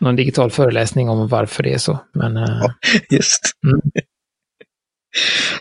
någon 0.00 0.16
digital 0.16 0.50
föreläsning 0.50 1.08
om 1.08 1.28
varför 1.28 1.62
det 1.62 1.72
är 1.72 1.78
så. 1.78 2.04
Men, 2.14 2.36
eh, 2.36 2.42
ja, 2.60 2.74
just. 3.10 3.40
Mm. 3.66 3.80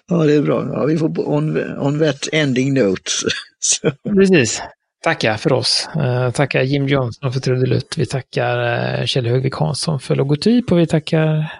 Ja, 0.07 0.23
det 0.23 0.33
är 0.33 0.41
bra. 0.41 0.69
Ja, 0.73 0.85
vi 0.85 0.97
får 0.97 1.29
on, 1.29 1.77
on 1.79 1.99
that 1.99 2.27
ending 2.31 2.73
note. 2.73 3.11
Precis. 4.15 4.61
Tacka 5.03 5.37
för 5.37 5.53
oss. 5.53 5.89
Uh, 5.95 6.31
tackar 6.31 6.61
Jim 6.61 6.87
Johnson 6.87 7.33
för 7.33 7.39
trudelutt. 7.39 7.97
Vi 7.97 8.05
tackar 8.05 8.59
uh, 8.99 9.05
Kjell 9.05 9.25
Högvik 9.25 9.55
Hansson 9.55 9.99
för 9.99 10.15
logotyp 10.15 10.71
och 10.71 10.79
vi 10.79 10.87
tackar 10.87 11.53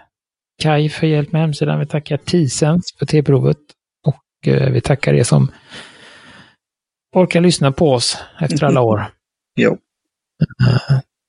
Kai 0.62 0.90
för 0.90 1.08
hjälp 1.08 1.32
med 1.32 1.42
hemsidan. 1.42 1.80
Vi 1.80 1.86
tackar 1.86 2.18
Tisens 2.18 2.96
för 3.00 3.06
T-provet 3.06 3.58
och 4.08 4.48
uh, 4.48 4.70
vi 4.70 4.82
tackar 4.82 5.14
er 5.14 5.24
som 5.24 5.52
orkar 7.16 7.42
lyssna 7.42 7.72
på 7.72 7.92
oss 7.92 8.18
efter 8.42 8.66
alla 8.66 8.82
år. 8.82 9.06
jo. 9.56 9.78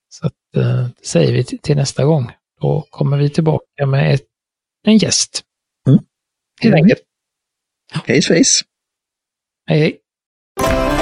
Så 0.08 0.26
att, 0.26 0.32
det 0.52 1.06
säger 1.06 1.32
vi 1.32 1.44
till 1.44 1.76
nästa 1.76 2.04
gång. 2.04 2.32
Då 2.60 2.86
kommer 2.90 3.16
vi 3.16 3.30
tillbaka 3.30 3.86
med 3.86 4.14
ett, 4.14 4.24
en 4.86 4.96
gäst. 4.96 5.42
Mm. 5.88 5.98
Helt 6.62 6.74
enkelt. 6.74 7.00
Hej 8.06 8.22
svejs! 8.22 8.60
Hej 9.66 9.80
hej! 9.80 10.93